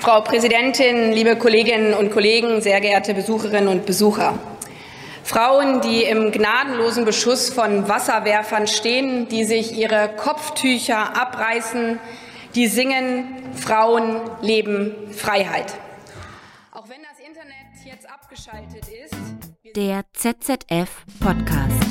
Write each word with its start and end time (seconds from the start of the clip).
Frau 0.00 0.20
Präsidentin, 0.20 1.12
liebe 1.12 1.36
Kolleginnen 1.36 1.92
und 1.92 2.12
Kollegen, 2.12 2.60
sehr 2.60 2.80
geehrte 2.80 3.14
Besucherinnen 3.14 3.68
und 3.68 3.84
Besucher. 3.84 4.38
Frauen, 5.24 5.80
die 5.80 6.04
im 6.04 6.30
gnadenlosen 6.30 7.04
Beschuss 7.04 7.50
von 7.50 7.88
Wasserwerfern 7.88 8.68
stehen, 8.68 9.28
die 9.28 9.44
sich 9.44 9.72
ihre 9.72 10.08
Kopftücher 10.16 11.20
abreißen, 11.20 11.98
die 12.54 12.68
singen 12.68 13.42
Frauen 13.54 14.20
leben 14.40 14.94
Freiheit. 15.12 15.74
Auch 16.72 16.88
wenn 16.88 17.02
das 17.02 17.18
Internet 17.18 17.84
jetzt 17.84 18.08
abgeschaltet 18.08 18.86
ist. 18.88 19.76
Der 19.76 20.04
ZZF 20.12 21.04
Podcast. 21.20 21.88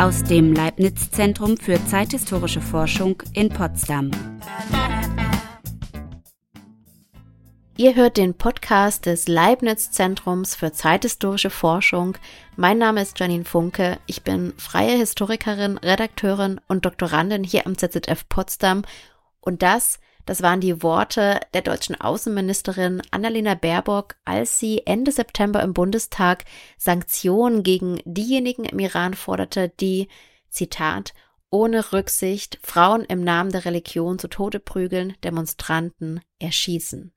Aus 0.00 0.24
dem 0.24 0.54
Leibniz 0.54 1.10
Zentrum 1.10 1.58
für 1.58 1.78
zeithistorische 1.86 2.62
Forschung 2.62 3.22
in 3.34 3.50
Potsdam. 3.50 4.10
Ihr 7.82 7.96
hört 7.96 8.16
den 8.16 8.34
Podcast 8.34 9.06
des 9.06 9.26
Leibniz-Zentrums 9.26 10.54
für 10.54 10.70
zeithistorische 10.70 11.50
Forschung. 11.50 12.16
Mein 12.54 12.78
Name 12.78 13.02
ist 13.02 13.18
Janine 13.18 13.44
Funke. 13.44 13.98
Ich 14.06 14.22
bin 14.22 14.54
freie 14.56 14.96
Historikerin, 14.96 15.78
Redakteurin 15.78 16.60
und 16.68 16.84
Doktorandin 16.84 17.42
hier 17.42 17.66
am 17.66 17.76
ZZF 17.76 18.28
Potsdam. 18.28 18.84
Und 19.40 19.62
das, 19.62 19.98
das 20.26 20.42
waren 20.42 20.60
die 20.60 20.84
Worte 20.84 21.40
der 21.54 21.62
deutschen 21.62 22.00
Außenministerin 22.00 23.02
Annalena 23.10 23.56
Baerbock, 23.56 24.14
als 24.24 24.60
sie 24.60 24.86
Ende 24.86 25.10
September 25.10 25.60
im 25.60 25.74
Bundestag 25.74 26.44
Sanktionen 26.78 27.64
gegen 27.64 28.00
diejenigen 28.04 28.64
im 28.64 28.78
Iran 28.78 29.14
forderte, 29.14 29.72
die, 29.80 30.06
Zitat, 30.50 31.14
ohne 31.50 31.92
Rücksicht 31.92 32.60
Frauen 32.62 33.02
im 33.02 33.24
Namen 33.24 33.50
der 33.50 33.64
Religion 33.64 34.20
zu 34.20 34.28
Tode 34.28 34.60
prügeln, 34.60 35.16
Demonstranten 35.24 36.20
erschießen. 36.38 37.12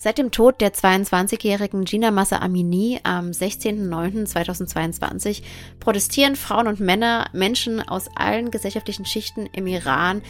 Seit 0.00 0.16
dem 0.16 0.30
Tod 0.30 0.60
der 0.60 0.72
22-jährigen 0.72 1.84
Gina 1.84 2.12
Massa 2.12 2.38
Amini 2.38 3.00
am 3.02 3.30
16.09.2022 3.30 5.42
protestieren 5.80 6.36
Frauen 6.36 6.68
und 6.68 6.78
Männer, 6.78 7.26
Menschen 7.32 7.82
aus 7.82 8.08
allen 8.14 8.52
gesellschaftlichen 8.52 9.06
Schichten 9.06 9.48
im 9.52 9.66
Iran 9.66 10.22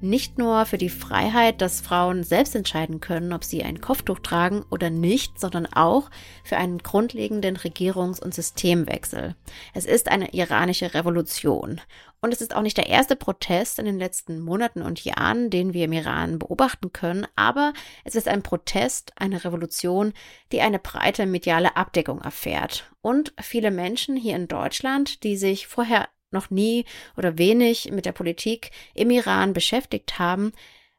nicht 0.00 0.38
nur 0.38 0.66
für 0.66 0.78
die 0.78 0.88
Freiheit, 0.88 1.60
dass 1.60 1.80
Frauen 1.80 2.22
selbst 2.22 2.54
entscheiden 2.54 3.00
können, 3.00 3.32
ob 3.32 3.44
sie 3.44 3.62
ein 3.62 3.80
Kopftuch 3.80 4.18
tragen 4.18 4.64
oder 4.70 4.90
nicht, 4.90 5.40
sondern 5.40 5.66
auch 5.66 6.10
für 6.44 6.56
einen 6.56 6.78
grundlegenden 6.78 7.56
Regierungs- 7.56 8.22
und 8.22 8.34
Systemwechsel. 8.34 9.34
Es 9.74 9.84
ist 9.84 10.08
eine 10.08 10.32
iranische 10.34 10.94
Revolution. 10.94 11.80
Und 12.20 12.32
es 12.32 12.40
ist 12.40 12.56
auch 12.56 12.62
nicht 12.62 12.76
der 12.76 12.88
erste 12.88 13.14
Protest 13.14 13.78
in 13.78 13.84
den 13.84 13.98
letzten 13.98 14.40
Monaten 14.40 14.82
und 14.82 15.04
Jahren, 15.04 15.50
den 15.50 15.74
wir 15.74 15.84
im 15.84 15.92
Iran 15.92 16.38
beobachten 16.38 16.92
können, 16.92 17.26
aber 17.36 17.72
es 18.04 18.14
ist 18.14 18.26
ein 18.26 18.42
Protest, 18.42 19.12
eine 19.16 19.44
Revolution, 19.44 20.12
die 20.50 20.60
eine 20.60 20.78
breite 20.78 21.26
mediale 21.26 21.76
Abdeckung 21.76 22.20
erfährt. 22.20 22.90
Und 23.00 23.32
viele 23.40 23.70
Menschen 23.70 24.16
hier 24.16 24.34
in 24.34 24.48
Deutschland, 24.48 25.22
die 25.22 25.36
sich 25.36 25.66
vorher 25.66 26.08
noch 26.30 26.50
nie 26.50 26.84
oder 27.16 27.38
wenig 27.38 27.90
mit 27.90 28.06
der 28.06 28.12
Politik 28.12 28.70
im 28.94 29.10
Iran 29.10 29.52
beschäftigt 29.52 30.18
haben, 30.18 30.52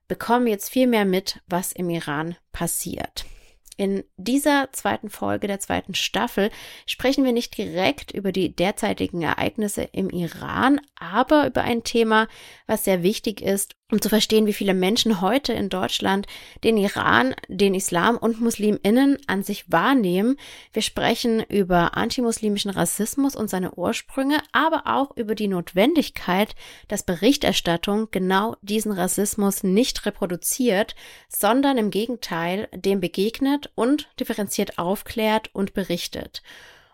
bekommen 0.07 0.47
jetzt 0.47 0.69
viel 0.69 0.87
mehr 0.87 1.05
mit, 1.05 1.41
was 1.47 1.71
im 1.71 1.89
Iran 1.89 2.35
passiert. 2.51 3.25
In 3.77 4.03
dieser 4.17 4.69
zweiten 4.71 5.11
Folge 5.11 5.45
der 5.45 5.59
zweiten 5.59 5.93
Staffel 5.93 6.49
sprechen 6.87 7.23
wir 7.23 7.31
nicht 7.31 7.55
direkt 7.55 8.11
über 8.11 8.31
die 8.31 8.55
derzeitigen 8.55 9.21
Ereignisse 9.21 9.83
im 9.91 10.09
Iran, 10.09 10.81
aber 10.95 11.45
über 11.45 11.61
ein 11.61 11.83
Thema, 11.83 12.27
was 12.65 12.85
sehr 12.85 13.03
wichtig 13.03 13.39
ist 13.39 13.76
um 13.89 14.01
zu 14.01 14.09
verstehen, 14.09 14.47
wie 14.47 14.53
viele 14.53 14.73
Menschen 14.73 15.21
heute 15.21 15.53
in 15.53 15.69
Deutschland 15.69 16.27
den 16.63 16.75
Iran, 16.77 17.35
den 17.47 17.73
Islam 17.73 18.17
und 18.17 18.41
Musliminnen 18.41 19.17
an 19.27 19.43
sich 19.43 19.71
wahrnehmen. 19.71 20.37
Wir 20.73 20.81
sprechen 20.81 21.41
über 21.43 21.95
antimuslimischen 21.95 22.69
Rassismus 22.69 23.35
und 23.35 23.49
seine 23.49 23.75
Ursprünge, 23.75 24.39
aber 24.51 24.83
auch 24.87 25.15
über 25.15 25.35
die 25.35 25.47
Notwendigkeit, 25.47 26.53
dass 26.89 27.03
Berichterstattung 27.03 28.09
genau 28.11 28.57
diesen 28.61 28.91
Rassismus 28.91 29.63
nicht 29.63 30.05
reproduziert, 30.05 30.95
sondern 31.29 31.77
im 31.77 31.89
Gegenteil 31.89 32.67
dem 32.75 32.99
begegnet 32.99 33.71
und 33.75 34.09
differenziert 34.19 34.77
aufklärt 34.77 35.49
und 35.53 35.73
berichtet. 35.73 36.43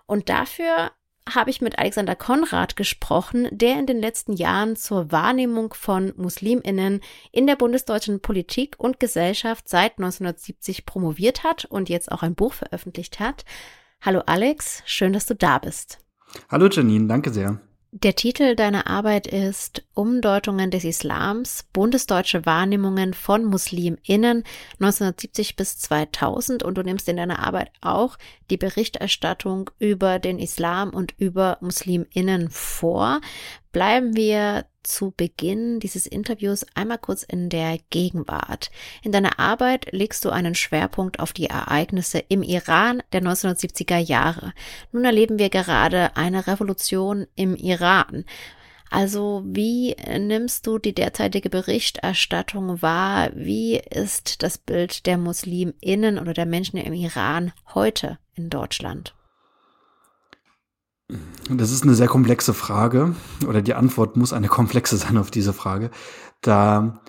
Und 0.06 0.30
dafür 0.30 0.92
habe 1.30 1.50
ich 1.50 1.62
mit 1.62 1.80
Alexander 1.80 2.16
Konrad 2.16 2.76
gesprochen, 2.76 3.48
der 3.52 3.80
in 3.80 3.86
den 3.86 4.00
letzten 4.00 4.34
Jahren 4.34 4.76
zur 4.76 5.12
Wahrnehmung 5.12 5.74
von 5.74 6.14
Musliminnen 6.18 7.02
in 7.32 7.48
der 7.48 7.56
bundesdeutschen 7.56 8.20
Politik 8.20 8.76
und 8.78 9.00
Gesellschaft 9.00 9.70
seit 9.70 9.98
1970 9.98 10.86
promoviert 10.86 11.44
hat 11.44 11.66
und 11.66 11.90
jetzt 11.90 12.12
auch 12.12 12.24
ein 12.24 12.36
Buch 12.36 12.54
veröffentlicht 12.54 13.20
hat. 13.20 13.46
Hallo 14.02 14.22
Alex, 14.26 14.84
schön, 14.86 15.14
dass 15.14 15.26
du 15.26 15.36
da 15.36 15.60
bist. 15.60 16.00
Hallo 16.50 16.68
Janine, 16.68 17.08
danke 17.08 17.32
sehr. 17.32 17.60
Der 17.96 18.16
Titel 18.16 18.56
deiner 18.56 18.88
Arbeit 18.88 19.28
ist 19.28 19.84
Umdeutungen 19.94 20.72
des 20.72 20.84
Islams, 20.84 21.66
bundesdeutsche 21.74 22.44
Wahrnehmungen 22.44 23.14
von 23.14 23.46
MuslimInnen 23.46 24.44
1970 24.80 25.56
bis 25.56 25.78
2000 25.78 26.64
und 26.64 26.76
du 26.76 26.82
nimmst 26.82 27.08
in 27.08 27.18
deiner 27.18 27.38
Arbeit 27.38 27.70
auch 27.82 28.18
die 28.50 28.58
Berichterstattung 28.58 29.70
über 29.78 30.18
den 30.18 30.40
Islam 30.40 30.90
und 30.90 31.14
über 31.20 31.60
MuslimInnen 31.62 32.50
vor. 32.50 33.22
Bleiben 33.74 34.16
wir 34.16 34.66
zu 34.84 35.12
Beginn 35.18 35.80
dieses 35.80 36.06
Interviews 36.06 36.64
einmal 36.76 37.00
kurz 37.00 37.24
in 37.24 37.50
der 37.50 37.80
Gegenwart. 37.90 38.70
In 39.02 39.12
deiner 39.12 39.40
Arbeit 39.40 39.92
legst 39.92 40.24
du 40.26 40.30
einen 40.30 40.54
Schwerpunkt 40.54 41.20
auf 41.20 41.34
die 41.34 41.48
Ereignisse 41.48 42.20
im 42.20 42.44
Iran 42.44 43.02
der 43.14 43.24
1970er 43.24 43.98
Jahre. 43.98 44.54
Nun 44.92 45.06
erleben 45.06 45.40
wir 45.40 45.50
gerade 45.50 46.16
eine 46.16 46.46
Revolution 46.46 47.26
im 47.36 47.56
Iran. 47.56 48.26
Also 48.92 49.42
wie 49.44 49.96
nimmst 50.20 50.68
du 50.68 50.78
die 50.78 50.94
derzeitige 50.94 51.50
Berichterstattung 51.50 52.84
wahr? 52.84 53.32
Wie 53.34 53.80
ist 53.80 54.44
das 54.44 54.60
Bild 54.60 55.08
der 55.08 55.18
Musliminnen 55.18 56.20
oder 56.20 56.34
der 56.34 56.46
Menschen 56.46 56.78
im 56.78 56.94
Iran 56.94 57.54
heute 57.74 58.20
in 58.36 58.52
Deutschland? 58.52 59.16
Das 61.50 61.72
ist 61.72 61.84
eine 61.84 61.96
sehr 61.96 62.08
komplexe 62.08 62.54
Frage 62.54 63.16
oder 63.48 63.62
die 63.62 63.74
Antwort 63.74 64.18
muss 64.18 64.34
eine 64.34 64.48
komplexe 64.48 64.98
sein 64.98 65.18
auf 65.18 65.32
diese 65.32 65.54
Frage. 65.54 65.92
Da 66.42 67.02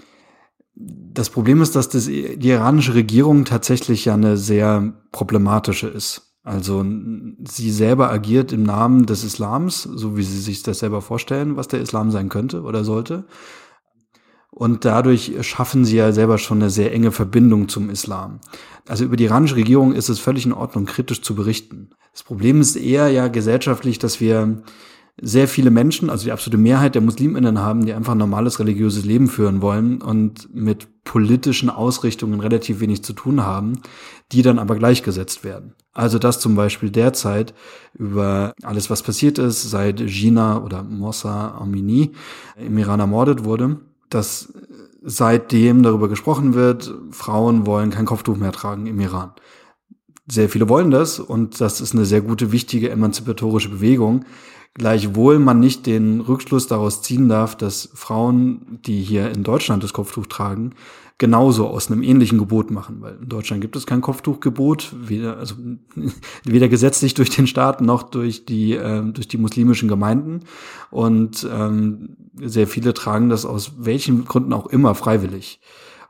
das 0.76 1.30
Problem 1.30 1.62
ist, 1.62 1.76
dass 1.76 1.88
das, 1.88 2.06
die 2.06 2.48
iranische 2.48 2.94
Regierung 2.94 3.44
tatsächlich 3.44 4.06
ja 4.06 4.14
eine 4.14 4.36
sehr 4.36 4.92
problematische 5.12 5.86
ist. 5.86 6.34
Also 6.42 6.84
sie 7.46 7.70
selber 7.70 8.10
agiert 8.10 8.52
im 8.52 8.64
Namen 8.64 9.06
des 9.06 9.24
Islams, 9.24 9.82
so 9.82 10.16
wie 10.16 10.24
sie 10.24 10.40
sich 10.40 10.62
das 10.62 10.80
selber 10.80 11.00
vorstellen, 11.00 11.56
was 11.56 11.68
der 11.68 11.80
Islam 11.80 12.10
sein 12.10 12.28
könnte 12.28 12.62
oder 12.62 12.84
sollte. 12.84 13.24
Und 14.50 14.84
dadurch 14.84 15.32
schaffen 15.40 15.84
sie 15.84 15.96
ja 15.96 16.12
selber 16.12 16.38
schon 16.38 16.58
eine 16.58 16.70
sehr 16.70 16.92
enge 16.92 17.12
Verbindung 17.12 17.68
zum 17.68 17.88
Islam. 17.88 18.40
Also 18.86 19.04
über 19.04 19.16
die 19.16 19.24
iranische 19.24 19.56
Regierung 19.56 19.94
ist 19.94 20.08
es 20.08 20.18
völlig 20.18 20.44
in 20.44 20.52
Ordnung, 20.52 20.84
kritisch 20.84 21.22
zu 21.22 21.34
berichten. 21.34 21.90
Das 22.14 22.22
Problem 22.22 22.60
ist 22.60 22.76
eher 22.76 23.08
ja 23.08 23.26
gesellschaftlich, 23.26 23.98
dass 23.98 24.20
wir 24.20 24.62
sehr 25.20 25.48
viele 25.48 25.70
Menschen, 25.70 26.10
also 26.10 26.24
die 26.24 26.32
absolute 26.32 26.58
Mehrheit 26.58 26.94
der 26.94 27.02
Musliminnen 27.02 27.58
haben, 27.58 27.84
die 27.84 27.92
einfach 27.92 28.12
ein 28.12 28.18
normales 28.18 28.60
religiöses 28.60 29.04
Leben 29.04 29.26
führen 29.26 29.60
wollen 29.60 30.00
und 30.00 30.52
mit 30.54 31.04
politischen 31.04 31.70
Ausrichtungen 31.70 32.38
relativ 32.38 32.80
wenig 32.80 33.02
zu 33.02 33.14
tun 33.14 33.42
haben, 33.42 33.80
die 34.30 34.42
dann 34.42 34.60
aber 34.60 34.76
gleichgesetzt 34.76 35.42
werden. 35.42 35.74
Also 35.92 36.20
dass 36.20 36.38
zum 36.38 36.54
Beispiel 36.54 36.90
derzeit 36.90 37.52
über 37.94 38.54
alles, 38.62 38.90
was 38.90 39.02
passiert 39.02 39.38
ist, 39.38 39.68
seit 39.68 39.98
Gina 40.06 40.62
oder 40.62 40.84
Mossa 40.84 41.56
Amini 41.58 42.12
im 42.56 42.78
Iran 42.78 43.00
ermordet 43.00 43.44
wurde, 43.44 43.80
dass 44.08 44.52
seitdem 45.02 45.82
darüber 45.82 46.08
gesprochen 46.08 46.54
wird, 46.54 46.94
Frauen 47.10 47.66
wollen 47.66 47.90
kein 47.90 48.06
Kopftuch 48.06 48.36
mehr 48.36 48.52
tragen 48.52 48.86
im 48.86 49.00
Iran. 49.00 49.32
Sehr 50.26 50.48
viele 50.48 50.68
wollen 50.68 50.90
das 50.90 51.20
und 51.20 51.60
das 51.60 51.80
ist 51.80 51.94
eine 51.94 52.06
sehr 52.06 52.22
gute, 52.22 52.50
wichtige 52.50 52.88
emanzipatorische 52.90 53.68
Bewegung. 53.68 54.24
Gleichwohl 54.72 55.38
man 55.38 55.60
nicht 55.60 55.86
den 55.86 56.20
Rückschluss 56.20 56.66
daraus 56.66 57.02
ziehen 57.02 57.28
darf, 57.28 57.56
dass 57.56 57.90
Frauen, 57.94 58.80
die 58.86 59.02
hier 59.02 59.30
in 59.30 59.44
Deutschland 59.44 59.84
das 59.84 59.92
Kopftuch 59.92 60.26
tragen, 60.26 60.72
genauso 61.18 61.68
aus 61.68 61.90
einem 61.90 62.02
ähnlichen 62.02 62.38
Gebot 62.38 62.70
machen, 62.72 62.96
weil 63.00 63.18
in 63.20 63.28
Deutschland 63.28 63.60
gibt 63.60 63.76
es 63.76 63.86
kein 63.86 64.00
Kopftuchgebot, 64.00 64.94
weder, 64.98 65.36
also, 65.36 65.54
weder 66.44 66.68
gesetzlich 66.68 67.14
durch 67.14 67.30
den 67.30 67.46
Staat 67.46 67.82
noch 67.82 68.02
durch 68.02 68.46
die, 68.46 68.72
äh, 68.72 69.02
durch 69.04 69.28
die 69.28 69.38
muslimischen 69.38 69.88
Gemeinden. 69.88 70.40
Und 70.90 71.46
ähm, 71.52 72.16
sehr 72.34 72.66
viele 72.66 72.94
tragen 72.94 73.28
das 73.28 73.44
aus 73.44 73.74
welchen 73.78 74.24
Gründen 74.24 74.52
auch 74.52 74.66
immer 74.66 74.94
freiwillig. 74.96 75.60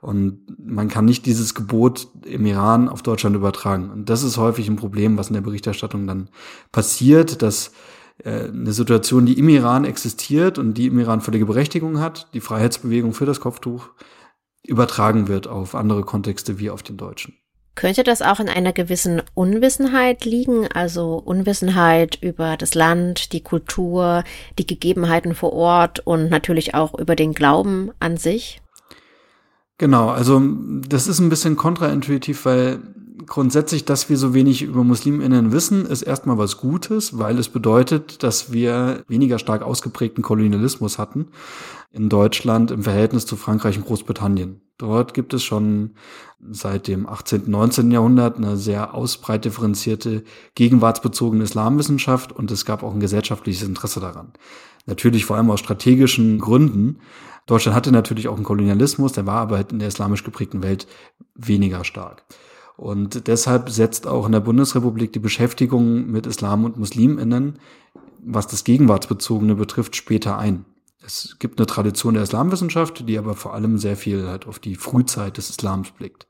Und 0.05 0.43
man 0.59 0.89
kann 0.89 1.07
nicht 1.07 1.25
dieses 1.25 1.55
Gebot 1.55 2.09
im 2.27 2.45
Iran 2.45 2.91
auf 2.91 3.03
Deutschland 3.03 3.35
übertragen. 3.35 3.91
Und 3.91 4.11
das 4.11 4.23
ist 4.23 4.37
häufig 4.37 4.69
ein 4.69 4.77
Problem, 4.77 5.17
was 5.17 5.29
in 5.29 5.35
der 5.35 5.41
Berichterstattung 5.41 6.07
dann 6.07 6.29
passiert, 6.73 7.41
dass 7.41 7.73
äh, 8.23 8.49
eine 8.49 8.75
Situation, 8.75 9.25
die 9.25 9.39
im 9.39 9.49
Iran 9.49 9.87
existiert 9.87 10.59
und 10.59 10.75
die 10.75 10.89
im 10.89 10.99
Iran 10.99 11.23
völlige 11.23 11.47
Berechtigung 11.47 12.01
hat, 12.01 12.29
die 12.35 12.43
Freiheitsbewegung 12.43 13.15
für 13.15 13.25
das 13.25 13.41
Kopftuch, 13.41 13.89
übertragen 14.63 15.27
wird 15.27 15.47
auf 15.47 15.75
andere 15.75 16.03
Kontexte 16.03 16.59
wie 16.59 16.69
auf 16.69 16.83
den 16.83 16.99
deutschen. 16.99 17.39
Könnte 17.75 18.05
das 18.05 18.21
auch 18.21 18.41
in 18.41 18.51
einer 18.51 18.75
gewissen 18.75 19.23
Unwissenheit 19.33 20.27
liegen, 20.27 20.69
also 20.71 21.17
Unwissenheit 21.17 22.19
über 22.21 22.59
das 22.59 22.75
Land, 22.75 23.33
die 23.33 23.43
Kultur, 23.43 24.23
die 24.59 24.67
Gegebenheiten 24.67 25.35
vor 25.35 25.55
Ort 25.55 26.01
und 26.01 26.29
natürlich 26.29 26.75
auch 26.75 26.93
über 26.93 27.17
den 27.17 27.33
Glauben 27.33 27.91
an 28.01 28.19
sich? 28.19 28.61
Genau, 29.79 30.11
also 30.11 30.41
das 30.89 31.09
ist 31.09 31.19
ein 31.19 31.29
bisschen 31.29 31.57
kontraintuitiv, 31.57 32.45
weil 32.45 32.81
grundsätzlich, 33.27 33.85
dass 33.85 34.09
wir 34.09 34.17
so 34.17 34.35
wenig 34.35 34.63
über 34.63 34.85
Musliminnen 34.85 35.53
wissen, 35.53 35.87
ist 35.87 36.03
erstmal 36.03 36.39
was 36.39 36.59
Gutes, 36.59 37.19
weil 37.19 37.39
es 37.39 37.49
bedeutet, 37.49 38.23
dass 38.23 38.53
wir 38.53 39.05
weniger 39.09 39.39
stark 39.39 39.63
ausgeprägten 39.63 40.23
Kolonialismus 40.23 40.99
hatten 40.99 41.29
in 41.93 42.09
Deutschland 42.09 42.71
im 42.71 42.83
Verhältnis 42.83 43.27
zu 43.27 43.37
Frankreich 43.37 43.77
und 43.77 43.87
Großbritannien. 43.87 44.61
Dort 44.79 45.15
gibt 45.15 45.33
es 45.33 45.45
schon 45.45 45.95
seit 46.51 46.89
dem 46.89 47.09
18., 47.09 47.49
19. 47.49 47.93
Jahrhundert 47.93 48.37
eine 48.37 48.57
sehr 48.57 48.95
ausbreit 48.95 49.45
differenzierte 49.45 50.25
gegenwartsbezogene 50.57 51.45
Islamwissenschaft 51.45 52.33
und 52.33 52.51
es 52.51 52.65
gab 52.65 52.83
auch 52.83 52.93
ein 52.93 53.01
gesellschaftliches 53.01 53.67
Interesse 53.67 54.01
daran. 54.01 54.33
Natürlich 54.87 55.25
vor 55.25 55.37
allem 55.37 55.51
aus 55.51 55.61
strategischen 55.61 56.39
Gründen. 56.39 56.99
Deutschland 57.47 57.77
hatte 57.77 57.93
natürlich 57.93 58.29
auch 58.29 58.37
einen 58.37 58.45
Kolonialismus, 58.45 59.13
der 59.13 59.27
war 59.27 59.41
aber 59.41 59.57
halt 59.57 59.73
in 59.73 59.79
der 59.79 59.89
islamisch 59.89 60.25
geprägten 60.25 60.63
Welt 60.63 60.87
weniger 61.35 61.85
stark. 61.85 62.25
Und 62.77 63.29
deshalb 63.29 63.71
setzt 63.71 64.07
auch 64.07 64.27
in 64.27 64.33
der 64.33 64.41
Bundesrepublik 64.41 65.13
die 65.13 65.21
Beschäftigung 65.21 66.11
mit 66.11 66.27
Islam 66.27 66.65
und 66.65 66.77
Musliminnen, 66.77 67.59
was 68.21 68.47
das 68.47 68.65
Gegenwartsbezogene 68.65 69.55
betrifft, 69.55 69.95
später 69.97 70.39
ein. 70.39 70.65
Es 71.07 71.37
gibt 71.39 71.59
eine 71.61 71.67
Tradition 71.67 72.15
der 72.15 72.23
Islamwissenschaft, 72.23 73.07
die 73.09 73.19
aber 73.19 73.35
vor 73.35 73.53
allem 73.53 73.79
sehr 73.79 73.97
viel 73.97 74.27
halt 74.27 74.47
auf 74.47 74.59
die 74.59 74.75
Frühzeit 74.75 75.37
des 75.37 75.51
Islams 75.51 75.91
blickt. 75.91 76.27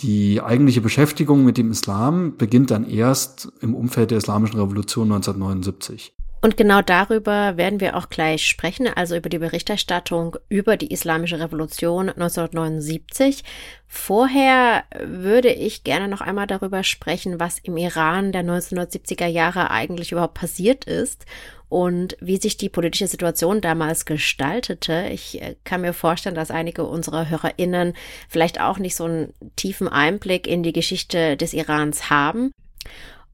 Die 0.00 0.40
eigentliche 0.40 0.80
Beschäftigung 0.80 1.44
mit 1.44 1.56
dem 1.56 1.70
Islam 1.70 2.36
beginnt 2.36 2.70
dann 2.70 2.84
erst 2.84 3.50
im 3.60 3.74
Umfeld 3.74 4.10
der 4.10 4.18
Islamischen 4.18 4.60
Revolution 4.60 5.12
1979. 5.12 6.17
Und 6.40 6.56
genau 6.56 6.82
darüber 6.82 7.56
werden 7.56 7.80
wir 7.80 7.96
auch 7.96 8.10
gleich 8.10 8.46
sprechen, 8.46 8.86
also 8.86 9.16
über 9.16 9.28
die 9.28 9.38
Berichterstattung 9.38 10.36
über 10.48 10.76
die 10.76 10.92
Islamische 10.92 11.40
Revolution 11.40 12.08
1979. 12.08 13.42
Vorher 13.88 14.84
würde 15.00 15.50
ich 15.50 15.82
gerne 15.82 16.06
noch 16.06 16.20
einmal 16.20 16.46
darüber 16.46 16.84
sprechen, 16.84 17.40
was 17.40 17.58
im 17.58 17.76
Iran 17.76 18.30
der 18.30 18.44
1970er 18.44 19.26
Jahre 19.26 19.70
eigentlich 19.70 20.12
überhaupt 20.12 20.34
passiert 20.34 20.84
ist 20.84 21.26
und 21.68 22.16
wie 22.20 22.36
sich 22.36 22.56
die 22.56 22.68
politische 22.68 23.08
Situation 23.08 23.60
damals 23.60 24.06
gestaltete. 24.06 25.08
Ich 25.12 25.42
äh, 25.42 25.56
kann 25.64 25.80
mir 25.80 25.92
vorstellen, 25.92 26.34
dass 26.34 26.50
einige 26.50 26.84
unserer 26.84 27.28
HörerInnen 27.28 27.94
vielleicht 28.28 28.60
auch 28.60 28.78
nicht 28.78 28.96
so 28.96 29.04
einen 29.04 29.34
tiefen 29.56 29.88
Einblick 29.88 30.46
in 30.46 30.62
die 30.62 30.72
Geschichte 30.72 31.36
des 31.36 31.52
Irans 31.52 32.10
haben. 32.10 32.52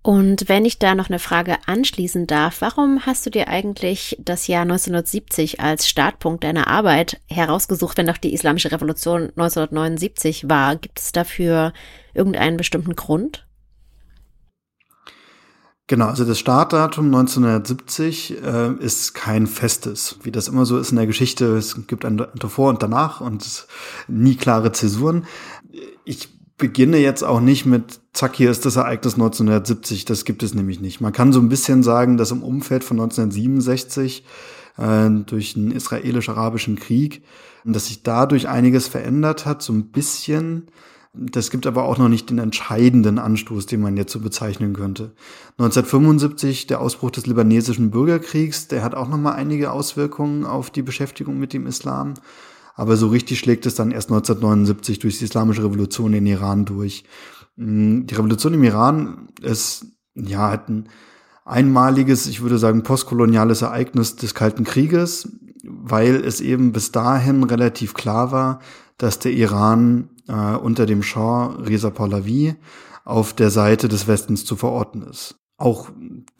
Und 0.06 0.50
wenn 0.50 0.66
ich 0.66 0.78
da 0.78 0.94
noch 0.94 1.08
eine 1.08 1.18
Frage 1.18 1.56
anschließen 1.64 2.26
darf, 2.26 2.60
warum 2.60 3.06
hast 3.06 3.24
du 3.24 3.30
dir 3.30 3.48
eigentlich 3.48 4.14
das 4.20 4.48
Jahr 4.48 4.60
1970 4.60 5.60
als 5.60 5.88
Startpunkt 5.88 6.44
deiner 6.44 6.66
Arbeit 6.66 7.22
herausgesucht, 7.26 7.96
wenn 7.96 8.06
doch 8.06 8.18
die 8.18 8.34
Islamische 8.34 8.70
Revolution 8.70 9.30
1979 9.30 10.46
war? 10.46 10.76
Gibt 10.76 11.00
es 11.00 11.12
dafür 11.12 11.72
irgendeinen 12.12 12.58
bestimmten 12.58 12.94
Grund? 12.96 13.46
Genau, 15.86 16.08
also 16.08 16.26
das 16.26 16.38
Startdatum 16.38 17.06
1970 17.06 18.42
äh, 18.42 18.74
ist 18.74 19.14
kein 19.14 19.46
festes, 19.46 20.18
wie 20.22 20.32
das 20.32 20.48
immer 20.48 20.66
so 20.66 20.78
ist 20.78 20.90
in 20.90 20.98
der 20.98 21.06
Geschichte. 21.06 21.56
Es 21.56 21.86
gibt 21.86 22.04
ein 22.04 22.22
davor 22.34 22.68
und 22.68 22.82
danach 22.82 23.22
und 23.22 23.66
nie 24.08 24.36
klare 24.36 24.70
Zäsuren. 24.72 25.24
Ich 26.04 26.28
beginne 26.56 26.98
jetzt 26.98 27.24
auch 27.24 27.40
nicht 27.40 27.66
mit, 27.66 28.00
zack, 28.12 28.36
hier 28.36 28.50
ist 28.50 28.64
das 28.64 28.76
Ereignis 28.76 29.14
1970, 29.14 30.04
das 30.04 30.24
gibt 30.24 30.42
es 30.42 30.54
nämlich 30.54 30.80
nicht. 30.80 31.00
Man 31.00 31.12
kann 31.12 31.32
so 31.32 31.40
ein 31.40 31.48
bisschen 31.48 31.82
sagen, 31.82 32.16
dass 32.16 32.30
im 32.30 32.42
Umfeld 32.42 32.84
von 32.84 33.00
1967 33.00 34.24
äh, 34.78 35.10
durch 35.26 35.54
den 35.54 35.70
israelisch-arabischen 35.70 36.76
Krieg, 36.76 37.22
dass 37.64 37.86
sich 37.86 38.02
dadurch 38.02 38.48
einiges 38.48 38.88
verändert 38.88 39.46
hat, 39.46 39.62
so 39.62 39.72
ein 39.72 39.90
bisschen. 39.90 40.68
Das 41.16 41.50
gibt 41.50 41.66
aber 41.66 41.84
auch 41.84 41.96
noch 41.96 42.08
nicht 42.08 42.30
den 42.30 42.38
entscheidenden 42.38 43.18
Anstoß, 43.18 43.66
den 43.66 43.80
man 43.80 43.96
jetzt 43.96 44.12
so 44.12 44.18
bezeichnen 44.18 44.74
könnte. 44.74 45.12
1975 45.58 46.66
der 46.66 46.80
Ausbruch 46.80 47.12
des 47.12 47.26
libanesischen 47.26 47.90
Bürgerkriegs, 47.90 48.66
der 48.66 48.82
hat 48.82 48.96
auch 48.96 49.08
noch 49.08 49.18
mal 49.18 49.32
einige 49.32 49.70
Auswirkungen 49.70 50.44
auf 50.44 50.70
die 50.70 50.82
Beschäftigung 50.82 51.38
mit 51.38 51.52
dem 51.52 51.66
Islam. 51.66 52.14
Aber 52.75 52.97
so 52.97 53.09
richtig 53.09 53.38
schlägt 53.38 53.67
es 53.67 53.76
dann 53.76 53.93
erst 53.93 54.11
1979 54.11 54.99
durch 54.99 55.19
die 55.19 55.25
Islamische 55.25 55.65
Revolution 55.65 56.12
in 56.12 56.26
Iran 56.26 56.65
durch. 56.65 57.05
Mm, 57.56 58.06
die 58.06 58.15
Revolution 58.15 58.55
im 58.55 58.65
Iran 58.65 59.29
ist, 59.41 59.87
ja, 60.15 60.50
hat 60.50 60.69
ein 60.69 60.88
einmaliges, 61.44 62.26
ich 62.26 62.43
würde 62.43 62.59
sagen, 62.59 62.82
postkoloniales 62.82 63.62
Ereignis 63.62 64.17
des 64.17 64.35
Kalten 64.35 64.65
Krieges, 64.65 65.29
weil 65.65 66.17
es 66.17 66.41
eben 66.41 66.73
bis 66.73 66.91
dahin 66.91 67.44
relativ 67.44 67.94
klar 67.94 68.32
war, 68.32 68.61
dass 68.99 69.19
der 69.19 69.32
Iran 69.32 70.11
äh, 70.29 70.56
unter 70.56 70.87
dem 70.87 71.03
Schah 71.03 71.55
Reza 71.56 71.91
Pahlavi 71.91 72.56
auf 73.05 73.35
der 73.35 73.50
Seite 73.50 73.88
des 73.88 74.09
Westens 74.09 74.44
zu 74.44 74.56
verorten 74.56 75.03
ist. 75.03 75.37
Auch 75.56 75.90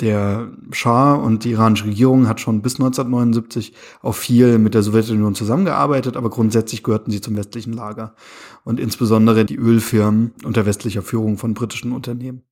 der 0.01 0.51
Schah 0.73 1.15
und 1.15 1.45
die 1.45 1.53
iranische 1.53 1.85
Regierung 1.85 2.27
hat 2.27 2.41
schon 2.41 2.63
bis 2.63 2.75
1979 2.75 3.73
auch 4.03 4.15
viel 4.15 4.59
mit 4.59 4.75
der 4.75 4.83
Sowjetunion 4.83 5.37
zusammengearbeitet, 5.37 6.17
aber 6.17 6.31
grundsätzlich 6.31 6.83
gehörten 6.83 7.13
sie 7.13 7.21
zum 7.21 7.37
westlichen 7.37 7.73
Lager 7.73 8.17
und 8.65 8.81
insbesondere 8.81 9.45
die 9.45 9.57
Ölfirmen 9.57 10.33
unter 10.45 10.67
westlicher 10.67 11.03
Führung 11.03 11.39
von 11.39 11.55
britischen 11.55 11.93
Unternehmen. 11.93 12.43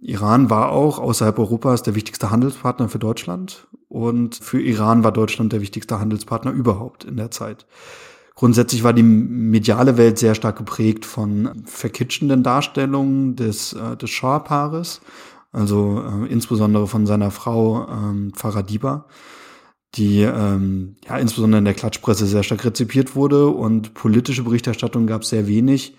Iran 0.00 0.50
war 0.50 0.70
auch 0.70 1.00
außerhalb 1.00 1.38
Europas 1.38 1.82
der 1.82 1.96
wichtigste 1.96 2.30
Handelspartner 2.30 2.88
für 2.88 3.00
Deutschland 3.00 3.66
und 3.88 4.36
für 4.36 4.60
Iran 4.60 5.02
war 5.02 5.10
Deutschland 5.10 5.52
der 5.52 5.62
wichtigste 5.62 5.98
Handelspartner 5.98 6.52
überhaupt 6.52 7.04
in 7.04 7.16
der 7.16 7.32
Zeit. 7.32 7.66
Grundsätzlich 8.34 8.82
war 8.82 8.92
die 8.92 9.02
mediale 9.02 9.96
Welt 9.98 10.18
sehr 10.18 10.34
stark 10.34 10.56
geprägt 10.56 11.04
von 11.04 11.62
verkitschenden 11.66 12.42
Darstellungen 12.42 13.36
des, 13.36 13.72
äh, 13.74 13.96
des 13.96 14.10
Schah-Paares 14.10 15.00
also 15.52 16.02
äh, 16.02 16.32
insbesondere 16.32 16.86
von 16.86 17.06
seiner 17.06 17.30
Frau 17.30 17.86
ähm, 17.88 18.32
Faradiba, 18.34 19.06
die 19.94 20.22
ähm, 20.22 20.96
ja 21.06 21.18
insbesondere 21.18 21.58
in 21.58 21.66
der 21.66 21.74
Klatschpresse 21.74 22.26
sehr 22.26 22.42
stark 22.42 22.64
rezipiert 22.64 23.14
wurde 23.14 23.48
und 23.48 23.92
politische 23.94 24.42
Berichterstattung 24.42 25.06
gab 25.06 25.22
es 25.22 25.28
sehr 25.28 25.46
wenig. 25.46 25.94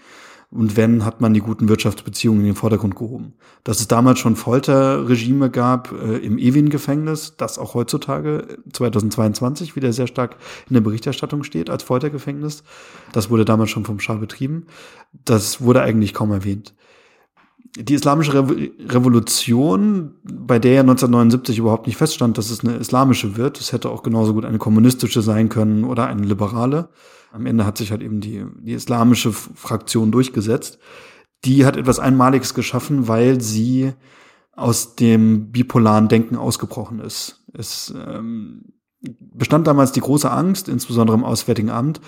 Und 0.49 0.77
wenn, 0.77 1.03
hat 1.03 1.19
man 1.19 1.33
die 1.33 1.39
guten 1.39 1.67
Wirtschaftsbeziehungen 1.67 2.41
in 2.41 2.45
den 2.45 2.55
Vordergrund 2.55 2.95
gehoben. 2.95 3.33
Dass 3.63 3.79
es 3.79 3.87
damals 3.87 4.19
schon 4.19 4.35
Folterregime 4.35 5.49
gab 5.49 5.91
äh, 5.91 6.17
im 6.17 6.37
Ewin-Gefängnis, 6.37 7.37
das 7.37 7.57
auch 7.57 7.73
heutzutage 7.73 8.59
2022 8.71 9.75
wieder 9.75 9.91
sehr 9.93 10.05
stark 10.05 10.35
in 10.69 10.75
der 10.75 10.81
Berichterstattung 10.81 11.41
steht 11.43 11.71
als 11.71 11.81
Foltergefängnis. 11.81 12.63
Das 13.13 13.31
wurde 13.31 13.45
damals 13.45 13.71
schon 13.71 13.83
vom 13.83 13.99
Schah 13.99 14.13
betrieben. 14.13 14.67
Das 15.25 15.59
wurde 15.59 15.81
eigentlich 15.81 16.13
kaum 16.13 16.31
erwähnt 16.31 16.75
die 17.75 17.95
islamische 17.95 18.33
Re 18.33 18.71
Revolution, 18.87 20.15
bei 20.23 20.59
der 20.59 20.73
ja 20.73 20.81
1979 20.81 21.57
überhaupt 21.57 21.87
nicht 21.87 21.97
feststand, 21.97 22.37
dass 22.37 22.51
es 22.51 22.63
eine 22.63 22.75
islamische 22.77 23.35
wird, 23.35 23.59
es 23.59 23.73
hätte 23.73 23.89
auch 23.89 24.03
genauso 24.03 24.33
gut 24.33 24.45
eine 24.45 24.59
kommunistische 24.59 25.21
sein 25.21 25.49
können 25.49 25.83
oder 25.83 26.07
eine 26.07 26.23
liberale. 26.23 26.89
Am 27.31 27.47
Ende 27.47 27.65
hat 27.65 27.77
sich 27.79 27.89
halt 27.91 28.03
eben 28.03 28.19
die, 28.21 28.45
die 28.61 28.73
islamische 28.73 29.33
Fraktion 29.33 30.11
durchgesetzt. 30.11 30.77
Die 31.45 31.65
hat 31.65 31.75
etwas 31.75 31.99
Einmaliges 31.99 32.53
geschaffen, 32.53 33.07
weil 33.07 33.41
sie 33.41 33.93
aus 34.55 34.95
dem 34.95 35.51
bipolaren 35.51 36.07
Denken 36.07 36.35
ausgebrochen 36.35 36.99
ist. 36.99 37.43
Es 37.53 37.91
ähm, 38.07 38.65
bestand 39.01 39.65
damals 39.65 39.91
die 39.91 39.99
große 39.99 40.29
Angst, 40.29 40.69
insbesondere 40.69 41.17
im 41.17 41.23
Auswärtigen 41.23 41.71
Amt, 41.71 42.01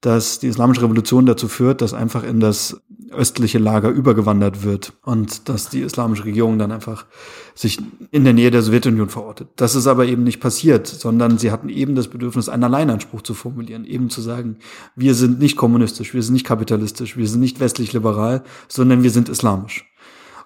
dass 0.00 0.38
die 0.38 0.48
Islamische 0.48 0.82
Revolution 0.82 1.26
dazu 1.26 1.48
führt, 1.48 1.82
dass 1.82 1.92
einfach 1.92 2.24
in 2.24 2.40
das 2.40 2.80
östliche 3.10 3.58
Lager 3.58 3.88
übergewandert 3.88 4.62
wird 4.62 4.92
und 5.02 5.48
dass 5.48 5.68
die 5.68 5.80
islamische 5.80 6.24
Regierung 6.24 6.58
dann 6.58 6.72
einfach 6.72 7.06
sich 7.54 7.78
in 8.10 8.24
der 8.24 8.32
Nähe 8.32 8.50
der 8.50 8.62
Sowjetunion 8.62 9.08
verortet. 9.08 9.48
Das 9.56 9.74
ist 9.74 9.86
aber 9.86 10.06
eben 10.06 10.22
nicht 10.22 10.40
passiert, 10.40 10.86
sondern 10.86 11.38
sie 11.38 11.50
hatten 11.50 11.68
eben 11.68 11.94
das 11.94 12.08
Bedürfnis, 12.08 12.48
einen 12.48 12.64
Alleinanspruch 12.64 13.22
zu 13.22 13.34
formulieren, 13.34 13.84
eben 13.84 14.10
zu 14.10 14.20
sagen, 14.20 14.56
wir 14.94 15.14
sind 15.14 15.40
nicht 15.40 15.56
kommunistisch, 15.56 16.14
wir 16.14 16.22
sind 16.22 16.34
nicht 16.34 16.46
kapitalistisch, 16.46 17.16
wir 17.16 17.26
sind 17.26 17.40
nicht 17.40 17.60
westlich 17.60 17.92
liberal, 17.92 18.44
sondern 18.68 19.02
wir 19.02 19.10
sind 19.10 19.28
islamisch. 19.28 19.92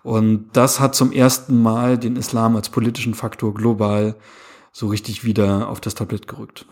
Und 0.02 0.48
das 0.52 0.80
hat 0.80 0.94
zum 0.94 1.12
ersten 1.12 1.62
Mal 1.62 1.98
den 1.98 2.16
Islam 2.16 2.56
als 2.56 2.68
politischen 2.68 3.14
Faktor 3.14 3.54
global 3.54 4.16
so 4.72 4.88
richtig 4.88 5.24
wieder 5.24 5.68
auf 5.68 5.80
das 5.80 5.94
Tablett 5.94 6.28
gerückt. 6.28 6.66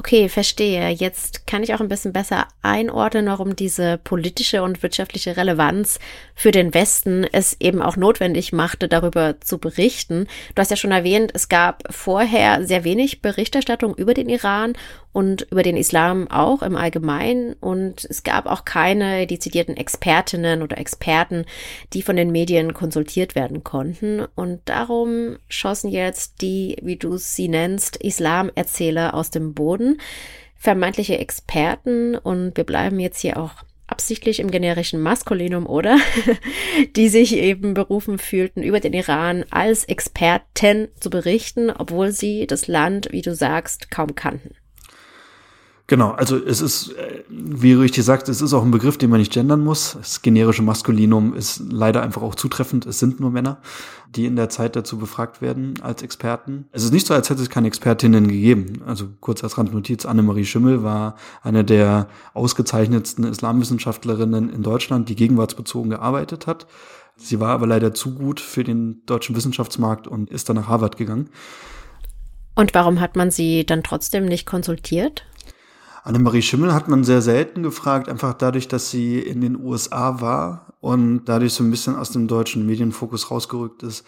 Okay, 0.00 0.30
verstehe. 0.30 0.88
Jetzt 0.88 1.46
kann 1.46 1.62
ich 1.62 1.74
auch 1.74 1.80
ein 1.80 1.88
bisschen 1.88 2.14
besser 2.14 2.48
einordnen, 2.62 3.26
warum 3.26 3.54
diese 3.54 3.98
politische 3.98 4.62
und 4.62 4.82
wirtschaftliche 4.82 5.36
Relevanz 5.36 5.98
für 6.34 6.52
den 6.52 6.72
Westen 6.72 7.26
es 7.30 7.54
eben 7.60 7.82
auch 7.82 7.98
notwendig 7.98 8.50
machte, 8.54 8.88
darüber 8.88 9.38
zu 9.42 9.58
berichten. 9.58 10.26
Du 10.54 10.60
hast 10.60 10.70
ja 10.70 10.78
schon 10.78 10.90
erwähnt, 10.90 11.32
es 11.34 11.50
gab 11.50 11.82
vorher 11.90 12.66
sehr 12.66 12.84
wenig 12.84 13.20
Berichterstattung 13.20 13.94
über 13.94 14.14
den 14.14 14.30
Iran 14.30 14.72
und 15.12 15.42
über 15.50 15.62
den 15.62 15.76
Islam 15.76 16.30
auch 16.30 16.62
im 16.62 16.76
Allgemeinen. 16.76 17.54
Und 17.54 18.04
es 18.04 18.22
gab 18.22 18.46
auch 18.46 18.64
keine 18.64 19.26
dezidierten 19.26 19.76
Expertinnen 19.76 20.62
oder 20.62 20.78
Experten, 20.78 21.44
die 21.92 22.02
von 22.02 22.16
den 22.16 22.30
Medien 22.30 22.74
konsultiert 22.74 23.34
werden 23.34 23.64
konnten. 23.64 24.24
Und 24.34 24.60
darum 24.66 25.36
schossen 25.48 25.90
jetzt 25.90 26.42
die, 26.42 26.76
wie 26.80 26.96
du 26.96 27.16
sie 27.16 27.48
nennst, 27.48 27.96
Islamerzähler 27.96 29.14
aus 29.14 29.30
dem 29.30 29.52
Boden. 29.52 29.89
Vermeintliche 30.56 31.18
Experten 31.18 32.16
und 32.16 32.56
wir 32.56 32.64
bleiben 32.64 33.00
jetzt 33.00 33.20
hier 33.20 33.38
auch 33.38 33.52
absichtlich 33.86 34.40
im 34.40 34.50
generischen 34.50 35.00
Maskulinum, 35.00 35.66
oder? 35.66 35.98
die 36.96 37.08
sich 37.08 37.36
eben 37.36 37.74
berufen 37.74 38.18
fühlten, 38.18 38.62
über 38.62 38.80
den 38.80 38.92
Iran 38.92 39.44
als 39.50 39.84
Experten 39.84 40.88
zu 41.00 41.10
berichten, 41.10 41.70
obwohl 41.70 42.12
sie 42.12 42.46
das 42.46 42.68
Land, 42.68 43.08
wie 43.10 43.22
du 43.22 43.34
sagst, 43.34 43.90
kaum 43.90 44.14
kannten. 44.14 44.54
Genau, 45.90 46.12
also 46.12 46.36
es 46.36 46.60
ist, 46.60 46.92
äh, 46.92 47.24
wie 47.28 47.72
du 47.72 47.80
richtig 47.80 48.04
sagst, 48.04 48.28
es 48.28 48.40
ist 48.40 48.52
auch 48.52 48.62
ein 48.62 48.70
Begriff, 48.70 48.96
den 48.96 49.10
man 49.10 49.18
nicht 49.18 49.32
gendern 49.32 49.64
muss. 49.64 49.94
Das 49.94 50.22
generische 50.22 50.62
Maskulinum 50.62 51.34
ist 51.34 51.64
leider 51.68 52.00
einfach 52.00 52.22
auch 52.22 52.36
zutreffend. 52.36 52.86
Es 52.86 53.00
sind 53.00 53.18
nur 53.18 53.32
Männer, 53.32 53.58
die 54.14 54.24
in 54.24 54.36
der 54.36 54.48
Zeit 54.48 54.76
dazu 54.76 54.98
befragt 54.98 55.42
werden 55.42 55.82
als 55.82 56.02
Experten. 56.02 56.66
Es 56.70 56.84
ist 56.84 56.92
nicht 56.92 57.08
so, 57.08 57.14
als 57.14 57.28
hätte 57.28 57.42
es 57.42 57.50
keine 57.50 57.66
Expertinnen 57.66 58.28
gegeben. 58.28 58.82
Also 58.86 59.08
kurz 59.18 59.42
als 59.42 59.58
Randnotiz, 59.58 60.06
Annemarie 60.06 60.44
Schimmel 60.44 60.84
war 60.84 61.16
eine 61.42 61.64
der 61.64 62.06
ausgezeichnetsten 62.34 63.24
Islamwissenschaftlerinnen 63.24 64.48
in 64.48 64.62
Deutschland, 64.62 65.08
die 65.08 65.16
gegenwartsbezogen 65.16 65.90
gearbeitet 65.90 66.46
hat. 66.46 66.68
Sie 67.16 67.40
war 67.40 67.48
aber 67.48 67.66
leider 67.66 67.94
zu 67.94 68.14
gut 68.14 68.38
für 68.38 68.62
den 68.62 69.02
deutschen 69.06 69.34
Wissenschaftsmarkt 69.34 70.06
und 70.06 70.30
ist 70.30 70.48
dann 70.48 70.54
nach 70.54 70.68
Harvard 70.68 70.96
gegangen. 70.96 71.30
Und 72.54 72.74
warum 72.74 73.00
hat 73.00 73.16
man 73.16 73.32
sie 73.32 73.66
dann 73.66 73.82
trotzdem 73.82 74.26
nicht 74.26 74.46
konsultiert? 74.46 75.24
Annemarie 76.02 76.42
Schimmel 76.42 76.72
hat 76.72 76.88
man 76.88 77.04
sehr 77.04 77.22
selten 77.22 77.62
gefragt, 77.62 78.08
einfach 78.08 78.34
dadurch, 78.34 78.68
dass 78.68 78.90
sie 78.90 79.18
in 79.18 79.40
den 79.40 79.56
USA 79.62 80.20
war 80.20 80.74
und 80.80 81.24
dadurch 81.26 81.52
so 81.52 81.62
ein 81.62 81.70
bisschen 81.70 81.96
aus 81.96 82.10
dem 82.10 82.26
deutschen 82.26 82.66
Medienfokus 82.66 83.30
rausgerückt 83.30 83.82
ist. 83.82 84.04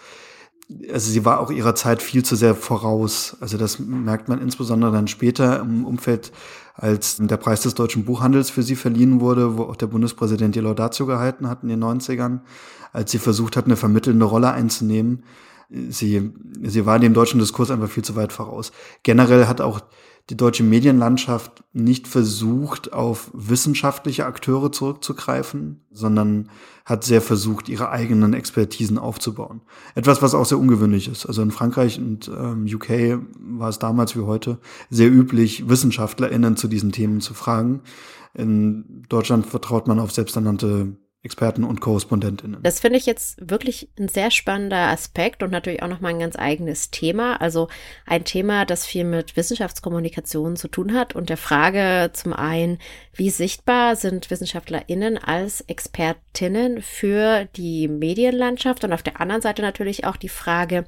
Also 0.91 1.11
sie 1.11 1.25
war 1.25 1.41
auch 1.41 1.51
ihrer 1.51 1.75
Zeit 1.75 2.01
viel 2.03 2.25
zu 2.25 2.35
sehr 2.35 2.55
voraus. 2.55 3.37
Also 3.41 3.59
das 3.59 3.79
merkt 3.79 4.29
man 4.29 4.41
insbesondere 4.41 4.91
dann 4.93 5.07
später 5.07 5.61
im 5.61 5.85
Umfeld, 5.85 6.33
als 6.75 7.17
der 7.19 7.37
Preis 7.37 7.61
des 7.61 7.75
deutschen 7.75 8.05
Buchhandels 8.05 8.49
für 8.49 8.63
sie 8.63 8.77
verliehen 8.77 9.21
wurde, 9.21 9.59
wo 9.59 9.65
auch 9.65 9.77
der 9.77 9.89
Bundespräsident 9.89 10.55
die 10.55 10.61
Laudatio 10.61 11.05
gehalten 11.05 11.49
hat 11.49 11.63
in 11.63 11.69
den 11.69 11.83
90ern, 11.85 12.41
als 12.93 13.11
sie 13.11 13.19
versucht 13.19 13.57
hat, 13.57 13.67
eine 13.67 13.77
vermittelnde 13.77 14.25
Rolle 14.25 14.53
einzunehmen. 14.53 15.25
Sie, 15.69 16.33
sie 16.63 16.87
war 16.87 16.99
dem 16.99 17.13
deutschen 17.13 17.41
Diskurs 17.41 17.71
einfach 17.71 17.91
viel 17.91 18.05
zu 18.05 18.17
weit 18.17 18.33
voraus. 18.33 18.73
Generell 19.03 19.47
hat 19.47 19.61
auch 19.61 19.81
die 20.31 20.37
deutsche 20.37 20.63
Medienlandschaft 20.63 21.65
nicht 21.73 22.07
versucht, 22.07 22.93
auf 22.93 23.31
wissenschaftliche 23.35 24.25
Akteure 24.25 24.71
zurückzugreifen, 24.71 25.85
sondern 25.91 26.49
hat 26.85 27.05
sehr 27.05 27.21
versucht, 27.21 27.69
ihre 27.69 27.91
eigenen 27.91 28.33
Expertisen 28.33 28.99
aufzubauen. 28.99 29.63
Etwas, 29.95 30.23
was 30.23 30.35
auch 30.35 30.45
sehr 30.45 30.59
ungewöhnlich 30.59 31.09
ist. 31.09 31.27
Also 31.27 31.43
in 31.43 31.51
Frankreich 31.51 31.99
und 31.99 32.29
ähm, 32.29 32.67
UK 32.73 33.21
war 33.39 33.69
es 33.69 33.79
damals 33.79 34.17
wie 34.17 34.23
heute 34.23 34.59
sehr 34.91 35.11
üblich, 35.11 35.69
WissenschaftlerInnen 35.69 36.57
zu 36.57 36.69
diesen 36.69 36.93
Themen 36.93 37.21
zu 37.21 37.35
fragen. 37.35 37.83
In 38.35 39.05
Deutschland 39.09 39.47
vertraut 39.47 39.87
man 39.87 39.99
auf 39.99 40.13
selbsternannte 40.13 40.97
Experten 41.25 41.63
und 41.63 41.81
Korrespondentinnen. 41.81 42.61
Das 42.65 42.81
finde 42.81 42.99
ich 42.99 43.07
jetzt 43.07 43.37
wirklich 43.49 43.89
ein 43.97 44.09
sehr 44.09 44.33
spannender 44.33 44.89
Aspekt 44.89 45.45
und 45.45 45.53
natürlich 45.53 45.83
auch 45.83 45.89
nochmal 45.89 46.15
ein 46.15 46.19
ganz 46.19 46.37
eigenes 46.37 46.91
Thema. 46.91 47.41
Also 47.41 47.69
ein 48.07 48.25
Thema, 48.25 48.65
das 48.65 48.85
viel 48.85 49.05
mit 49.05 49.37
Wissenschaftskommunikation 49.37 50.57
zu 50.57 50.67
tun 50.67 50.95
hat 50.95 51.15
und 51.15 51.31
der 51.31 51.37
Frage 51.37 52.11
zum 52.13 52.33
einen, 52.33 52.79
wie 53.15 53.31
sichtbar 53.31 53.95
sind 53.95 54.33
WissenschaftlerInnen 54.33 55.17
als 55.17 55.61
Expertinnen 55.61 56.83
für 56.83 57.45
die 57.55 57.87
Medienlandschaft 57.87 58.83
und 58.83 58.93
auf 58.93 59.05
der 59.05 59.21
anderen 59.21 59.43
Seite 59.43 59.63
natürlich 59.63 60.05
auch 60.05 60.17
die 60.17 60.29
Frage, 60.29 60.87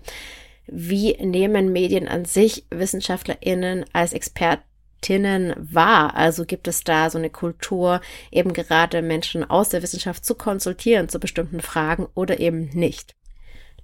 wie 0.66 1.12
nehmen 1.24 1.72
Medien 1.72 2.08
an 2.08 2.24
sich 2.24 2.66
WissenschaftlerInnen 2.70 3.84
als 3.92 4.12
Experten 4.12 4.64
Expertinnen 5.04 5.54
war? 5.58 6.14
Also 6.16 6.44
gibt 6.44 6.66
es 6.66 6.82
da 6.82 7.10
so 7.10 7.18
eine 7.18 7.30
Kultur, 7.30 8.00
eben 8.30 8.52
gerade 8.52 9.02
Menschen 9.02 9.48
aus 9.48 9.68
der 9.68 9.82
Wissenschaft 9.82 10.24
zu 10.24 10.34
konsultieren 10.34 11.08
zu 11.08 11.20
bestimmten 11.20 11.60
Fragen 11.60 12.06
oder 12.14 12.40
eben 12.40 12.70
nicht? 12.72 13.14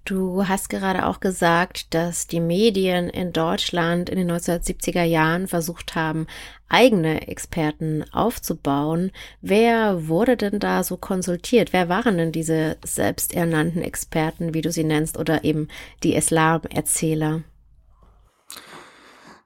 Du 0.07 0.49
hast 0.49 0.71
gerade 0.71 1.05
auch 1.05 1.21
gesagt, 1.21 1.93
dass 1.93 2.27
die 2.27 2.41
Medien 2.41 3.11
in 3.11 3.35
Deutschland 3.35 4.09
in 4.09 4.17
den 4.17 4.33
1970er 4.33 5.03
Jahren 5.03 5.47
versucht 5.47 5.95
haben, 5.95 6.27
eigene 6.71 7.29
Experten 7.29 8.03
aufzubauen. 8.11 9.13
Wer 9.43 10.09
wurde 10.09 10.39
denn 10.39 10.59
da 10.59 10.83
so 10.85 10.97
konsultiert? 10.97 11.75
Wer 11.75 11.91
waren 11.91 12.17
denn 12.17 12.33
diese 12.33 12.79
selbsternannten 12.83 13.83
Experten, 13.83 14.55
wie 14.55 14.63
du 14.63 14.73
sie 14.73 14.85
nennst, 14.85 15.19
oder 15.19 15.45
eben 15.45 15.69
die 16.03 16.15
Islam-Erzähler? 16.15 17.43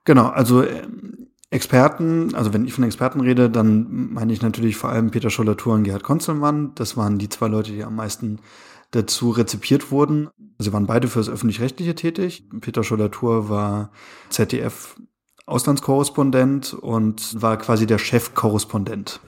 Genau, 0.05 0.27
also 0.27 0.65
Experten, 1.51 2.35
also 2.35 2.53
wenn 2.53 2.65
ich 2.65 2.73
von 2.73 2.85
Experten 2.85 3.21
rede, 3.21 3.49
dann 3.49 4.13
meine 4.13 4.33
ich 4.33 4.43
natürlich 4.43 4.77
vor 4.77 4.91
allem 4.91 5.11
Peter 5.11 5.31
Schollatur 5.31 5.75
und 5.75 5.85
Gerhard 5.85 6.03
Konzelmann. 6.03 6.73
Das 6.75 6.97
waren 6.97 7.19
die 7.19 7.29
zwei 7.29 7.49
Leute, 7.49 7.73
die 7.73 7.85
am 7.85 7.97
meisten 7.97 8.41
dazu 8.91 9.31
rezipiert 9.31 9.91
wurden. 9.91 10.29
Sie 10.59 10.73
waren 10.73 10.87
beide 10.87 11.09
für 11.09 11.19
das 11.19 11.29
Öffentlich-Rechtliche 11.29 11.95
tätig. 11.95 12.49
Peter 12.61 12.83
Schollatur 12.83 13.49
war 13.49 13.91
ZDF 14.31 14.97
Auslandskorrespondent 15.47 16.75
und 16.75 17.41
war 17.41 17.59
quasi 17.59 17.87
der 17.87 17.99
Chefkorrespondent. 17.99 19.21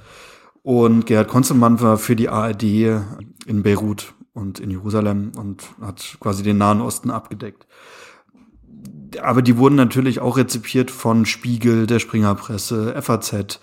Und 0.62 1.06
Gerhard 1.06 1.28
Konzelmann 1.28 1.80
war 1.80 1.98
für 1.98 2.16
die 2.16 2.28
ARD 2.28 2.62
in 2.62 3.62
Beirut 3.62 4.14
und 4.32 4.58
in 4.58 4.70
Jerusalem 4.70 5.32
und 5.36 5.64
hat 5.80 6.16
quasi 6.20 6.42
den 6.42 6.58
Nahen 6.58 6.80
Osten 6.80 7.10
abgedeckt 7.10 7.65
aber 9.20 9.42
die 9.42 9.56
wurden 9.56 9.76
natürlich 9.76 10.20
auch 10.20 10.36
rezipiert 10.36 10.90
von 10.90 11.26
Spiegel, 11.26 11.86
der 11.86 11.98
Springerpresse, 11.98 13.00
FAZ, 13.00 13.60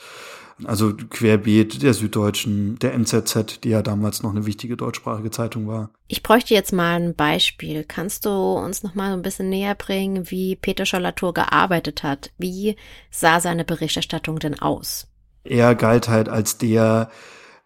also 0.65 0.93
querbeet 0.93 1.81
der 1.81 1.93
Süddeutschen, 1.93 2.77
der 2.79 2.93
NZZ, 2.93 3.63
die 3.63 3.69
ja 3.69 3.81
damals 3.81 4.23
noch 4.23 4.31
eine 4.31 4.45
wichtige 4.45 4.77
deutschsprachige 4.77 5.31
Zeitung 5.31 5.67
war. 5.67 5.89
Ich 6.07 6.23
bräuchte 6.23 6.53
jetzt 6.53 6.73
mal 6.73 7.01
ein 7.01 7.15
Beispiel. 7.15 7.83
Kannst 7.83 8.25
du 8.25 8.29
uns 8.29 8.83
noch 8.83 8.95
mal 8.95 9.13
ein 9.13 9.21
bisschen 9.21 9.49
näher 9.49 9.75
bringen, 9.75 10.29
wie 10.29 10.55
Peter 10.55 10.85
Schollatur 10.85 11.33
gearbeitet 11.33 12.03
hat? 12.03 12.31
Wie 12.37 12.75
sah 13.09 13.39
seine 13.39 13.65
Berichterstattung 13.65 14.39
denn 14.39 14.59
aus? 14.59 15.07
Er 15.43 15.75
galt 15.75 16.07
halt 16.07 16.29
als 16.29 16.57
der 16.57 17.09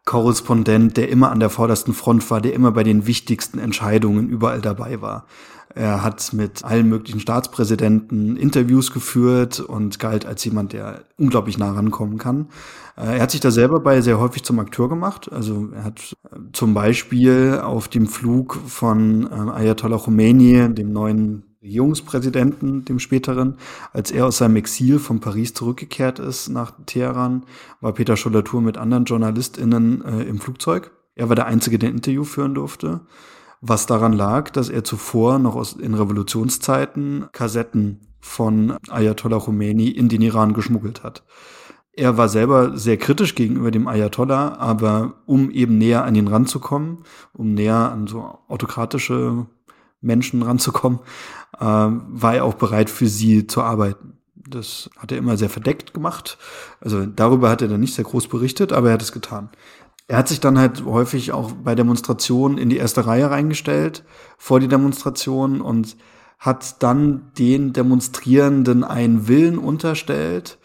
Korrespondent, 0.08 0.96
der 0.96 1.10
immer 1.10 1.32
an 1.32 1.42
der 1.42 1.50
vordersten 1.50 1.94
Front 1.94 2.32
war, 2.32 2.40
der 2.40 2.54
immer 2.54 2.72
bei 2.72 2.84
den 2.84 3.06
wichtigsten 3.06 3.60
Entscheidungen 3.60 4.30
überall 4.30 4.62
dabei 4.62 5.02
war. 5.02 5.28
Er 5.76 6.02
hat 6.02 6.32
mit 6.34 6.64
allen 6.64 6.88
möglichen 6.88 7.20
Staatspräsidenten 7.20 8.38
Interviews 8.38 8.92
geführt 8.92 9.60
und 9.60 10.00
galt 10.00 10.26
als 10.26 10.44
jemand, 10.46 10.72
der 10.72 11.04
unglaublich 11.18 11.58
nah 11.58 11.74
rankommen 11.74 12.18
kann. 12.18 12.48
Äh, 12.96 13.18
er 13.18 13.22
hat 13.22 13.32
sich 13.32 13.42
da 13.42 13.52
selber 13.52 13.82
bei 13.82 14.00
sehr 14.02 14.18
häufig 14.18 14.44
zum 14.44 14.60
Akteur 14.60 14.88
gemacht. 14.88 15.32
Also 15.32 15.68
er 15.76 15.84
hat 15.84 16.16
äh, 16.32 16.38
zum 16.54 16.74
Beispiel 16.74 17.60
auf 17.62 17.90
dem 17.90 18.08
Flug 18.08 18.58
von 18.66 19.28
äh, 19.30 19.52
Ayatollah 19.52 19.98
Khomeini, 19.98 20.74
dem 20.74 20.94
neuen 20.94 21.44
Regierungspräsidenten, 21.62 22.86
dem 22.86 23.00
späteren, 23.00 23.58
als 23.94 24.12
er 24.12 24.26
aus 24.26 24.38
seinem 24.38 24.58
Exil 24.58 25.00
von 25.00 25.20
Paris 25.20 25.54
zurückgekehrt 25.54 26.20
ist 26.20 26.50
nach 26.50 26.74
Teheran, 26.86 27.46
war 27.82 27.94
Peter 27.94 28.16
Schollatur 28.18 28.62
mit 28.62 28.78
anderen 28.78 29.06
JournalistInnen 29.06 30.04
äh, 30.06 30.24
im 30.24 30.40
Flugzeug. 30.40 30.92
Er 31.16 31.30
war 31.30 31.36
der 31.36 31.48
Einzige, 31.48 31.80
der 31.80 31.90
ein 31.90 31.96
Interview 31.96 32.24
führen 32.24 32.54
durfte 32.54 33.02
was 33.62 33.86
daran 33.86 34.14
lag, 34.14 34.50
dass 34.52 34.70
er 34.70 34.84
zuvor 34.84 35.40
noch 35.40 35.56
aus, 35.56 35.74
in 35.74 35.94
Revolutionszeiten 35.94 37.28
Kassetten 37.32 38.02
von 38.20 38.78
Ayatollah 38.90 39.40
Khomeini 39.40 39.90
in 39.90 40.10
den 40.10 40.22
Iran 40.22 40.54
geschmuggelt 40.54 41.04
hat. 41.04 41.24
Er 41.94 42.18
war 42.18 42.30
selber 42.30 42.78
sehr 42.78 42.98
kritisch 42.98 43.34
gegenüber 43.34 43.72
dem 43.72 43.88
Ayatollah, 43.88 44.58
aber 44.60 45.24
um 45.26 45.50
eben 45.50 45.80
näher 45.80 46.04
an 46.04 46.14
ihn 46.14 46.28
ranzukommen, 46.28 47.00
um 47.34 47.54
näher 47.54 47.92
an 47.92 48.06
so 48.06 48.38
autokratische 48.48 49.48
Menschen 50.08 50.42
ranzukommen, 50.42 51.00
äh, 51.60 51.64
war 51.64 52.36
er 52.36 52.46
auch 52.46 52.56
bereit, 52.56 52.90
für 52.90 53.08
sie 53.08 53.46
zu 53.46 53.62
arbeiten. 53.62 54.14
Das 54.36 54.90
hat 54.98 55.12
er 55.12 55.18
immer 55.18 55.38
sehr 55.38 55.50
verdeckt 55.50 55.94
gemacht. 55.94 56.38
Also 56.82 57.06
darüber 57.06 57.50
hat 57.50 57.62
er 57.62 57.68
dann 57.68 57.82
nicht 57.82 57.94
sehr 57.94 58.06
groß 58.06 58.28
berichtet, 58.28 58.74
aber 58.74 58.88
er 58.88 58.94
hat 58.94 59.02
es 59.02 59.12
getan. 59.12 59.50
Er 60.08 60.18
hat 60.18 60.30
sich 60.30 60.40
dann 60.40 60.58
halt 60.58 60.86
häufig 60.86 61.34
auch 61.34 61.52
bei 61.52 61.76
Demonstrationen 61.76 62.58
in 62.58 62.70
die 62.70 62.78
erste 62.78 63.06
Reihe 63.06 63.30
reingestellt, 63.30 64.06
vor 64.38 64.60
die 64.60 64.70
Demonstration 64.70 65.60
und 65.60 65.98
hat 66.40 66.82
dann 66.82 67.32
den 67.38 67.74
Demonstrierenden 67.74 68.84
einen 68.86 69.28
Willen 69.28 69.58
unterstellt, 69.58 70.60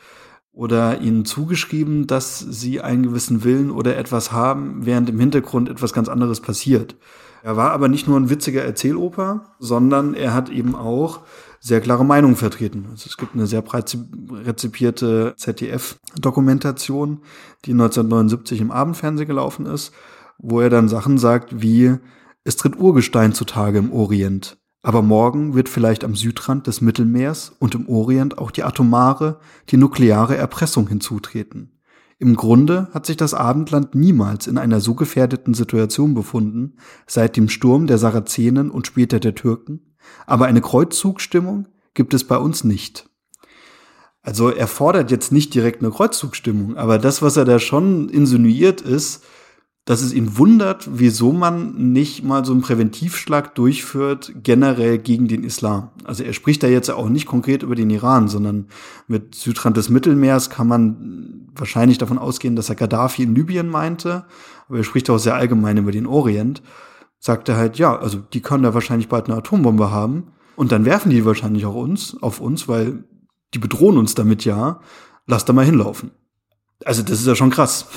oder 0.53 1.01
ihnen 1.01 1.25
zugeschrieben, 1.25 2.07
dass 2.07 2.39
sie 2.39 2.81
einen 2.81 3.03
gewissen 3.05 3.43
Willen 3.43 3.71
oder 3.71 3.97
etwas 3.97 4.33
haben, 4.33 4.85
während 4.85 5.09
im 5.09 5.19
Hintergrund 5.19 5.69
etwas 5.69 5.93
ganz 5.93 6.09
anderes 6.09 6.41
passiert. 6.41 6.97
Er 7.43 7.57
war 7.57 7.73
aber 7.73 7.89
nicht 7.89 8.07
nur 8.07 8.19
ein 8.19 8.31
witziger 8.31 8.63
Erzähloper, 8.63 9.45
sondern 9.59 10.15
er 10.15 10.33
hat 10.33 10.49
eben 10.49 10.75
auch 10.75 11.21
sehr 11.59 11.81
klare 11.81 12.05
Meinungen 12.05 12.37
vertreten. 12.37 12.87
Also 12.91 13.07
es 13.09 13.17
gibt 13.17 13.35
eine 13.35 13.47
sehr 13.47 13.63
breit 13.63 13.97
rezipierte 14.31 15.35
ZDF-Dokumentation, 15.37 17.21
die 17.65 17.73
1979 17.73 18.61
im 18.61 18.71
Abendfernsehen 18.71 19.29
gelaufen 19.29 19.67
ist, 19.67 19.93
wo 20.39 20.61
er 20.61 20.71
dann 20.71 20.89
Sachen 20.89 21.19
sagt 21.19 21.63
wie, 21.63 21.97
es 22.45 22.57
tritt 22.57 22.79
Urgestein 22.79 23.33
zutage 23.33 23.79
im 23.79 23.93
Orient. 23.93 24.59
Aber 24.83 25.03
morgen 25.03 25.55
wird 25.55 25.69
vielleicht 25.69 26.03
am 26.03 26.17
Südrand 26.17 26.67
des 26.67 26.81
Mittelmeers 26.81 27.53
und 27.61 27.77
im 27.77 27.89
Orient 27.89 28.39
auch 28.39 28.51
die 28.51 28.65
atomare, 28.65 29.39
die 29.69 29.77
nukleare 29.77 30.37
Erpressung 30.37 30.89
hinzutreten. 30.89 31.79
Im 32.23 32.37
Grunde 32.37 32.87
hat 32.95 33.05
sich 33.05 33.17
das 33.17 33.35
Abendland 33.35 33.97
niemals 33.97 34.47
in 34.47 34.57
einer 34.57 34.81
so 34.81 34.95
gefährdeten 34.95 35.55
Situation 35.55 36.15
befunden, 36.15 36.75
seit 37.05 37.37
dem 37.37 37.49
Sturm 37.49 37.89
der 37.89 37.99
Sarazenen 37.99 38.71
und 38.71 38.87
später 38.87 39.19
der 39.19 39.35
Türken, 39.35 39.97
aber 40.25 40.47
eine 40.47 40.61
Kreuzzugstimmung 40.61 41.67
gibt 41.95 42.15
es 42.15 42.23
bei 42.23 42.37
uns 42.37 42.63
nicht. 42.63 43.11
Also 44.23 44.51
er 44.51 44.69
fordert 44.69 45.11
jetzt 45.11 45.33
nicht 45.33 45.53
direkt 45.53 45.83
eine 45.83 45.91
Kreuzzugstimmung, 45.91 46.77
aber 46.77 47.01
das, 47.01 47.23
was 47.23 47.37
er 47.37 47.45
da 47.45 47.59
schon 47.59 48.09
insinuiert, 48.09 48.83
ist, 48.83 49.25
dass 49.85 50.01
es 50.01 50.13
ihn 50.13 50.39
wundert, 50.39 50.89
wieso 50.93 51.33
man 51.33 51.93
nicht 51.93 52.23
mal 52.23 52.45
so 52.45 52.53
einen 52.53 52.63
Präventivschlag 52.63 53.55
durchführt, 53.57 54.33
generell 54.43 54.99
gegen 54.99 55.27
den 55.27 55.43
Islam. 55.43 55.91
Also 56.05 56.23
er 56.23 56.33
spricht 56.35 56.63
da 56.63 56.69
jetzt 56.69 56.89
auch 56.91 57.09
nicht 57.09 57.27
konkret 57.27 57.65
über 57.65 57.75
den 57.75 57.91
Iran, 57.91 58.29
sondern 58.29 58.69
mit 59.09 59.35
Südrand 59.35 59.77
des 59.77 59.89
Mittelmeers 59.89 60.51
kann 60.51 60.69
man 60.69 61.49
wahrscheinlich 61.55 61.99
davon 61.99 62.19
ausgehen, 62.19 62.55
dass 62.55 62.69
er 62.69 62.77
Gaddafi 62.77 63.25
in 63.25 63.35
Libyen 63.35 63.69
meinte, 63.69 64.25
aber 64.69 64.79
er 64.79 64.85
spricht 64.85 65.11
auch 65.11 65.19
sehr 65.19 65.35
allgemein 65.35 65.79
über 65.79 65.91
den 65.91 66.07
Orient. 66.07 66.63
Sagt 67.19 67.49
er 67.49 67.57
halt, 67.57 67.77
ja, 67.79 67.97
also 67.97 68.19
die 68.19 68.41
können 68.41 68.63
da 68.63 68.75
wahrscheinlich 68.75 69.09
bald 69.09 69.27
eine 69.27 69.37
Atombombe 69.37 69.91
haben 69.91 70.29
und 70.55 70.71
dann 70.71 70.85
werfen 70.85 71.11
die 71.11 71.25
wahrscheinlich 71.25 71.67
auch 71.67 71.75
uns, 71.75 72.17
auf 72.23 72.41
uns, 72.41 72.69
weil 72.69 73.05
die 73.53 73.59
bedrohen 73.59 73.99
uns 73.99 74.15
damit 74.15 74.45
ja. 74.45 74.81
Lass 75.27 75.45
da 75.45 75.53
mal 75.53 75.65
hinlaufen. 75.65 76.11
Also 76.87 77.03
das 77.03 77.21
ist 77.21 77.27
ja 77.27 77.35
schon 77.35 77.51
krass. 77.51 77.87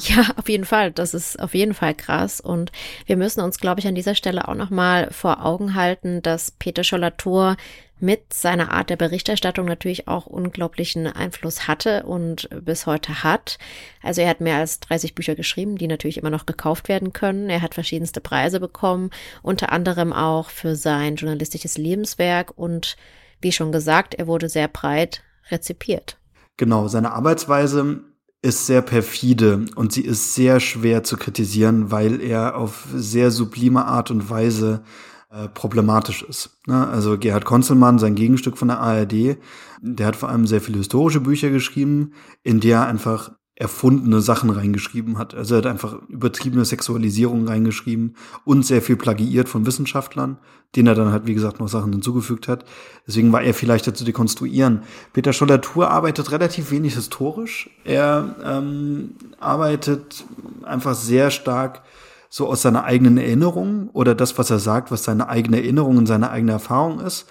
Ja, 0.00 0.26
auf 0.36 0.48
jeden 0.48 0.64
Fall. 0.64 0.90
Das 0.92 1.14
ist 1.14 1.38
auf 1.40 1.54
jeden 1.54 1.74
Fall 1.74 1.94
krass. 1.94 2.40
Und 2.40 2.72
wir 3.06 3.16
müssen 3.16 3.40
uns, 3.40 3.58
glaube 3.58 3.80
ich, 3.80 3.86
an 3.86 3.94
dieser 3.94 4.14
Stelle 4.14 4.48
auch 4.48 4.54
nochmal 4.54 5.08
vor 5.10 5.44
Augen 5.44 5.74
halten, 5.74 6.22
dass 6.22 6.50
Peter 6.50 6.84
Schollatur 6.84 7.56
mit 8.02 8.32
seiner 8.32 8.72
Art 8.72 8.90
der 8.90 8.96
Berichterstattung 8.96 9.64
natürlich 9.64 10.08
auch 10.08 10.26
unglaublichen 10.26 11.06
Einfluss 11.06 11.68
hatte 11.68 12.02
und 12.02 12.48
bis 12.50 12.86
heute 12.86 13.22
hat. 13.22 13.58
Also 14.02 14.22
er 14.22 14.28
hat 14.28 14.40
mehr 14.40 14.56
als 14.56 14.80
30 14.80 15.14
Bücher 15.14 15.36
geschrieben, 15.36 15.78
die 15.78 15.86
natürlich 15.86 16.18
immer 16.18 16.30
noch 16.30 16.44
gekauft 16.44 16.88
werden 16.88 17.12
können. 17.12 17.48
Er 17.48 17.62
hat 17.62 17.74
verschiedenste 17.74 18.20
Preise 18.20 18.58
bekommen, 18.58 19.10
unter 19.42 19.70
anderem 19.70 20.12
auch 20.12 20.50
für 20.50 20.74
sein 20.74 21.14
journalistisches 21.14 21.78
Lebenswerk 21.78 22.52
und 22.56 22.96
wie 23.40 23.52
schon 23.52 23.70
gesagt, 23.70 24.14
er 24.14 24.26
wurde 24.26 24.48
sehr 24.48 24.66
breit 24.66 25.22
rezipiert. 25.50 26.16
Genau, 26.56 26.88
seine 26.88 27.12
Arbeitsweise 27.12 28.00
ist 28.42 28.66
sehr 28.66 28.82
perfide 28.82 29.66
und 29.76 29.92
sie 29.92 30.02
ist 30.02 30.34
sehr 30.34 30.58
schwer 30.58 31.04
zu 31.04 31.16
kritisieren, 31.16 31.90
weil 31.92 32.20
er 32.20 32.56
auf 32.56 32.86
sehr 32.94 33.30
sublime 33.30 33.84
Art 33.86 34.10
und 34.10 34.28
Weise 34.28 34.82
äh, 35.30 35.48
problematisch 35.48 36.22
ist. 36.22 36.58
Ne? 36.66 36.88
Also 36.88 37.16
Gerhard 37.16 37.44
Konzelmann, 37.44 38.00
sein 38.00 38.16
Gegenstück 38.16 38.58
von 38.58 38.68
der 38.68 38.80
ARD, 38.80 39.38
der 39.80 40.06
hat 40.06 40.16
vor 40.16 40.28
allem 40.28 40.46
sehr 40.46 40.60
viele 40.60 40.78
historische 40.78 41.20
Bücher 41.20 41.50
geschrieben, 41.50 42.12
in 42.42 42.60
der 42.60 42.78
er 42.78 42.86
einfach 42.86 43.30
erfundene 43.54 44.22
Sachen 44.22 44.50
reingeschrieben 44.50 45.18
hat. 45.18 45.34
Also 45.34 45.54
er 45.54 45.58
hat 45.58 45.66
einfach 45.66 45.96
übertriebene 46.08 46.64
Sexualisierung 46.64 47.46
reingeschrieben 47.46 48.16
und 48.44 48.64
sehr 48.64 48.80
viel 48.80 48.96
plagiiert 48.96 49.48
von 49.48 49.66
Wissenschaftlern, 49.66 50.38
denen 50.74 50.88
er 50.88 50.94
dann 50.94 51.12
halt, 51.12 51.26
wie 51.26 51.34
gesagt, 51.34 51.60
noch 51.60 51.68
Sachen 51.68 51.92
hinzugefügt 51.92 52.48
hat. 52.48 52.64
Deswegen 53.06 53.30
war 53.30 53.42
er 53.42 53.52
vielleicht 53.52 53.94
zu 53.94 54.04
dekonstruieren. 54.04 54.82
Peter 55.12 55.34
Scholler-Tour 55.34 55.90
arbeitet 55.90 56.32
relativ 56.32 56.70
wenig 56.70 56.94
historisch. 56.94 57.68
Er 57.84 58.36
ähm, 58.42 59.16
arbeitet 59.38 60.24
einfach 60.62 60.94
sehr 60.94 61.30
stark 61.30 61.82
so 62.30 62.48
aus 62.48 62.62
seiner 62.62 62.84
eigenen 62.84 63.18
Erinnerung 63.18 63.90
oder 63.92 64.14
das, 64.14 64.38
was 64.38 64.50
er 64.50 64.58
sagt, 64.58 64.90
was 64.90 65.04
seine 65.04 65.28
eigene 65.28 65.58
Erinnerung 65.58 65.98
und 65.98 66.06
seine 66.06 66.30
eigene 66.30 66.52
Erfahrung 66.52 67.00
ist, 67.00 67.26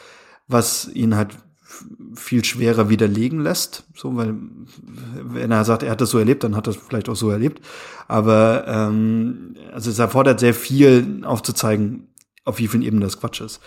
was 0.48 0.88
ihn 0.94 1.16
halt 1.16 1.36
viel 2.14 2.44
schwerer 2.44 2.90
widerlegen 2.90 3.42
lässt. 3.42 3.86
So, 3.96 4.16
weil 4.16 4.36
wenn 5.24 5.52
er 5.52 5.66
sagt, 5.66 5.84
er 5.84 5.92
hat 5.92 6.02
das 6.02 6.10
so 6.10 6.20
erlebt, 6.20 6.44
dann 6.44 6.56
hat 6.56 6.68
er 6.68 6.72
es 6.72 6.78
vielleicht 6.78 7.10
auch 7.10 7.16
so 7.16 7.30
erlebt. 7.30 7.62
Aber 8.08 8.66
ähm, 8.68 9.56
also 9.74 9.90
es 9.90 10.00
erfordert 10.00 10.40
sehr 10.40 10.54
viel 10.54 11.22
aufzuzeigen, 11.24 12.14
auf 12.46 12.60
wie 12.60 12.68
vielen 12.68 12.84
Ebenen 12.84 13.04
das 13.04 13.20
Quatsch 13.20 13.42
ist. 13.42 13.62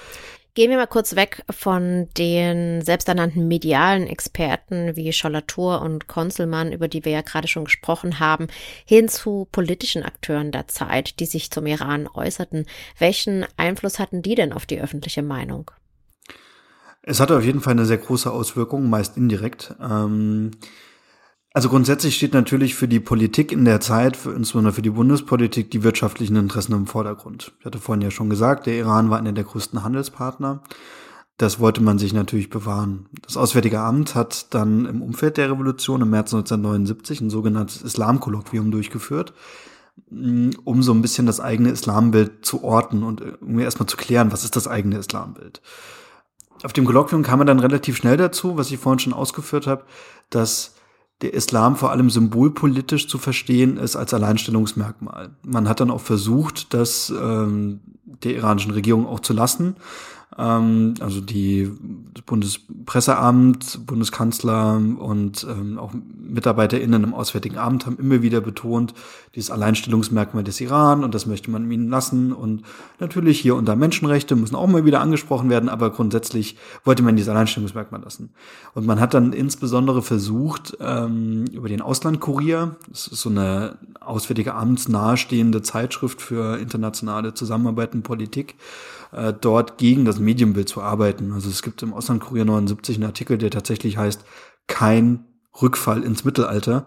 Gehen 0.56 0.70
wir 0.70 0.76
mal 0.76 0.86
kurz 0.86 1.16
weg 1.16 1.42
von 1.50 2.08
den 2.16 2.80
selbsternannten 2.80 3.48
medialen 3.48 4.06
Experten 4.06 4.94
wie 4.94 5.12
Schollatur 5.12 5.82
und 5.82 6.06
Konzelmann, 6.06 6.70
über 6.70 6.86
die 6.86 7.04
wir 7.04 7.10
ja 7.10 7.22
gerade 7.22 7.48
schon 7.48 7.64
gesprochen 7.64 8.20
haben, 8.20 8.46
hin 8.84 9.08
zu 9.08 9.48
politischen 9.50 10.04
Akteuren 10.04 10.52
der 10.52 10.68
Zeit, 10.68 11.18
die 11.18 11.26
sich 11.26 11.50
zum 11.50 11.66
Iran 11.66 12.06
äußerten. 12.06 12.66
Welchen 13.00 13.44
Einfluss 13.56 13.98
hatten 13.98 14.22
die 14.22 14.36
denn 14.36 14.52
auf 14.52 14.64
die 14.64 14.80
öffentliche 14.80 15.22
Meinung? 15.22 15.72
Es 17.06 17.20
hatte 17.20 17.36
auf 17.36 17.44
jeden 17.44 17.60
Fall 17.60 17.72
eine 17.72 17.84
sehr 17.84 17.98
große 17.98 18.30
Auswirkung, 18.30 18.88
meist 18.88 19.16
indirekt. 19.16 19.74
Ähm, 19.80 20.52
also 21.52 21.68
grundsätzlich 21.68 22.16
steht 22.16 22.32
natürlich 22.32 22.74
für 22.74 22.88
die 22.88 22.98
Politik 22.98 23.52
in 23.52 23.64
der 23.64 23.80
Zeit, 23.80 24.16
für, 24.16 24.32
insbesondere 24.32 24.72
für 24.72 24.82
die 24.82 24.90
Bundespolitik, 24.90 25.70
die 25.70 25.82
wirtschaftlichen 25.84 26.36
Interessen 26.36 26.72
im 26.72 26.86
Vordergrund. 26.86 27.52
Ich 27.60 27.66
hatte 27.66 27.78
vorhin 27.78 28.02
ja 28.02 28.10
schon 28.10 28.30
gesagt, 28.30 28.66
der 28.66 28.76
Iran 28.76 29.10
war 29.10 29.18
einer 29.18 29.32
der 29.32 29.44
größten 29.44 29.84
Handelspartner. 29.84 30.62
Das 31.36 31.60
wollte 31.60 31.82
man 31.82 31.98
sich 31.98 32.12
natürlich 32.12 32.48
bewahren. 32.48 33.06
Das 33.22 33.36
Auswärtige 33.36 33.80
Amt 33.80 34.14
hat 34.14 34.54
dann 34.54 34.86
im 34.86 35.02
Umfeld 35.02 35.36
der 35.36 35.50
Revolution 35.50 36.00
im 36.00 36.10
März 36.10 36.32
1979 36.32 37.20
ein 37.20 37.30
sogenanntes 37.30 37.82
Islamkolloquium 37.82 38.70
durchgeführt, 38.70 39.34
um 40.10 40.82
so 40.82 40.92
ein 40.92 41.02
bisschen 41.02 41.26
das 41.26 41.40
eigene 41.40 41.70
Islambild 41.70 42.46
zu 42.46 42.64
orten 42.64 43.02
und 43.02 43.20
irgendwie 43.20 43.62
erstmal 43.62 43.88
zu 43.88 43.96
klären, 43.96 44.32
was 44.32 44.44
ist 44.44 44.56
das 44.56 44.68
eigene 44.68 44.96
Islambild 44.96 45.60
auf 46.62 46.72
dem 46.72 46.84
Kolloquium 46.84 47.22
kam 47.22 47.38
man 47.38 47.46
dann 47.46 47.58
relativ 47.58 47.96
schnell 47.96 48.16
dazu, 48.16 48.56
was 48.56 48.70
ich 48.70 48.78
vorhin 48.78 48.98
schon 48.98 49.12
ausgeführt 49.12 49.66
habe, 49.66 49.84
dass 50.30 50.74
der 51.22 51.34
Islam 51.34 51.76
vor 51.76 51.90
allem 51.90 52.10
symbolpolitisch 52.10 53.08
zu 53.08 53.18
verstehen 53.18 53.76
ist 53.76 53.96
als 53.96 54.12
Alleinstellungsmerkmal. 54.12 55.30
Man 55.42 55.68
hat 55.68 55.80
dann 55.80 55.90
auch 55.90 56.00
versucht, 56.00 56.74
das 56.74 57.10
ähm, 57.10 57.80
der 58.04 58.34
iranischen 58.34 58.72
Regierung 58.72 59.06
auch 59.06 59.20
zu 59.20 59.32
lassen. 59.32 59.76
Ähm, 60.36 60.94
also 61.00 61.20
die 61.20 61.70
Bundespresseamt, 62.26 63.86
Bundeskanzler 63.86 64.76
und 64.76 65.46
ähm, 65.48 65.78
auch 65.78 65.92
MitarbeiterInnen 65.94 67.04
im 67.04 67.14
Auswärtigen 67.14 67.58
Amt 67.58 67.86
haben 67.86 67.98
immer 67.98 68.22
wieder 68.22 68.40
betont, 68.40 68.94
dieses 69.34 69.50
Alleinstellungsmerkmal 69.50 70.42
des 70.44 70.60
Iran 70.60 71.04
und 71.04 71.14
das 71.14 71.26
möchte 71.26 71.50
man 71.50 71.70
ihnen 71.70 71.88
lassen. 71.88 72.32
Und 72.32 72.62
natürlich 72.98 73.40
hier 73.40 73.54
unter 73.56 73.76
Menschenrechte 73.76 74.36
müssen 74.36 74.56
auch 74.56 74.66
mal 74.66 74.84
wieder 74.84 75.00
angesprochen 75.00 75.50
werden, 75.50 75.68
aber 75.68 75.90
grundsätzlich 75.90 76.56
wollte 76.84 77.02
man 77.02 77.16
dieses 77.16 77.28
Alleinstellungsmerkmal 77.28 78.02
lassen. 78.02 78.30
Und 78.74 78.86
man 78.86 79.00
hat 79.00 79.14
dann 79.14 79.32
insbesondere 79.32 80.02
versucht, 80.02 80.76
ähm, 80.80 81.44
über 81.52 81.68
den 81.68 81.80
Auslandkurier, 81.80 82.76
das 82.88 83.06
ist 83.06 83.20
so 83.20 83.30
eine 83.30 83.78
Auswärtige 84.00 84.54
Amts 84.54 84.88
nahestehende 84.88 85.62
Zeitschrift 85.62 86.20
für 86.20 86.58
internationale 86.58 87.34
Zusammenarbeit 87.34 87.94
und 87.94 88.02
Politik, 88.02 88.56
äh, 89.12 89.32
dort 89.38 89.78
gegen 89.78 90.04
das 90.04 90.18
Medienbild 90.24 90.68
zu 90.68 90.82
arbeiten. 90.82 91.32
Also 91.32 91.48
es 91.50 91.62
gibt 91.62 91.82
im 91.82 91.94
Auslandkurier 91.94 92.44
79 92.44 92.96
einen 92.96 93.04
Artikel, 93.04 93.38
der 93.38 93.50
tatsächlich 93.50 93.96
heißt, 93.96 94.24
kein 94.66 95.24
Rückfall 95.60 96.02
ins 96.02 96.24
Mittelalter, 96.24 96.86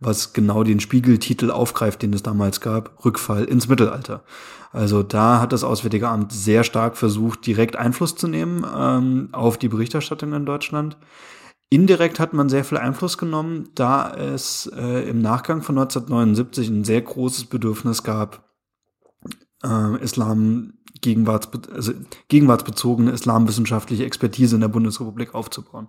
was 0.00 0.32
genau 0.32 0.64
den 0.64 0.80
Spiegeltitel 0.80 1.50
aufgreift, 1.50 2.02
den 2.02 2.12
es 2.12 2.22
damals 2.22 2.60
gab, 2.60 3.04
Rückfall 3.04 3.44
ins 3.44 3.68
Mittelalter. 3.68 4.24
Also 4.72 5.02
da 5.02 5.40
hat 5.40 5.52
das 5.52 5.64
Auswärtige 5.64 6.08
Amt 6.08 6.32
sehr 6.32 6.62
stark 6.64 6.96
versucht, 6.96 7.46
direkt 7.46 7.76
Einfluss 7.76 8.16
zu 8.16 8.28
nehmen 8.28 8.66
ähm, 8.76 9.28
auf 9.32 9.58
die 9.58 9.68
Berichterstattung 9.68 10.32
in 10.32 10.46
Deutschland. 10.46 10.96
Indirekt 11.70 12.18
hat 12.18 12.32
man 12.32 12.48
sehr 12.48 12.64
viel 12.64 12.78
Einfluss 12.78 13.18
genommen, 13.18 13.68
da 13.74 14.14
es 14.14 14.70
äh, 14.74 15.08
im 15.08 15.20
Nachgang 15.20 15.62
von 15.62 15.76
1979 15.76 16.68
ein 16.68 16.84
sehr 16.84 17.02
großes 17.02 17.46
Bedürfnis 17.46 18.02
gab, 18.02 18.48
äh, 19.62 20.02
Islam 20.02 20.74
gegenwartsbe 21.00 21.60
also 21.74 21.92
gegenwartsbezogene 22.28 23.10
islamwissenschaftliche 23.10 24.04
Expertise 24.04 24.54
in 24.54 24.60
der 24.60 24.68
Bundesrepublik 24.68 25.34
aufzubauen. 25.34 25.88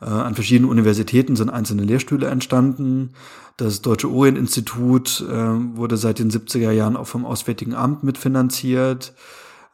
Äh, 0.00 0.06
an 0.06 0.34
verschiedenen 0.34 0.70
Universitäten 0.70 1.36
sind 1.36 1.50
einzelne 1.50 1.82
Lehrstühle 1.82 2.26
entstanden. 2.28 3.10
Das 3.56 3.82
Deutsche 3.82 4.10
Orient-Institut 4.10 5.20
äh, 5.28 5.76
wurde 5.76 5.96
seit 5.96 6.18
den 6.18 6.30
70er 6.30 6.70
Jahren 6.70 6.96
auch 6.96 7.06
vom 7.06 7.24
Auswärtigen 7.24 7.74
Amt 7.74 8.02
mitfinanziert. 8.02 9.14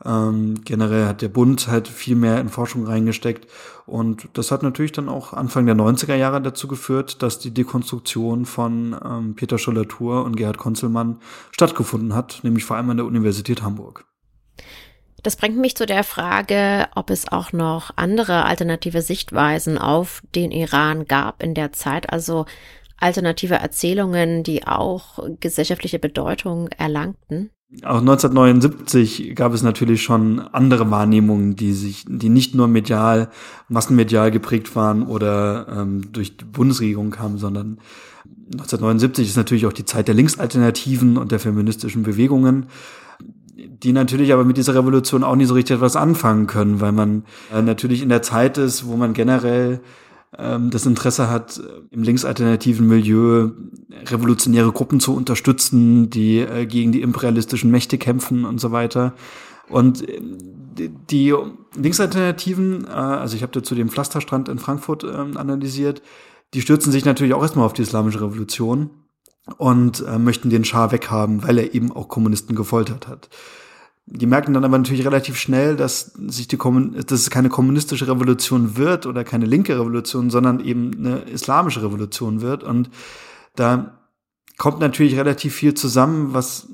Ähm, 0.05 0.63
generell 0.65 1.07
hat 1.07 1.23
der 1.23 1.29
Bund 1.29 1.67
halt 1.69 1.89
viel 1.89 2.15
mehr 2.15 2.41
in 2.41 2.49
Forschung 2.49 2.87
reingesteckt. 2.87 3.49
Und 3.87 4.29
das 4.35 4.51
hat 4.51 4.63
natürlich 4.63 4.93
dann 4.93 5.09
auch 5.09 5.33
Anfang 5.33 5.67
der 5.67 5.75
90er 5.75 6.15
Jahre 6.15 6.41
dazu 6.41 6.69
geführt, 6.69 7.23
dass 7.23 7.39
die 7.39 7.53
Dekonstruktion 7.53 8.45
von 8.45 8.97
ähm, 9.05 9.35
Peter 9.35 9.59
Schollatur 9.59 10.25
und 10.25 10.37
Gerhard 10.37 10.59
Konzelmann 10.59 11.19
stattgefunden 11.51 12.15
hat, 12.15 12.41
nämlich 12.43 12.65
vor 12.65 12.77
allem 12.77 12.91
an 12.91 12.99
der 12.99 13.07
Universität 13.07 13.63
Hamburg. 13.63 14.05
Das 15.23 15.37
bringt 15.37 15.59
mich 15.59 15.77
zu 15.77 15.85
der 15.85 16.05
Frage, 16.05 16.87
ob 16.95 17.11
es 17.11 17.31
auch 17.31 17.53
noch 17.53 17.91
andere 17.97 18.45
alternative 18.45 19.03
Sichtweisen 19.03 19.77
auf 19.77 20.23
den 20.35 20.53
Iran 20.53 21.07
gab 21.07 21.43
in 21.43 21.55
der 21.55 21.73
Zeit, 21.73 22.13
also 22.13 22.47
alternative 22.97 23.55
Erzählungen, 23.55 24.43
die 24.43 24.67
auch 24.67 25.19
gesellschaftliche 25.41 25.99
Bedeutung 25.99 26.69
erlangten. 26.69 27.51
Auch 27.83 27.99
1979 27.99 29.35
gab 29.35 29.53
es 29.53 29.63
natürlich 29.63 30.03
schon 30.03 30.41
andere 30.41 30.91
Wahrnehmungen, 30.91 31.55
die 31.55 31.75
sich, 31.75 32.07
die 32.09 32.31
nicht 32.31 32.55
nur 32.55 32.67
medial, 32.67 33.29
massenmedial 33.69 34.31
geprägt 34.31 34.75
waren 34.75 35.03
oder 35.03 35.67
ähm, 35.69 36.11
durch 36.13 36.39
die 36.39 36.47
Bundesregierung 36.47 37.11
kamen, 37.11 37.37
sondern 37.37 37.79
1979 38.53 39.29
ist 39.29 39.37
natürlich 39.37 39.67
auch 39.67 39.75
die 39.75 39.85
Zeit 39.85 40.09
der 40.09 40.15
Linksalternativen 40.15 41.19
und 41.19 41.31
der 41.31 41.41
feministischen 41.41 42.05
Bewegungen, 42.05 42.69
die 43.59 43.93
natürlich 43.93 44.33
aber 44.33 44.45
mit 44.45 44.57
dieser 44.57 44.75
Revolution 44.75 45.25
auch 45.25 45.35
nicht 45.35 45.49
so 45.49 45.55
richtig 45.55 45.77
etwas 45.77 45.97
anfangen 45.97 46.47
können, 46.47 46.81
weil 46.81 46.93
man 46.93 47.25
äh, 47.53 47.61
natürlich 47.61 48.03
in 48.03 48.09
der 48.09 48.23
Zeit 48.23 48.57
ist, 48.57 48.87
wo 48.87 48.97
man 48.97 49.15
generell 49.15 49.81
ähm, 50.37 50.71
das 50.71 50.87
Interesse 50.87 51.29
hat, 51.29 51.61
im 51.91 52.03
linksalternativen 52.03 52.87
Milieu 52.87 53.51
revolutionäre 54.07 54.71
Gruppen 54.73 55.01
zu 55.01 55.15
unterstützen, 55.15 56.11
die 56.11 56.39
äh, 56.39 56.67
gegen 56.67 56.93
die 56.93 57.03
imperialistischen 57.03 57.71
Mächte 57.71 57.99
kämpfen 57.99 58.45
und 58.45 58.61
so 58.61 58.71
weiter. 58.71 59.15
Und 59.69 60.09
äh, 60.09 60.21
die 61.11 61.35
Linksalternativen, 61.77 62.85
äh, 62.87 62.91
also 62.91 63.35
ich 63.35 63.43
habe 63.43 63.53
dazu 63.53 63.75
den 63.75 63.89
Pflasterstrand 63.89 64.49
in 64.49 64.59
Frankfurt 64.59 65.03
ähm, 65.03 65.37
analysiert, 65.37 66.03
die 66.55 66.61
stürzen 66.61 66.93
sich 66.93 67.05
natürlich 67.05 67.35
auch 67.35 67.43
erstmal 67.43 67.67
auf 67.67 67.73
die 67.73 67.83
islamische 67.83 68.21
Revolution 68.21 68.91
und 69.57 70.05
äh, 70.07 70.19
möchten 70.19 70.51
den 70.51 70.65
Schah 70.65 70.93
weghaben, 70.93 71.43
weil 71.43 71.59
er 71.59 71.75
eben 71.75 71.93
auch 71.93 72.09
Kommunisten 72.09 72.55
gefoltert 72.55 73.09
hat. 73.09 73.29
Die 74.11 74.27
merken 74.27 74.55
dann 74.55 74.65
aber 74.65 74.79
natürlich 74.79 75.05
relativ 75.05 75.37
schnell, 75.37 75.77
dass 75.77 76.13
sich 76.29 76.49
die 76.49 76.57
Kommun 76.57 76.95
dass 76.95 77.21
es 77.21 77.31
keine 77.31 77.51
kommunistische 77.51 78.09
Revolution 78.09 78.77
wird 78.77 79.05
oder 79.05 79.23
keine 79.23 79.45
linke 79.45 79.79
Revolution, 79.79 80.31
sondern 80.31 80.61
eben 80.61 80.93
eine 80.97 81.21
islamische 81.21 81.83
Revolution 81.83 82.41
wird. 82.41 82.65
Und 82.65 82.89
da 83.55 83.99
kommt 84.57 84.81
natürlich 84.81 85.17
relativ 85.17 85.55
viel 85.55 85.75
zusammen, 85.75 86.33
was 86.33 86.69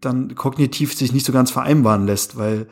dann 0.00 0.34
kognitiv 0.34 0.94
sich 0.94 1.12
nicht 1.12 1.26
so 1.26 1.32
ganz 1.32 1.50
vereinbaren 1.50 2.06
lässt, 2.06 2.38
weil 2.38 2.68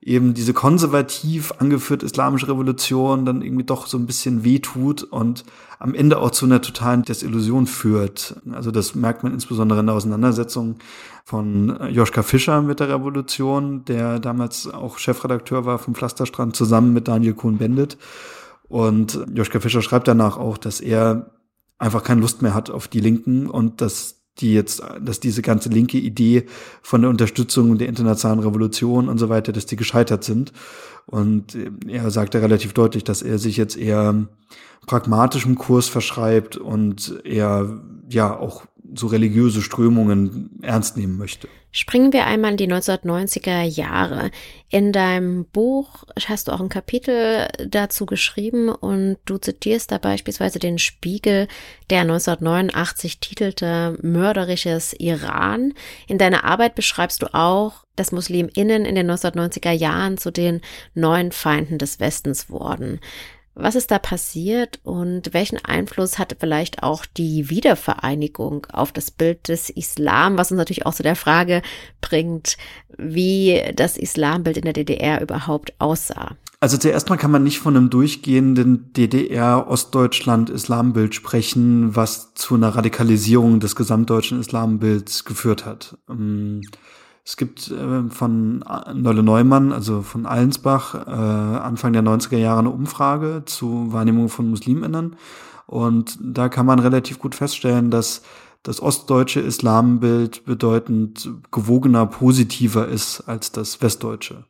eben 0.00 0.34
diese 0.34 0.52
konservativ 0.52 1.52
angeführte 1.58 2.06
islamische 2.06 2.48
Revolution 2.48 3.24
dann 3.24 3.42
irgendwie 3.42 3.64
doch 3.64 3.86
so 3.86 3.98
ein 3.98 4.06
bisschen 4.06 4.44
wehtut 4.44 5.02
und 5.02 5.44
am 5.78 5.94
Ende 5.94 6.18
auch 6.18 6.30
zu 6.30 6.46
einer 6.46 6.62
totalen 6.62 7.02
Desillusion 7.02 7.66
führt. 7.66 8.40
Also 8.52 8.70
das 8.70 8.94
merkt 8.94 9.22
man 9.22 9.32
insbesondere 9.32 9.80
in 9.80 9.86
der 9.86 9.94
Auseinandersetzung 9.94 10.76
von 11.24 11.78
Joschka 11.90 12.22
Fischer 12.22 12.62
mit 12.62 12.80
der 12.80 12.88
Revolution, 12.88 13.84
der 13.84 14.18
damals 14.20 14.68
auch 14.68 14.98
Chefredakteur 14.98 15.64
war 15.64 15.78
vom 15.78 15.94
Pflasterstrand 15.94 16.56
zusammen 16.56 16.92
mit 16.92 17.08
Daniel 17.08 17.34
Cohn-Bendit. 17.34 17.98
Und 18.68 19.26
Joschka 19.34 19.60
Fischer 19.60 19.82
schreibt 19.82 20.08
danach 20.08 20.38
auch, 20.38 20.56
dass 20.56 20.80
er 20.80 21.30
einfach 21.78 22.02
keine 22.02 22.20
Lust 22.20 22.42
mehr 22.42 22.54
hat 22.54 22.70
auf 22.70 22.88
die 22.88 23.00
Linken 23.00 23.48
und 23.48 23.80
dass 23.80 24.15
die 24.38 24.52
jetzt, 24.52 24.82
dass 25.00 25.20
diese 25.20 25.42
ganze 25.42 25.68
linke 25.68 25.98
Idee 25.98 26.46
von 26.82 27.00
der 27.00 27.10
Unterstützung 27.10 27.78
der 27.78 27.88
internationalen 27.88 28.40
Revolution 28.40 29.08
und 29.08 29.18
so 29.18 29.28
weiter, 29.28 29.52
dass 29.52 29.66
die 29.66 29.76
gescheitert 29.76 30.24
sind. 30.24 30.52
Und 31.06 31.56
er 31.86 32.10
sagte 32.10 32.42
relativ 32.42 32.72
deutlich, 32.72 33.04
dass 33.04 33.22
er 33.22 33.38
sich 33.38 33.56
jetzt 33.56 33.76
eher 33.76 34.26
pragmatischem 34.86 35.56
Kurs 35.56 35.88
verschreibt 35.88 36.56
und 36.56 37.20
er 37.24 37.80
ja 38.08 38.36
auch 38.36 38.66
so 38.98 39.06
religiöse 39.06 39.62
Strömungen 39.62 40.58
ernst 40.62 40.96
nehmen 40.96 41.16
möchte. 41.16 41.48
Springen 41.72 42.14
wir 42.14 42.24
einmal 42.24 42.52
in 42.52 42.56
die 42.56 42.72
1990er 42.72 43.60
Jahre. 43.62 44.30
In 44.70 44.92
deinem 44.92 45.44
Buch 45.44 46.04
hast 46.26 46.48
du 46.48 46.52
auch 46.52 46.60
ein 46.60 46.70
Kapitel 46.70 47.48
dazu 47.68 48.06
geschrieben 48.06 48.70
und 48.70 49.18
du 49.26 49.36
zitierst 49.36 49.92
da 49.92 49.98
beispielsweise 49.98 50.58
den 50.58 50.78
Spiegel, 50.78 51.48
der 51.90 52.00
1989 52.00 53.20
titelte 53.20 53.98
Mörderisches 54.00 54.94
Iran. 54.94 55.74
In 56.08 56.16
deiner 56.16 56.44
Arbeit 56.44 56.74
beschreibst 56.76 57.20
du 57.20 57.34
auch, 57.34 57.84
dass 57.94 58.12
Musliminnen 58.12 58.86
in 58.86 58.94
den 58.94 59.10
1990er 59.10 59.72
Jahren 59.72 60.16
zu 60.16 60.30
den 60.30 60.62
neuen 60.94 61.30
Feinden 61.30 61.76
des 61.76 62.00
Westens 62.00 62.48
wurden. 62.48 63.00
Was 63.58 63.74
ist 63.74 63.90
da 63.90 63.98
passiert 63.98 64.80
und 64.84 65.32
welchen 65.32 65.56
Einfluss 65.64 66.18
hatte 66.18 66.36
vielleicht 66.38 66.82
auch 66.82 67.06
die 67.06 67.48
Wiedervereinigung 67.48 68.66
auf 68.70 68.92
das 68.92 69.10
Bild 69.10 69.48
des 69.48 69.70
Islam, 69.70 70.36
was 70.36 70.50
uns 70.50 70.58
natürlich 70.58 70.84
auch 70.84 70.94
zu 70.94 71.02
der 71.02 71.16
Frage 71.16 71.62
bringt, 72.02 72.58
wie 72.98 73.62
das 73.74 73.96
Islambild 73.96 74.58
in 74.58 74.64
der 74.64 74.74
DDR 74.74 75.22
überhaupt 75.22 75.72
aussah? 75.78 76.36
Also 76.60 76.76
zuerst 76.76 77.08
mal 77.08 77.16
kann 77.16 77.30
man 77.30 77.44
nicht 77.44 77.58
von 77.58 77.74
einem 77.74 77.88
durchgehenden 77.88 78.92
DDR-Ostdeutschland-Islambild 78.92 81.14
sprechen, 81.14 81.96
was 81.96 82.34
zu 82.34 82.56
einer 82.56 82.76
Radikalisierung 82.76 83.60
des 83.60 83.74
gesamtdeutschen 83.74 84.38
Islambilds 84.38 85.24
geführt 85.24 85.64
hat. 85.64 85.96
Es 87.26 87.36
gibt 87.36 87.72
äh, 87.72 88.08
von 88.08 88.64
Nolle 88.94 89.24
Neumann, 89.24 89.72
also 89.72 90.02
von 90.02 90.26
Allensbach, 90.26 90.94
äh, 90.94 91.10
Anfang 91.10 91.92
der 91.92 92.02
90er 92.02 92.36
Jahre 92.36 92.60
eine 92.60 92.70
Umfrage 92.70 93.42
zu 93.44 93.92
Wahrnehmung 93.92 94.28
von 94.28 94.48
Musliminnen. 94.48 95.16
Und 95.66 96.18
da 96.20 96.48
kann 96.48 96.66
man 96.66 96.78
relativ 96.78 97.18
gut 97.18 97.34
feststellen, 97.34 97.90
dass 97.90 98.22
das 98.62 98.80
ostdeutsche 98.80 99.40
Islambild 99.40 100.44
bedeutend 100.44 101.28
gewogener, 101.50 102.06
positiver 102.06 102.86
ist 102.86 103.22
als 103.22 103.50
das 103.50 103.82
westdeutsche. 103.82 104.44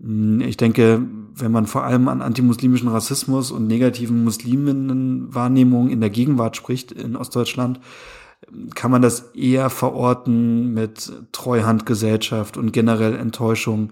Hm, 0.00 0.40
ich 0.40 0.56
denke, 0.56 1.02
wenn 1.34 1.50
man 1.50 1.66
vor 1.66 1.82
allem 1.82 2.06
an 2.06 2.22
antimuslimischen 2.22 2.88
Rassismus 2.88 3.50
und 3.50 3.66
negativen 3.66 4.22
Musliminnenwahrnehmungen 4.22 5.90
in 5.90 6.00
der 6.00 6.10
Gegenwart 6.10 6.56
spricht 6.56 6.92
in 6.92 7.16
Ostdeutschland, 7.16 7.80
kann 8.74 8.90
man 8.90 9.02
das 9.02 9.34
eher 9.34 9.70
verorten 9.70 10.72
mit 10.72 11.12
Treuhandgesellschaft 11.32 12.56
und 12.56 12.72
generell 12.72 13.16
Enttäuschung 13.16 13.90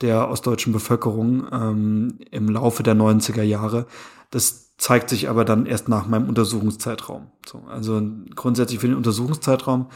der 0.00 0.28
ostdeutschen 0.28 0.72
Bevölkerung 0.72 1.46
ähm, 1.52 2.18
im 2.30 2.48
Laufe 2.48 2.82
der 2.82 2.94
90er 2.94 3.42
Jahre. 3.42 3.86
Das 4.30 4.76
zeigt 4.76 5.08
sich 5.08 5.28
aber 5.28 5.44
dann 5.44 5.66
erst 5.66 5.88
nach 5.88 6.06
meinem 6.06 6.28
Untersuchungszeitraum. 6.28 7.28
So, 7.46 7.62
also 7.68 8.02
grundsätzlich 8.34 8.80
für 8.80 8.88
den 8.88 8.96
Untersuchungszeitraum 8.96 9.86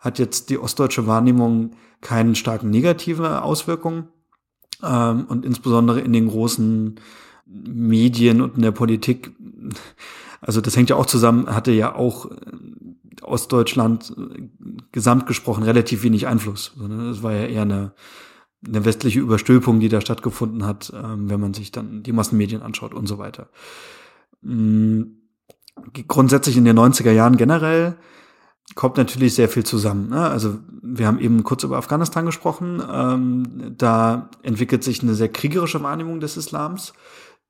hat 0.00 0.18
jetzt 0.18 0.50
die 0.50 0.58
ostdeutsche 0.58 1.06
Wahrnehmung 1.06 1.72
keine 2.00 2.34
starken 2.36 2.70
negative 2.70 3.42
Auswirkungen 3.42 4.08
ähm, 4.82 5.26
und 5.28 5.44
insbesondere 5.44 6.00
in 6.00 6.12
den 6.12 6.28
großen 6.28 7.00
Medien 7.46 8.40
und 8.40 8.56
in 8.56 8.62
der 8.62 8.72
Politik. 8.72 9.32
Also 10.40 10.60
das 10.60 10.76
hängt 10.76 10.90
ja 10.90 10.96
auch 10.96 11.06
zusammen, 11.06 11.52
hatte 11.52 11.72
ja 11.72 11.94
auch 11.94 12.30
Ostdeutschland 13.28 14.14
äh, 14.16 14.48
gesamt 14.92 15.26
gesprochen 15.26 15.62
relativ 15.62 16.02
wenig 16.02 16.26
Einfluss. 16.26 16.74
Es 17.10 17.22
war 17.22 17.32
ja 17.32 17.46
eher 17.46 17.62
eine, 17.62 17.92
eine 18.66 18.84
westliche 18.84 19.20
Überstülpung, 19.20 19.80
die 19.80 19.88
da 19.88 20.00
stattgefunden 20.00 20.64
hat, 20.64 20.92
ähm, 20.94 21.30
wenn 21.30 21.40
man 21.40 21.54
sich 21.54 21.72
dann 21.72 22.02
die 22.02 22.12
Massenmedien 22.12 22.62
anschaut 22.62 22.94
und 22.94 23.06
so 23.06 23.18
weiter. 23.18 23.48
Mm, 24.42 25.02
grundsätzlich 26.06 26.56
in 26.56 26.64
den 26.64 26.78
90er 26.78 27.12
Jahren 27.12 27.36
generell 27.36 27.96
kommt 28.74 28.96
natürlich 28.96 29.34
sehr 29.34 29.48
viel 29.48 29.64
zusammen. 29.64 30.10
Ne? 30.10 30.20
Also 30.20 30.58
wir 30.82 31.06
haben 31.06 31.18
eben 31.18 31.42
kurz 31.42 31.62
über 31.64 31.78
Afghanistan 31.78 32.26
gesprochen. 32.26 32.82
Ähm, 32.90 33.74
da 33.76 34.30
entwickelt 34.42 34.84
sich 34.84 35.02
eine 35.02 35.14
sehr 35.14 35.28
kriegerische 35.28 35.82
Wahrnehmung 35.82 36.20
des 36.20 36.36
Islams 36.36 36.92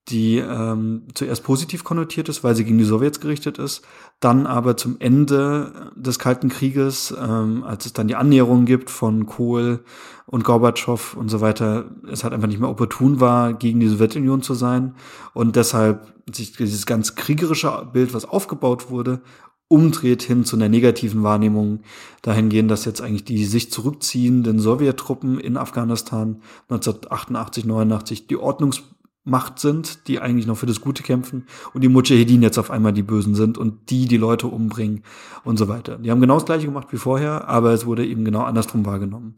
die 0.08 0.38
ähm, 0.38 1.02
zuerst 1.14 1.44
positiv 1.44 1.84
konnotiert 1.84 2.28
ist, 2.28 2.42
weil 2.42 2.54
sie 2.54 2.64
gegen 2.64 2.78
die 2.78 2.84
Sowjets 2.84 3.20
gerichtet 3.20 3.58
ist, 3.58 3.82
dann 4.20 4.46
aber 4.46 4.76
zum 4.76 4.96
Ende 5.00 5.92
des 5.96 6.18
Kalten 6.18 6.48
Krieges, 6.48 7.14
ähm, 7.18 7.62
als 7.64 7.86
es 7.86 7.92
dann 7.92 8.08
die 8.08 8.16
Annäherung 8.16 8.64
gibt 8.64 8.90
von 8.90 9.26
Kohl 9.26 9.84
und 10.26 10.44
Gorbatschow 10.44 11.14
und 11.14 11.28
so 11.28 11.40
weiter, 11.40 11.86
es 12.10 12.24
halt 12.24 12.32
einfach 12.32 12.48
nicht 12.48 12.60
mehr 12.60 12.70
opportun 12.70 13.20
war, 13.20 13.52
gegen 13.52 13.80
die 13.80 13.88
Sowjetunion 13.88 14.42
zu 14.42 14.54
sein 14.54 14.94
und 15.34 15.56
deshalb 15.56 16.12
sich 16.34 16.52
dieses 16.52 16.86
ganz 16.86 17.14
kriegerische 17.14 17.88
Bild, 17.92 18.14
was 18.14 18.24
aufgebaut 18.24 18.90
wurde, 18.90 19.20
umdreht 19.68 20.22
hin 20.22 20.44
zu 20.44 20.56
einer 20.56 20.70
negativen 20.70 21.22
Wahrnehmung 21.22 21.80
dahingehend, 22.22 22.70
dass 22.70 22.86
jetzt 22.86 23.02
eigentlich 23.02 23.24
die 23.24 23.44
sich 23.44 23.70
zurückziehenden 23.70 24.58
Sowjettruppen 24.58 25.38
in 25.38 25.58
Afghanistan 25.58 26.40
1988, 26.70 27.66
89 27.66 28.26
die 28.26 28.36
Ordnungs 28.36 28.82
Macht 29.28 29.58
sind, 29.58 30.08
die 30.08 30.20
eigentlich 30.20 30.46
noch 30.46 30.56
für 30.56 30.66
das 30.66 30.80
Gute 30.80 31.02
kämpfen 31.02 31.46
und 31.74 31.82
die 31.82 31.88
Mujahedin 31.88 32.42
jetzt 32.42 32.58
auf 32.58 32.70
einmal 32.70 32.92
die 32.92 33.02
Bösen 33.02 33.34
sind 33.34 33.58
und 33.58 33.90
die 33.90 34.06
die 34.06 34.16
Leute 34.16 34.46
umbringen 34.46 35.02
und 35.44 35.58
so 35.58 35.68
weiter. 35.68 35.98
Die 35.98 36.10
haben 36.10 36.20
genau 36.20 36.34
das 36.34 36.46
gleiche 36.46 36.66
gemacht 36.66 36.88
wie 36.90 36.96
vorher, 36.96 37.48
aber 37.48 37.72
es 37.72 37.86
wurde 37.86 38.06
eben 38.06 38.24
genau 38.24 38.42
andersrum 38.42 38.84
wahrgenommen. 38.86 39.34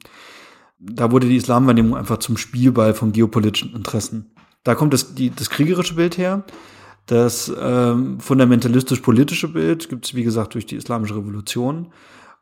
da 0.79 1.11
wurde 1.13 1.29
die 1.29 1.37
Islamwahrnehmung 1.37 1.97
einfach 1.97 2.19
zum 2.19 2.37
Spielball 2.37 2.95
von 2.95 3.13
geopolitischen 3.13 3.75
Interessen. 3.75 4.31
Da 4.65 4.75
kommt 4.75 4.93
das, 4.95 5.15
die, 5.15 5.31
das 5.31 5.51
kriegerische 5.51 5.95
Bild 5.95 6.19
her. 6.19 6.45
Das 7.07 7.53
ähm, 7.61 8.21
fundamentalistisch-politische 8.21 9.49
Bild 9.49 9.89
gibt 9.89 10.07
es, 10.07 10.15
wie 10.15 10.23
gesagt, 10.23 10.55
durch 10.55 10.67
die 10.67 10.77
Islamische 10.77 11.17
Revolution. 11.17 11.89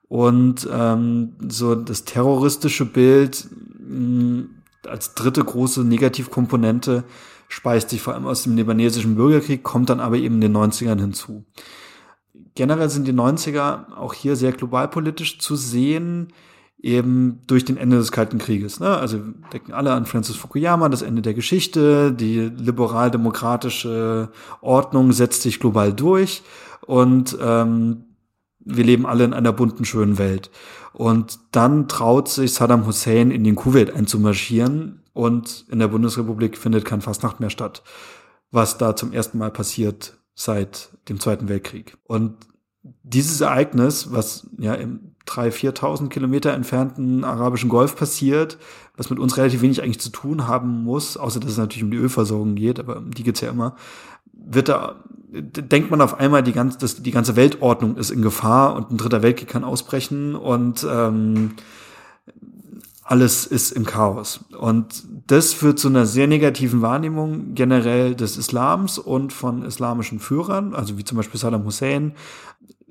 Und 0.09 0.69
ähm, 0.73 1.35
so 1.49 1.75
das 1.75 2.05
terroristische 2.05 2.85
Bild 2.85 3.49
mh, 3.79 4.45
als 4.87 5.15
dritte 5.15 5.45
große 5.45 5.85
Negativkomponente 5.85 7.05
speist 7.49 7.91
sich 7.91 8.03
vor 8.03 8.15
allem 8.15 8.27
aus 8.27 8.45
dem 8.45 8.57
libanesischen 8.57 9.17
Bürgerkrieg, 9.17 9.63
kommt 9.63 9.91
dann 9.91 10.01
aber 10.01 10.17
eben 10.17 10.37
in 10.37 10.41
den 10.41 10.57
90ern 10.57 11.01
hinzu. 11.01 11.45
Generell 12.55 12.91
sind 12.91 13.07
die 13.09 13.13
90er 13.13 13.95
auch 13.95 14.15
hier 14.15 14.37
sehr 14.37 14.53
globalpolitisch 14.53 15.39
zu 15.39 15.57
sehen 15.57 16.29
eben 16.81 17.41
durch 17.47 17.65
den 17.65 17.77
Ende 17.77 17.97
des 17.97 18.13
Kalten 18.13 18.39
Krieges. 18.39 18.79
Ne? 18.79 18.97
Also 18.97 19.19
denken 19.53 19.73
alle 19.73 19.93
an 19.93 20.07
Francis 20.07 20.37
Fukuyama, 20.37 20.89
das 20.89 21.03
Ende 21.03 21.23
der 21.23 21.35
Geschichte, 21.35 22.13
die 22.13 22.39
liberal-demokratische 22.39 24.31
Ordnung 24.61 25.13
setzt 25.13 25.43
sich 25.43 25.59
global 25.59 25.93
durch 25.93 26.43
und 26.87 27.37
ähm, 27.41 28.05
wir 28.61 28.85
leben 28.85 29.07
alle 29.07 29.25
in 29.25 29.33
einer 29.33 29.53
bunten, 29.53 29.85
schönen 29.85 30.19
Welt. 30.19 30.51
Und 30.93 31.39
dann 31.53 31.89
traut 31.89 32.29
sich 32.29 32.53
Saddam 32.53 32.87
Hussein 32.87 33.31
in 33.31 33.45
den 33.45 33.55
Kuwait 33.55 33.95
einzumarschieren 33.95 34.98
und 35.19 35.65
in 35.69 35.81
der 35.81 35.89
Bundesrepublik 35.89 36.57
findet 36.57 36.85
kein 36.85 37.01
Fastnacht 37.01 37.41
mehr 37.41 37.51
statt, 37.51 37.83
was 38.53 38.79
da 38.79 38.95
zum 38.95 39.13
ersten 39.13 39.37
Mal 39.37 39.51
passiert 39.51 40.17
seit 40.37 40.91
dem 41.09 41.19
Zweiten 41.19 41.49
Weltkrieg. 41.49 41.99
Und 42.05 42.37
dieses 43.03 43.41
Ereignis, 43.41 44.13
was 44.13 44.47
ja 44.59 44.75
im 44.75 45.17
3.000, 45.27 45.75
4.000 45.75 46.09
Kilometer 46.09 46.53
entfernten 46.53 47.25
arabischen 47.25 47.69
Golf 47.69 47.97
passiert, 47.97 48.59
was 48.97 49.11
mit 49.11 49.19
uns 49.19 49.37
relativ 49.37 49.61
wenig 49.61 49.83
eigentlich 49.83 49.99
zu 49.99 50.11
tun 50.11 50.47
haben 50.47 50.85
muss, 50.85 51.17
außer 51.17 51.41
dass 51.41 51.51
es 51.51 51.59
natürlich 51.59 51.83
um 51.83 51.91
die 51.91 51.97
Ölversorgung 51.97 52.55
geht, 52.55 52.79
aber 52.79 52.99
um 52.99 53.11
die 53.11 53.25
geht's 53.25 53.41
ja 53.41 53.51
immer, 53.51 53.75
wird 54.33 54.69
da, 54.69 55.03
denkt 55.33 55.91
man 55.91 56.01
auf 56.01 56.15
einmal, 56.15 56.45
die 56.45 56.53
ganze, 56.53 56.79
das, 56.79 57.03
die 57.03 57.11
ganze 57.11 57.35
Weltordnung 57.35 57.97
ist 57.97 58.11
in 58.11 58.23
Gefahr 58.23 58.77
und 58.77 58.93
ein 58.93 58.99
dritter 58.99 59.23
Weltkrieg 59.23 59.49
kann 59.49 59.65
ausbrechen 59.65 60.37
und 60.37 60.87
ähm, 60.89 61.57
alles 63.09 63.47
ist 63.47 63.73
im 63.73 63.87
Chaos. 63.87 64.45
Und 64.59 65.03
das 65.27 65.55
führt 65.55 65.79
zu 65.79 65.89
einer 65.89 66.05
sehr 66.05 66.27
negativen 66.27 66.83
Wahrnehmung 66.83 67.55
generell 67.55 68.15
des 68.15 68.37
Islams 68.37 68.99
und 68.99 69.33
von 69.33 69.65
islamischen 69.65 70.21
Führern, 70.21 70.75
also 70.75 70.99
wie 70.99 71.05
zum 71.05 71.17
Beispiel 71.17 71.41
Saddam 71.41 71.65
Hussein, 71.65 72.13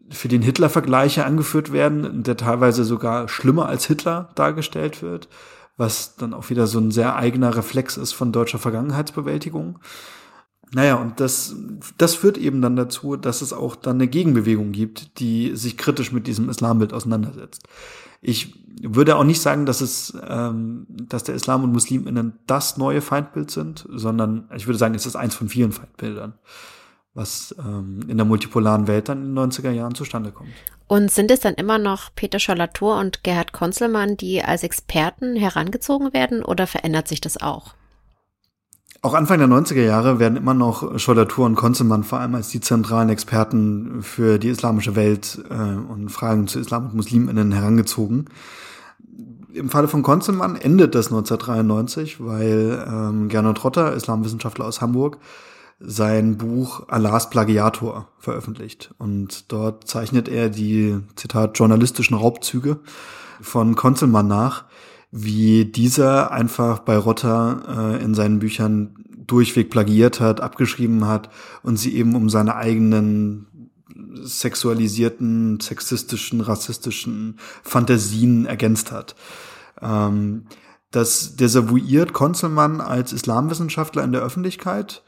für 0.10 0.28
den 0.28 0.42
Hitler 0.42 0.70
Vergleiche 0.70 1.24
angeführt 1.24 1.72
werden, 1.72 2.24
der 2.24 2.36
teilweise 2.36 2.84
sogar 2.84 3.30
schlimmer 3.30 3.68
als 3.68 3.86
Hitler 3.86 4.30
dargestellt 4.34 5.04
wird, 5.04 5.30
was 5.78 6.16
dann 6.16 6.34
auch 6.34 6.50
wieder 6.50 6.66
so 6.66 6.80
ein 6.80 6.90
sehr 6.90 7.16
eigener 7.16 7.56
Reflex 7.56 7.96
ist 7.96 8.14
von 8.14 8.32
deutscher 8.32 8.58
Vergangenheitsbewältigung. 8.58 9.78
Naja, 10.74 10.96
und 10.96 11.20
das, 11.20 11.56
das 11.98 12.16
führt 12.16 12.38
eben 12.38 12.62
dann 12.62 12.76
dazu, 12.76 13.16
dass 13.16 13.42
es 13.42 13.54
auch 13.54 13.76
dann 13.76 13.98
eine 13.98 14.08
Gegenbewegung 14.08 14.74
gibt, 14.74 15.20
die 15.20 15.56
sich 15.56 15.78
kritisch 15.78 16.12
mit 16.12 16.28
diesem 16.28 16.50
Islambild 16.50 16.94
auseinandersetzt. 16.94 17.64
Ich 18.22 18.54
würde 18.82 19.16
auch 19.16 19.24
nicht 19.24 19.42
sagen, 19.42 19.66
dass 19.66 19.80
es, 19.80 20.14
ähm, 20.28 20.86
dass 20.90 21.24
der 21.24 21.36
Islam 21.36 21.64
und 21.64 21.72
Musliminnen 21.72 22.34
das 22.48 22.78
neue 22.78 23.02
Feindbild 23.02 23.50
sind, 23.50 23.88
sondern 23.90 24.50
ich 24.56 24.68
würde 24.68 24.78
sagen, 24.78 24.96
es 24.96 25.06
ist 25.06 25.16
eins 25.16 25.36
von 25.36 25.50
vielen 25.50 25.72
Feindbildern 25.72 26.34
was 27.18 27.54
ähm, 27.58 28.02
in 28.08 28.18
der 28.18 28.26
multipolaren 28.26 28.88
Welt 28.88 29.10
dann 29.10 29.24
in 29.24 29.36
den 29.36 29.52
90er 29.52 29.72
Jahren 29.72 29.96
zustande 29.96 30.32
kommt. 30.32 30.52
Und 30.88 31.12
sind 31.12 31.32
es 31.32 31.42
dann 31.42 31.56
immer 31.56 31.80
noch 31.80 32.12
Peter 32.16 32.40
Schollatur 32.40 32.98
und 33.00 33.24
Gerhard 33.24 33.52
Konzelmann, 33.52 34.16
die 34.16 34.42
als 34.42 34.64
Experten 34.64 35.36
herangezogen 35.36 36.14
werden 36.14 36.44
oder 36.44 36.68
verändert 36.68 37.08
sich 37.08 37.20
das 37.20 37.42
auch? 37.42 37.74
Auch 39.08 39.14
Anfang 39.14 39.40
der 39.40 39.48
90er 39.48 39.86
Jahre 39.86 40.20
werden 40.20 40.36
immer 40.36 40.54
noch 40.54 41.00
Schollatur 41.00 41.46
und 41.46 41.56
Konzelmann 41.56 42.04
vor 42.04 42.20
allem 42.20 42.36
als 42.36 42.50
die 42.50 42.60
zentralen 42.60 43.08
Experten 43.08 44.04
für 44.04 44.38
die 44.38 44.50
islamische 44.50 44.98
Welt 44.98 45.40
äh, 45.50 45.54
und 45.54 46.10
Fragen 46.10 46.48
zu 46.48 46.60
Islam 46.60 46.88
und 46.88 46.96
Musliminnen 46.96 47.54
herangezogen. 47.54 48.26
Im 49.54 49.70
Falle 49.70 49.88
von 49.88 50.04
Konzelmann 50.04 50.58
endet 50.58 50.94
das 50.94 51.06
1993, 51.06 52.18
weil 52.20 52.86
ähm, 52.86 53.30
Gernot 53.30 53.64
Rotter, 53.64 53.94
Islamwissenschaftler 53.94 54.66
aus 54.66 54.82
Hamburg, 54.82 55.20
sein 55.80 56.38
Buch 56.38 56.90
Allahs 56.90 57.30
Plagiator 57.30 58.10
veröffentlicht. 58.20 58.94
Und 58.98 59.54
dort 59.54 59.88
zeichnet 59.88 60.28
er 60.28 60.50
die, 60.50 61.00
Zitat, 61.16 61.58
journalistischen 61.58 62.18
Raubzüge 62.18 62.82
von 63.40 63.78
Konzelmann 63.78 64.28
nach, 64.28 64.66
wie 65.12 65.66
dieser 65.66 66.32
einfach 66.32 66.80
bei 66.80 66.98
Rotter 66.98 67.96
äh, 67.98 68.04
in 68.04 68.14
seinen 68.14 68.40
Büchern 68.40 68.96
durchweg 69.26 69.70
plagiert 69.70 70.20
hat, 70.20 70.42
abgeschrieben 70.42 71.06
hat 71.06 71.30
und 71.64 71.78
sie 71.78 71.96
eben 71.96 72.16
um 72.16 72.30
seine 72.30 72.56
eigenen 72.56 73.48
sexualisierten, 74.24 75.60
sexistischen, 75.60 76.42
rassistischen 76.42 77.38
Fantasien 77.64 78.46
ergänzt 78.46 78.92
hat. 78.92 79.16
Ähm, 79.82 80.46
das 80.92 81.36
desavouiert 81.36 82.14
Konzelmann 82.14 82.82
als 82.82 83.14
Islamwissenschaftler 83.14 84.04
in 84.04 84.14
der 84.14 84.22
Öffentlichkeit 84.22 85.04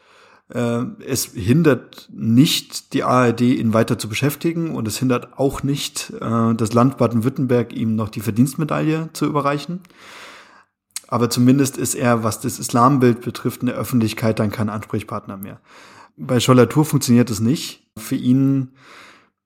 es 0.53 1.25
hindert 1.25 2.09
nicht 2.11 2.93
die 2.93 3.03
ARD, 3.03 3.41
ihn 3.41 3.73
weiter 3.73 3.99
zu 3.99 4.09
beschäftigen 4.09 4.75
und 4.75 4.87
es 4.87 4.97
hindert 4.97 5.37
auch 5.37 5.61
nicht 5.61 6.11
äh, 6.19 6.55
das 6.55 6.73
Land 6.73 6.97
Baden-Württemberg, 6.97 7.73
ihm 7.73 7.95
noch 7.95 8.09
die 8.09 8.21
Verdienstmedaille 8.21 9.09
zu 9.13 9.25
überreichen. 9.25 9.81
Aber 11.07 11.29
zumindest 11.29 11.77
ist 11.77 11.95
er, 11.95 12.23
was 12.23 12.39
das 12.39 12.59
Islambild 12.59 13.21
betrifft, 13.21 13.61
in 13.61 13.67
der 13.67 13.75
Öffentlichkeit 13.75 14.39
dann 14.39 14.51
kein 14.51 14.69
Ansprechpartner 14.69 15.37
mehr. 15.37 15.59
Bei 16.17 16.39
Schollatur 16.39 16.85
funktioniert 16.85 17.29
es 17.29 17.39
nicht. 17.39 17.87
Für 17.97 18.15
ihn 18.15 18.71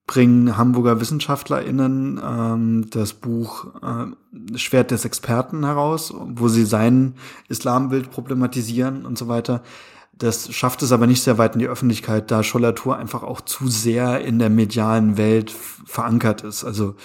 bringen 0.07 0.57
Hamburger 0.57 0.99
WissenschaftlerInnen 0.99 2.19
ähm, 2.21 2.89
das 2.89 3.13
Buch 3.13 3.67
äh, 3.81 4.57
Schwert 4.57 4.91
des 4.91 5.05
Experten 5.05 5.63
heraus, 5.65 6.13
wo 6.17 6.49
sie 6.49 6.65
sein 6.65 7.15
Islambild 7.47 8.11
problematisieren 8.11 9.05
und 9.05 9.17
so 9.17 9.27
weiter. 9.27 9.63
Das 10.17 10.53
schafft 10.53 10.83
es 10.83 10.91
aber 10.91 11.07
nicht 11.07 11.23
sehr 11.23 11.37
weit 11.37 11.55
in 11.55 11.59
die 11.59 11.67
Öffentlichkeit, 11.67 12.29
da 12.29 12.43
Schollatur 12.43 12.97
einfach 12.97 13.23
auch 13.23 13.41
zu 13.41 13.67
sehr 13.67 14.21
in 14.21 14.39
der 14.39 14.49
medialen 14.49 15.17
Welt 15.17 15.51
verankert 15.51 16.43
ist. 16.43 16.63
Also 16.63 16.95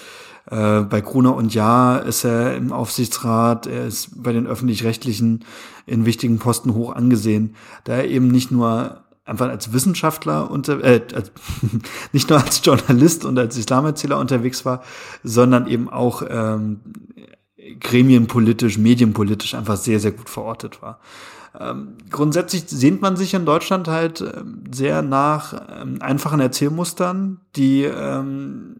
äh, 0.49 0.81
bei 0.81 1.01
Gruner 1.01 1.35
und 1.35 1.53
Ja 1.53 1.97
ist 1.97 2.23
er 2.23 2.55
im 2.55 2.71
Aufsichtsrat, 2.71 3.67
er 3.67 3.87
ist 3.87 4.21
bei 4.23 4.31
den 4.31 4.47
öffentlich-rechtlichen 4.47 5.45
in 5.85 6.05
wichtigen 6.05 6.39
Posten 6.39 6.73
hoch 6.73 6.93
angesehen, 6.95 7.55
da 7.83 7.97
er 7.97 8.07
eben 8.07 8.27
nicht 8.27 8.51
nur 8.51 9.03
einfach 9.25 9.49
als 9.49 9.73
Wissenschaftler 9.73 10.49
unter, 10.49 10.83
äh, 10.83 11.01
als, 11.13 11.31
nicht 12.13 12.29
nur 12.29 12.43
als 12.43 12.61
Journalist 12.63 13.25
und 13.25 13.37
als 13.37 13.57
Islamerzähler 13.57 14.17
unterwegs 14.17 14.65
war, 14.65 14.83
sondern 15.23 15.67
eben 15.67 15.89
auch 15.89 16.23
ähm, 16.27 16.79
gremienpolitisch, 17.79 18.77
medienpolitisch 18.77 19.55
einfach 19.55 19.77
sehr, 19.77 19.99
sehr 19.99 20.11
gut 20.11 20.29
verortet 20.29 20.81
war. 20.81 20.99
Ähm, 21.59 21.95
grundsätzlich 22.11 22.65
sehnt 22.67 23.01
man 23.01 23.17
sich 23.17 23.33
in 23.33 23.45
Deutschland 23.45 23.87
halt 23.87 24.21
ähm, 24.21 24.63
sehr 24.71 25.01
nach 25.01 25.81
ähm, 25.81 26.01
einfachen 26.01 26.39
Erzählmustern, 26.39 27.41
die 27.55 27.83
ähm, 27.83 28.75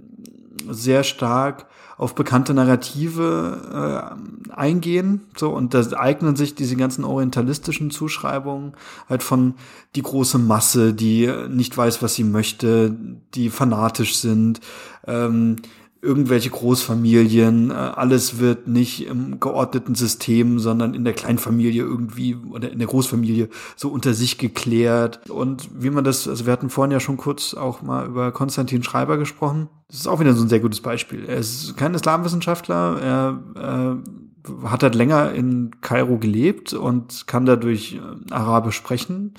sehr 0.70 1.04
stark 1.04 1.66
auf 1.98 2.16
bekannte 2.16 2.54
Narrative 2.54 4.16
äh, 4.48 4.54
eingehen. 4.54 5.28
So, 5.36 5.50
und 5.50 5.74
da 5.74 5.84
eignen 5.98 6.38
sich 6.38 6.56
diese 6.56 6.78
ganzen 6.78 7.04
orientalistischen 7.04 7.92
Zuschreibungen 7.92 8.74
halt 9.10 9.22
von 9.22 9.56
die 9.98 10.02
große 10.02 10.38
Masse, 10.38 10.94
die 10.94 11.30
nicht 11.50 11.76
weiß, 11.78 12.02
was 12.02 12.16
sie 12.16 12.24
möchte, 12.24 12.96
die 13.34 13.50
fanatisch 13.50 14.16
sind, 14.16 14.62
ähm, 15.08 15.58
irgendwelche 16.02 16.50
Großfamilien, 16.50 17.72
äh, 17.72 17.74
alles 17.74 18.40
wird 18.40 18.68
nicht 18.68 19.06
im 19.06 19.40
geordneten 19.40 19.96
System, 19.96 20.60
sondern 20.60 20.94
in 20.94 21.04
der 21.04 21.14
Kleinfamilie 21.14 21.84
irgendwie 21.84 22.36
oder 22.36 22.72
in 22.72 22.80
der 22.80 22.88
Großfamilie 22.88 23.50
so 23.76 23.90
unter 23.90 24.14
sich 24.14 24.38
geklärt. 24.38 25.30
Und 25.30 25.70
wie 25.74 25.90
man 25.90 26.04
das, 26.04 26.28
also 26.28 26.46
wir 26.46 26.54
hatten 26.54 26.70
vorhin 26.70 26.92
ja 26.92 27.00
schon 27.00 27.18
kurz 27.18 27.54
auch 27.54 27.82
mal 27.82 28.08
über 28.08 28.32
Konstantin 28.32 28.84
Schreiber 28.84 29.18
gesprochen. 29.18 29.68
Das 29.90 29.98
ist 29.98 30.08
auch 30.08 30.20
wieder 30.20 30.34
so 30.34 30.44
ein 30.44 30.50
sehr 30.50 30.62
gutes 30.62 30.82
Beispiel. 30.82 31.26
Er 31.26 31.38
ist 31.38 31.76
kein 31.76 31.94
Islamwissenschaftler, 31.94 33.00
er 33.02 34.00
äh, 34.02 34.68
hat 34.68 34.84
halt 34.84 34.96
länger 34.96 35.34
in 35.34 35.82
Kairo 35.82 36.18
gelebt 36.18 36.74
und 36.74 37.28
kann 37.28 37.46
dadurch 37.46 37.96
äh, 37.96 38.34
Arabisch 38.34 38.76
sprechen, 38.76 39.34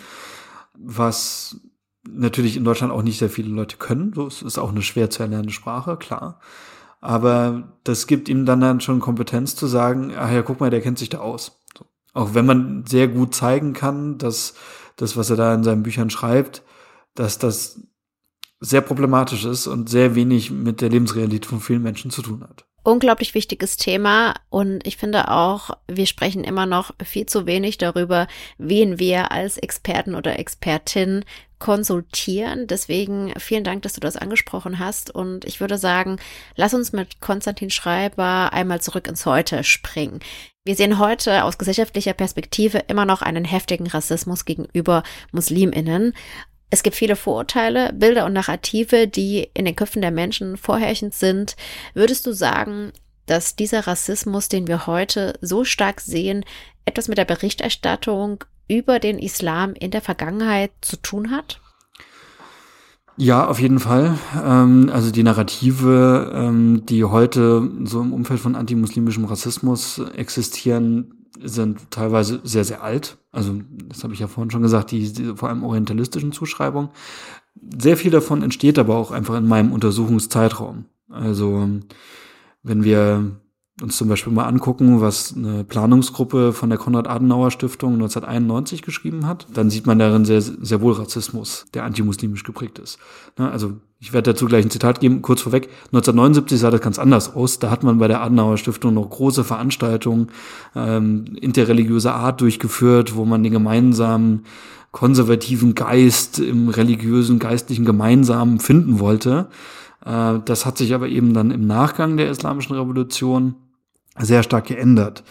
was 0.78 1.60
natürlich 2.08 2.56
in 2.56 2.64
Deutschland 2.64 2.92
auch 2.92 3.02
nicht 3.02 3.18
sehr 3.18 3.30
viele 3.30 3.50
Leute 3.50 3.76
können. 3.76 4.12
So, 4.14 4.26
es 4.26 4.42
ist 4.42 4.58
auch 4.58 4.70
eine 4.70 4.82
schwer 4.82 5.10
zu 5.10 5.22
erlernende 5.22 5.52
Sprache, 5.52 5.96
klar. 5.96 6.40
Aber 7.00 7.78
das 7.84 8.06
gibt 8.06 8.28
ihm 8.28 8.44
dann, 8.44 8.60
dann 8.60 8.80
schon 8.80 9.00
Kompetenz 9.00 9.56
zu 9.56 9.66
sagen, 9.66 10.12
ach 10.16 10.30
ja, 10.30 10.42
guck 10.42 10.60
mal, 10.60 10.70
der 10.70 10.80
kennt 10.80 10.98
sich 10.98 11.08
da 11.08 11.18
aus. 11.18 11.60
So. 11.76 11.86
Auch 12.12 12.34
wenn 12.34 12.46
man 12.46 12.84
sehr 12.86 13.08
gut 13.08 13.34
zeigen 13.34 13.72
kann, 13.72 14.18
dass 14.18 14.54
das, 14.96 15.16
was 15.16 15.30
er 15.30 15.36
da 15.36 15.54
in 15.54 15.64
seinen 15.64 15.82
Büchern 15.82 16.10
schreibt, 16.10 16.62
dass 17.14 17.38
das 17.38 17.80
sehr 18.60 18.82
problematisch 18.82 19.46
ist 19.46 19.66
und 19.66 19.88
sehr 19.88 20.14
wenig 20.14 20.50
mit 20.50 20.82
der 20.82 20.90
Lebensrealität 20.90 21.46
von 21.46 21.60
vielen 21.60 21.82
Menschen 21.82 22.10
zu 22.10 22.20
tun 22.20 22.42
hat. 22.42 22.66
Unglaublich 22.82 23.34
wichtiges 23.34 23.76
Thema 23.76 24.34
und 24.48 24.86
ich 24.86 24.96
finde 24.96 25.30
auch, 25.30 25.70
wir 25.86 26.06
sprechen 26.06 26.44
immer 26.44 26.66
noch 26.66 26.92
viel 27.04 27.26
zu 27.26 27.46
wenig 27.46 27.78
darüber, 27.78 28.26
wen 28.58 28.98
wir 28.98 29.32
als 29.32 29.58
Experten 29.58 30.14
oder 30.14 30.38
Expertin 30.38 31.24
konsultieren. 31.58 32.66
Deswegen 32.66 33.32
vielen 33.38 33.64
Dank, 33.64 33.82
dass 33.82 33.92
du 33.92 34.00
das 34.00 34.16
angesprochen 34.16 34.78
hast 34.78 35.14
und 35.14 35.44
ich 35.44 35.60
würde 35.60 35.78
sagen, 35.78 36.18
lass 36.56 36.74
uns 36.74 36.92
mit 36.92 37.20
Konstantin 37.20 37.70
Schreiber 37.70 38.52
einmal 38.52 38.80
zurück 38.80 39.06
ins 39.06 39.26
Heute 39.26 39.62
springen. 39.62 40.20
Wir 40.64 40.76
sehen 40.76 40.98
heute 40.98 41.44
aus 41.44 41.56
gesellschaftlicher 41.56 42.12
Perspektive 42.12 42.78
immer 42.88 43.06
noch 43.06 43.22
einen 43.22 43.44
heftigen 43.44 43.86
Rassismus 43.86 44.44
gegenüber 44.44 45.02
Musliminnen 45.32 46.14
es 46.70 46.82
gibt 46.82 46.96
viele 46.96 47.16
Vorurteile, 47.16 47.92
Bilder 47.92 48.24
und 48.24 48.32
Narrative, 48.32 49.08
die 49.08 49.50
in 49.54 49.64
den 49.64 49.76
Köpfen 49.76 50.02
der 50.02 50.12
Menschen 50.12 50.56
vorherrschend 50.56 51.14
sind. 51.14 51.56
Würdest 51.94 52.26
du 52.26 52.32
sagen, 52.32 52.92
dass 53.26 53.56
dieser 53.56 53.86
Rassismus, 53.86 54.48
den 54.48 54.68
wir 54.68 54.86
heute 54.86 55.34
so 55.40 55.64
stark 55.64 56.00
sehen, 56.00 56.44
etwas 56.84 57.08
mit 57.08 57.18
der 57.18 57.24
Berichterstattung 57.24 58.44
über 58.68 59.00
den 59.00 59.18
Islam 59.18 59.74
in 59.74 59.90
der 59.90 60.00
Vergangenheit 60.00 60.70
zu 60.80 60.96
tun 60.96 61.30
hat? 61.32 61.60
Ja, 63.16 63.46
auf 63.48 63.60
jeden 63.60 63.80
Fall. 63.80 64.16
Ähm, 64.42 64.90
also 64.92 65.10
die 65.10 65.24
Narrative, 65.24 66.32
ähm, 66.34 66.86
die 66.86 67.04
heute 67.04 67.68
so 67.84 68.00
im 68.00 68.12
Umfeld 68.12 68.40
von 68.40 68.54
antimuslimischem 68.54 69.24
Rassismus 69.24 70.00
existieren, 70.16 71.19
sind 71.42 71.90
teilweise 71.90 72.40
sehr, 72.44 72.64
sehr 72.64 72.82
alt. 72.82 73.18
Also, 73.32 73.60
das 73.88 74.02
habe 74.04 74.14
ich 74.14 74.20
ja 74.20 74.28
vorhin 74.28 74.50
schon 74.50 74.62
gesagt, 74.62 74.90
die, 74.90 75.12
die 75.12 75.36
vor 75.36 75.48
allem 75.48 75.64
orientalistischen 75.64 76.32
Zuschreibungen. 76.32 76.90
Sehr 77.78 77.96
viel 77.96 78.10
davon 78.10 78.42
entsteht 78.42 78.78
aber 78.78 78.96
auch 78.96 79.10
einfach 79.10 79.36
in 79.36 79.46
meinem 79.46 79.72
Untersuchungszeitraum. 79.72 80.84
Also, 81.08 81.68
wenn 82.62 82.84
wir 82.84 83.32
uns 83.82 83.96
zum 83.96 84.08
Beispiel 84.08 84.32
mal 84.32 84.44
angucken, 84.44 85.00
was 85.00 85.34
eine 85.36 85.64
Planungsgruppe 85.64 86.52
von 86.52 86.68
der 86.68 86.78
Konrad-Adenauer-Stiftung 86.78 87.94
1991 87.94 88.82
geschrieben 88.82 89.26
hat, 89.26 89.46
dann 89.54 89.70
sieht 89.70 89.86
man 89.86 89.98
darin 89.98 90.24
sehr, 90.24 90.40
sehr 90.40 90.80
wohl 90.80 90.92
Rassismus, 90.92 91.66
der 91.74 91.84
antimuslimisch 91.84 92.44
geprägt 92.44 92.78
ist. 92.78 92.98
Ne, 93.38 93.50
also 93.50 93.74
ich 93.98 94.12
werde 94.12 94.32
dazu 94.32 94.46
gleich 94.46 94.64
ein 94.64 94.70
Zitat 94.70 95.00
geben, 95.00 95.22
kurz 95.22 95.42
vorweg. 95.42 95.68
1979 95.86 96.58
sah 96.58 96.70
das 96.70 96.80
ganz 96.80 96.98
anders 96.98 97.34
aus. 97.34 97.58
Da 97.58 97.70
hat 97.70 97.82
man 97.82 97.98
bei 97.98 98.08
der 98.08 98.22
Adenauer 98.22 98.56
Stiftung 98.56 98.94
noch 98.94 99.08
große 99.08 99.44
Veranstaltungen 99.44 100.28
ähm, 100.74 101.36
interreligiöser 101.40 102.14
Art 102.14 102.40
durchgeführt, 102.40 103.14
wo 103.14 103.24
man 103.24 103.42
den 103.42 103.52
gemeinsamen 103.52 104.44
konservativen 104.92 105.74
Geist 105.74 106.38
im 106.38 106.68
religiösen, 106.68 107.38
geistlichen 107.38 107.84
Gemeinsamen 107.84 108.58
finden 108.58 108.98
wollte. 109.00 109.48
Äh, 110.04 110.38
das 110.44 110.66
hat 110.66 110.78
sich 110.78 110.94
aber 110.94 111.08
eben 111.08 111.34
dann 111.34 111.50
im 111.50 111.66
Nachgang 111.66 112.16
der 112.16 112.30
Islamischen 112.30 112.74
Revolution 112.74 113.54
sehr 114.18 114.42
stark 114.42 114.66
geändert. 114.66 115.24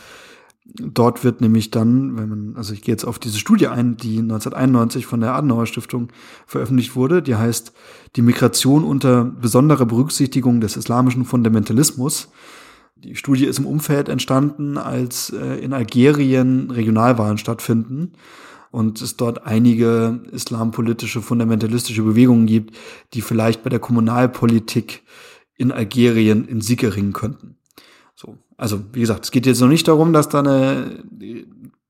Dort 0.75 1.23
wird 1.23 1.41
nämlich 1.41 1.71
dann, 1.71 2.15
wenn 2.17 2.29
man, 2.29 2.53
also 2.55 2.73
ich 2.73 2.81
gehe 2.81 2.93
jetzt 2.93 3.03
auf 3.03 3.17
diese 3.17 3.39
Studie 3.39 3.67
ein, 3.67 3.97
die 3.97 4.19
1991 4.19 5.05
von 5.05 5.19
der 5.19 5.33
Adenauer 5.33 5.65
Stiftung 5.65 6.09
veröffentlicht 6.45 6.95
wurde, 6.95 7.23
die 7.23 7.35
heißt 7.35 7.73
Die 8.15 8.21
Migration 8.21 8.83
unter 8.83 9.23
besonderer 9.23 9.85
Berücksichtigung 9.85 10.61
des 10.61 10.77
islamischen 10.77 11.25
Fundamentalismus. 11.25 12.29
Die 12.95 13.15
Studie 13.15 13.45
ist 13.45 13.59
im 13.59 13.65
Umfeld 13.65 14.09
entstanden, 14.09 14.77
als 14.77 15.31
äh, 15.31 15.55
in 15.59 15.73
Algerien 15.73 16.69
Regionalwahlen 16.69 17.37
stattfinden 17.37 18.13
und 18.71 19.01
es 19.01 19.17
dort 19.17 19.45
einige 19.47 20.21
islampolitische, 20.31 21.21
fundamentalistische 21.21 22.03
Bewegungen 22.03 22.45
gibt, 22.45 22.75
die 23.13 23.21
vielleicht 23.21 23.63
bei 23.63 23.69
der 23.69 23.79
Kommunalpolitik 23.79 25.03
in 25.55 25.71
Algerien 25.71 26.45
in 26.45 26.61
Sieg 26.61 26.83
ringen 26.83 27.13
könnten. 27.13 27.58
So. 28.19 28.35
Also, 28.57 28.81
wie 28.91 28.99
gesagt, 28.99 29.23
es 29.23 29.31
geht 29.31 29.45
jetzt 29.45 29.61
noch 29.61 29.69
nicht 29.69 29.87
darum, 29.87 30.11
dass 30.11 30.27
da 30.27 30.39
eine 30.39 30.99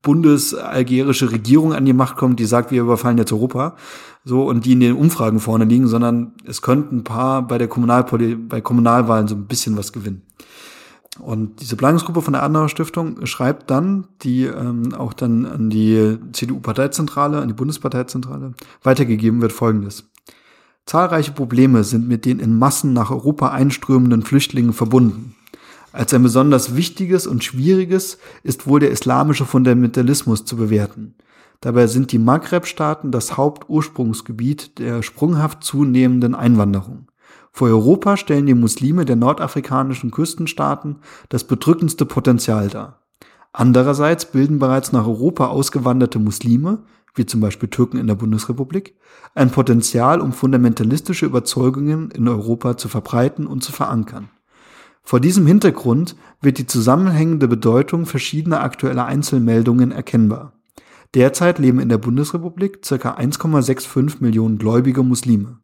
bundesalgerische 0.00 1.32
Regierung 1.32 1.74
an 1.74 1.84
die 1.84 1.92
Macht 1.92 2.16
kommt, 2.16 2.38
die 2.38 2.44
sagt, 2.44 2.70
wir 2.70 2.82
überfallen 2.82 3.18
jetzt 3.18 3.32
Europa, 3.32 3.74
so, 4.24 4.44
und 4.44 4.64
die 4.64 4.72
in 4.72 4.80
den 4.80 4.94
Umfragen 4.94 5.40
vorne 5.40 5.64
liegen, 5.64 5.88
sondern 5.88 6.34
es 6.44 6.62
könnten 6.62 6.98
ein 6.98 7.04
paar 7.04 7.42
bei 7.42 7.58
der 7.58 7.66
Kommunalpoli 7.66 8.36
bei 8.36 8.60
Kommunalwahlen 8.60 9.26
so 9.26 9.34
ein 9.34 9.46
bisschen 9.46 9.76
was 9.76 9.92
gewinnen. 9.92 10.22
Und 11.18 11.60
diese 11.60 11.74
Planungsgruppe 11.74 12.22
von 12.22 12.34
der 12.34 12.44
Adenauer 12.44 12.68
Stiftung 12.68 13.26
schreibt 13.26 13.68
dann, 13.68 14.06
die 14.22 14.44
ähm, 14.44 14.94
auch 14.94 15.12
dann 15.12 15.44
an 15.46 15.68
die 15.68 16.16
CDU-Parteizentrale, 16.32 17.40
an 17.40 17.48
die 17.48 17.54
Bundesparteizentrale 17.54 18.54
weitergegeben 18.84 19.42
wird, 19.42 19.52
folgendes. 19.52 20.04
Zahlreiche 20.86 21.32
Probleme 21.32 21.82
sind 21.82 22.06
mit 22.06 22.24
den 22.24 22.38
in 22.38 22.56
Massen 22.56 22.92
nach 22.92 23.10
Europa 23.10 23.48
einströmenden 23.48 24.22
Flüchtlingen 24.22 24.72
verbunden. 24.72 25.34
Als 25.92 26.14
ein 26.14 26.22
besonders 26.22 26.76
wichtiges 26.76 27.26
und 27.26 27.42
schwieriges 27.42 28.18
ist 28.42 28.66
wohl 28.66 28.80
der 28.80 28.90
islamische 28.90 29.44
Fundamentalismus 29.44 30.44
zu 30.44 30.56
bewerten. 30.56 31.14
Dabei 31.60 31.88
sind 31.88 32.12
die 32.12 32.18
Maghreb-Staaten 32.18 33.10
das 33.10 33.36
Hauptursprungsgebiet 33.36 34.78
der 34.78 35.02
sprunghaft 35.02 35.62
zunehmenden 35.62 36.34
Einwanderung. 36.34 37.08
Vor 37.52 37.68
Europa 37.68 38.16
stellen 38.16 38.46
die 38.46 38.54
Muslime 38.54 39.04
der 39.04 39.16
nordafrikanischen 39.16 40.10
Küstenstaaten 40.10 40.96
das 41.28 41.44
bedrückendste 41.44 42.06
Potenzial 42.06 42.68
dar. 42.68 43.00
Andererseits 43.52 44.26
bilden 44.30 44.60
bereits 44.60 44.92
nach 44.92 45.06
Europa 45.06 45.48
ausgewanderte 45.48 46.20
Muslime, 46.20 46.84
wie 47.16 47.26
zum 47.26 47.40
Beispiel 47.40 47.68
Türken 47.68 47.98
in 47.98 48.06
der 48.06 48.14
Bundesrepublik, 48.14 48.94
ein 49.34 49.50
Potenzial, 49.50 50.20
um 50.20 50.32
fundamentalistische 50.32 51.26
Überzeugungen 51.26 52.12
in 52.12 52.28
Europa 52.28 52.76
zu 52.76 52.88
verbreiten 52.88 53.48
und 53.48 53.64
zu 53.64 53.72
verankern. 53.72 54.30
Vor 55.02 55.20
diesem 55.20 55.46
Hintergrund 55.46 56.16
wird 56.40 56.58
die 56.58 56.66
zusammenhängende 56.66 57.48
Bedeutung 57.48 58.06
verschiedener 58.06 58.62
aktueller 58.62 59.06
Einzelmeldungen 59.06 59.92
erkennbar. 59.92 60.52
Derzeit 61.14 61.58
leben 61.58 61.80
in 61.80 61.88
der 61.88 61.98
Bundesrepublik 61.98 62.82
ca. 62.82 62.94
1,65 62.94 64.16
Millionen 64.20 64.58
gläubige 64.58 65.02
Muslime. 65.02 65.58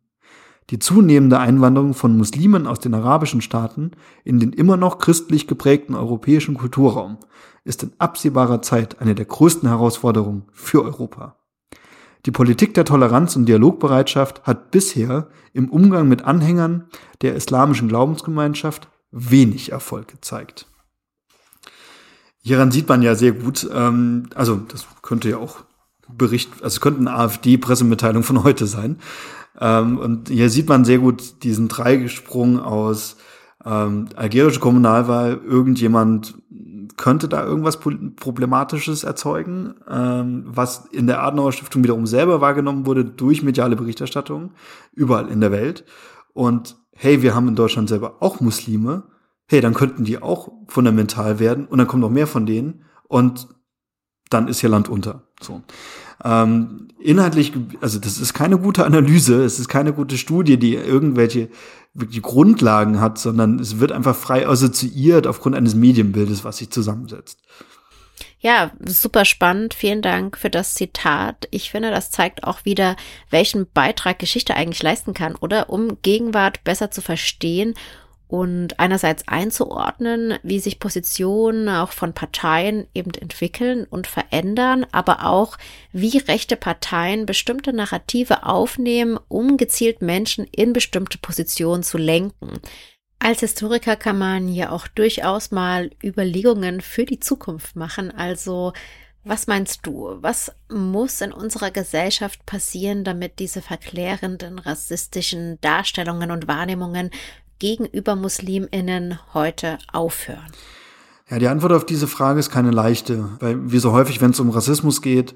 Die 0.71 0.81
zunehmende 0.81 1.39
Einwanderung 1.39 1.95
von 1.95 2.17
Muslimen 2.17 2.67
aus 2.67 2.81
den 2.81 2.95
arabischen 2.95 3.41
Staaten 3.41 3.93
in 4.25 4.41
den 4.41 4.53
immer 4.53 4.77
noch 4.77 4.99
christlich 4.99 5.47
geprägten 5.47 5.95
europäischen 5.95 6.57
Kulturraum 6.57 7.19
ist 7.63 7.85
in 7.85 7.93
absehbarer 7.99 8.63
Zeit 8.63 9.01
eine 9.01 9.15
der 9.15 9.27
größten 9.27 9.69
Herausforderungen 9.69 10.47
für 10.51 10.83
Europa. 10.83 11.37
Die 12.25 12.33
Politik 12.33 12.75
der 12.75 12.85
Toleranz 12.85 13.37
und 13.37 13.47
Dialogbereitschaft 13.47 14.43
hat 14.43 14.73
bisher 14.73 15.29
im 15.53 15.71
Umgang 15.71 16.09
mit 16.09 16.25
Anhängern 16.25 16.87
der 17.23 17.37
islamischen 17.37 17.87
Glaubensgemeinschaft 17.87 18.89
wenig 19.11 19.73
Erfolg 19.73 20.09
gezeigt. 20.09 20.67
Hieran 22.43 22.71
sieht 22.71 22.89
man 22.89 23.03
ja 23.03 23.15
sehr 23.15 23.33
gut, 23.33 23.69
ähm, 23.73 24.29
also 24.35 24.57
das 24.57 24.87
könnte 25.03 25.31
ja 25.31 25.39
auch 25.39 25.65
Bericht, 26.09 26.63
also 26.63 26.81
könnte 26.81 27.01
eine 27.01 27.13
AfD-Pressemitteilung 27.15 28.23
von 28.23 28.45
heute 28.45 28.67
sein. 28.67 28.99
Ähm, 29.59 29.99
und 29.99 30.29
hier 30.29 30.51
sieht 30.51 30.69
man 30.69 30.85
sehr 30.85 30.99
gut 30.99 31.43
diesen 31.43 31.69
Dreigesprung 31.69 32.61
aus 32.61 33.17
ähm, 33.65 34.09
algerische 34.15 34.61
Kommunalwahl, 34.61 35.41
irgendjemand 35.45 36.35
könnte 36.97 37.29
da 37.29 37.45
irgendwas 37.45 37.79
Problematisches 37.79 39.05
erzeugen, 39.05 39.75
ähm, 39.89 40.45
was 40.47 40.87
in 40.93 41.07
der 41.07 41.23
Adenauer 41.23 41.53
Stiftung 41.53 41.83
wiederum 41.83 42.07
selber 42.07 42.41
wahrgenommen 42.41 42.87
wurde 42.87 43.05
durch 43.05 43.43
mediale 43.43 43.77
Berichterstattung 43.77 44.53
überall 44.93 45.29
in 45.29 45.41
der 45.41 45.53
Welt. 45.53 45.85
Und 46.33 46.77
hey, 46.97 47.23
wir 47.23 47.35
haben 47.35 47.49
in 47.49 47.55
Deutschland 47.55 47.89
selber 47.89 48.17
auch 48.21 48.41
Muslime, 48.41 49.05
hey, 49.49 49.61
dann 49.61 49.75
könnten 49.75 50.05
die 50.05 50.21
auch 50.21 50.51
fundamental 50.67 51.39
werden 51.39 51.67
und 51.67 51.79
dann 51.79 51.87
kommt 51.87 52.03
noch 52.03 52.11
mehr 52.11 52.27
von 52.27 52.47
denen 52.47 52.85
und 53.09 53.49
dann 54.31 54.49
ist 54.49 54.61
hier 54.61 54.71
Land 54.71 54.89
unter. 54.89 55.23
So. 55.41 55.63
Ähm, 56.25 56.89
inhaltlich, 56.99 57.53
also 57.81 57.99
das 57.99 58.19
ist 58.19 58.35
keine 58.35 58.59
gute 58.59 58.85
Analyse, 58.85 59.45
es 59.45 59.61
ist 59.61 59.69
keine 59.69 59.93
gute 59.93 60.19
Studie, 60.19 60.57
die 60.57 60.75
irgendwelche 60.75 61.49
die 61.95 62.21
Grundlagen 62.21 63.01
hat, 63.01 63.19
sondern 63.19 63.59
es 63.59 63.79
wird 63.79 63.91
einfach 63.91 64.15
frei 64.15 64.47
assoziiert 64.47 65.27
aufgrund 65.27 65.57
eines 65.57 65.75
Medienbildes, 65.75 66.45
was 66.45 66.59
sich 66.59 66.71
zusammensetzt. 66.71 67.41
Ja, 68.47 68.71
super 68.79 69.25
spannend. 69.25 69.75
Vielen 69.75 70.03
Dank 70.03 70.39
für 70.39 70.51
das 70.51 70.75
Zitat. 70.75 71.49
Ich 71.51 71.73
finde, 71.73 71.91
das 71.91 72.13
zeigt 72.13 72.45
auch 72.45 72.65
wieder, 72.65 72.95
welchen 73.29 73.69
Beitrag 73.69 74.21
Geschichte 74.21 74.55
eigentlich 74.55 74.85
leisten 74.85 75.15
kann, 75.15 75.35
oder? 75.35 75.69
Um 75.69 76.01
Gegenwart 76.01 76.63
besser 76.63 76.93
zu 76.93 77.01
verstehen 77.03 77.75
und 78.29 78.79
einerseits 78.79 79.27
einzuordnen, 79.27 80.39
wie 80.45 80.61
sich 80.61 80.79
Positionen 80.79 81.69
auch 81.69 81.91
von 81.91 82.13
Parteien 82.13 82.87
eben 82.95 83.11
entwickeln 83.15 83.85
und 83.85 84.07
verändern, 84.07 84.87
aber 84.93 85.27
auch, 85.27 85.59
wie 85.91 86.17
rechte 86.17 86.55
Parteien 86.55 87.27
bestimmte 87.27 87.73
Narrative 87.73 88.45
aufnehmen, 88.45 89.19
um 89.27 89.57
gezielt 89.57 90.03
Menschen 90.03 90.47
in 90.53 90.73
bestimmte 90.73 91.19
Positionen 91.19 91.83
zu 91.83 91.99
lenken. 91.99 92.61
Als 93.19 93.41
Historiker 93.41 93.97
kann 93.97 94.19
man 94.19 94.49
ja 94.49 94.71
auch 94.71 94.87
durchaus 94.89 95.51
mal 95.51 95.91
Überlegungen 96.05 96.81
für 96.81 97.05
die 97.05 97.21
Zukunft 97.21 97.75
machen, 97.75 98.11
also 98.11 98.73
was 99.25 99.49
meinst 99.49 99.81
du? 99.85 100.19
Was 100.21 100.53
muss 100.73 101.21
in 101.21 101.33
unserer 101.33 101.73
Gesellschaft 101.73 102.47
passieren, 102.47 103.03
damit 103.03 103.41
diese 103.41 103.61
verklärenden 103.61 104.61
rassistischen 104.61 105.59
Darstellungen 105.61 106.31
und 106.31 106.47
Wahrnehmungen 106.47 107.11
gegenüber 107.59 108.15
Musliminnen 108.15 109.19
heute 109.35 109.79
aufhören? 109.93 110.53
Ja, 111.29 111.41
die 111.41 111.49
Antwort 111.49 111.73
auf 111.73 111.85
diese 111.85 112.07
Frage 112.07 112.39
ist 112.39 112.51
keine 112.51 112.71
leichte, 112.71 113.31
weil 113.41 113.73
wie 113.73 113.81
so 113.81 113.91
häufig, 113.91 114.21
wenn 114.21 114.31
es 114.31 114.39
um 114.39 114.51
Rassismus 114.51 115.03
geht, 115.03 115.35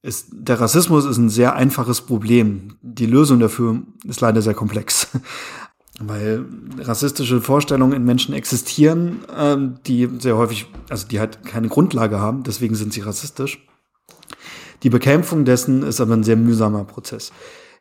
ist, 0.00 0.28
der 0.32 0.58
Rassismus 0.58 1.04
ist 1.04 1.18
ein 1.18 1.28
sehr 1.28 1.54
einfaches 1.54 2.00
Problem. 2.00 2.78
Die 2.80 3.04
Lösung 3.04 3.40
dafür 3.40 3.82
ist 4.04 4.22
leider 4.22 4.40
sehr 4.40 4.54
komplex. 4.54 5.08
Weil 6.00 6.44
rassistische 6.78 7.40
Vorstellungen 7.40 7.92
in 7.92 8.04
Menschen 8.04 8.32
existieren, 8.34 9.24
ähm, 9.36 9.78
die 9.86 10.08
sehr 10.18 10.36
häufig, 10.36 10.66
also 10.88 11.08
die 11.08 11.18
halt 11.18 11.44
keine 11.44 11.68
Grundlage 11.68 12.20
haben, 12.20 12.44
deswegen 12.44 12.76
sind 12.76 12.92
sie 12.92 13.00
rassistisch. 13.00 13.66
Die 14.84 14.90
Bekämpfung 14.90 15.44
dessen 15.44 15.82
ist 15.82 16.00
aber 16.00 16.14
ein 16.14 16.22
sehr 16.22 16.36
mühsamer 16.36 16.84
Prozess. 16.84 17.32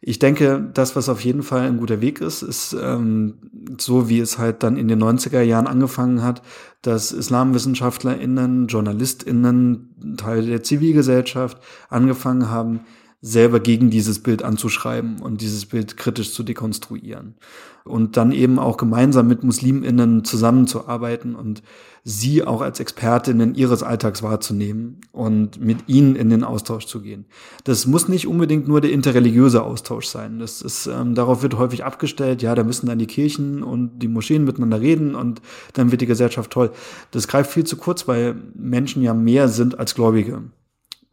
Ich 0.01 0.19
denke, 0.19 0.69
das, 0.73 0.95
was 0.95 1.09
auf 1.09 1.21
jeden 1.21 1.41
Fall 1.41 1.61
ein 1.61 1.77
guter 1.77 2.01
Weg 2.01 2.21
ist, 2.21 2.43
ist 2.43 2.75
ähm, 2.79 3.35
so, 3.79 4.09
wie 4.09 4.19
es 4.19 4.37
halt 4.37 4.61
dann 4.61 4.77
in 4.77 4.87
den 4.87 5.01
90er 5.01 5.41
Jahren 5.41 5.67
angefangen 5.67 6.21
hat, 6.21 6.43
dass 6.81 7.11
IslamwissenschaftlerInnen, 7.11 8.67
JournalistInnen, 8.67 10.15
Teile 10.17 10.45
der 10.45 10.63
Zivilgesellschaft 10.63 11.57
angefangen 11.89 12.49
haben, 12.49 12.81
selber 13.19 13.59
gegen 13.59 13.89
dieses 13.89 14.21
Bild 14.21 14.43
anzuschreiben 14.43 15.19
und 15.19 15.41
dieses 15.41 15.65
Bild 15.65 15.97
kritisch 15.97 16.33
zu 16.33 16.43
dekonstruieren. 16.43 17.35
Und 17.83 18.15
dann 18.15 18.31
eben 18.31 18.59
auch 18.59 18.77
gemeinsam 18.77 19.27
mit 19.27 19.43
MuslimInnen 19.43 20.23
zusammenzuarbeiten 20.23 21.35
und 21.35 21.63
sie 22.03 22.43
auch 22.43 22.61
als 22.61 22.79
Expertinnen 22.79 23.55
ihres 23.55 23.81
Alltags 23.81 24.21
wahrzunehmen 24.21 25.01
und 25.13 25.59
mit 25.59 25.87
ihnen 25.87 26.15
in 26.15 26.29
den 26.29 26.43
Austausch 26.43 26.85
zu 26.85 27.01
gehen. 27.01 27.25
Das 27.63 27.87
muss 27.87 28.07
nicht 28.07 28.27
unbedingt 28.27 28.67
nur 28.67 28.81
der 28.81 28.91
interreligiöse 28.91 29.63
Austausch 29.63 30.05
sein. 30.05 30.37
Das 30.39 30.61
ist, 30.61 30.85
ähm, 30.87 31.15
darauf 31.15 31.41
wird 31.41 31.57
häufig 31.57 31.85
abgestellt, 31.85 32.41
ja, 32.41 32.55
da 32.55 32.63
müssen 32.63 32.85
dann 32.85 32.99
die 32.99 33.07
Kirchen 33.07 33.63
und 33.63 33.99
die 33.99 34.09
Moscheen 34.09 34.43
miteinander 34.43 34.79
reden 34.79 35.15
und 35.15 35.41
dann 35.73 35.89
wird 35.91 36.01
die 36.01 36.07
Gesellschaft 36.07 36.51
toll. 36.51 36.71
Das 37.11 37.27
greift 37.27 37.51
viel 37.51 37.63
zu 37.63 37.77
kurz, 37.77 38.07
weil 38.07 38.35
Menschen 38.53 39.01
ja 39.01 39.13
mehr 39.13 39.47
sind 39.47 39.79
als 39.79 39.95
Gläubige. 39.95 40.43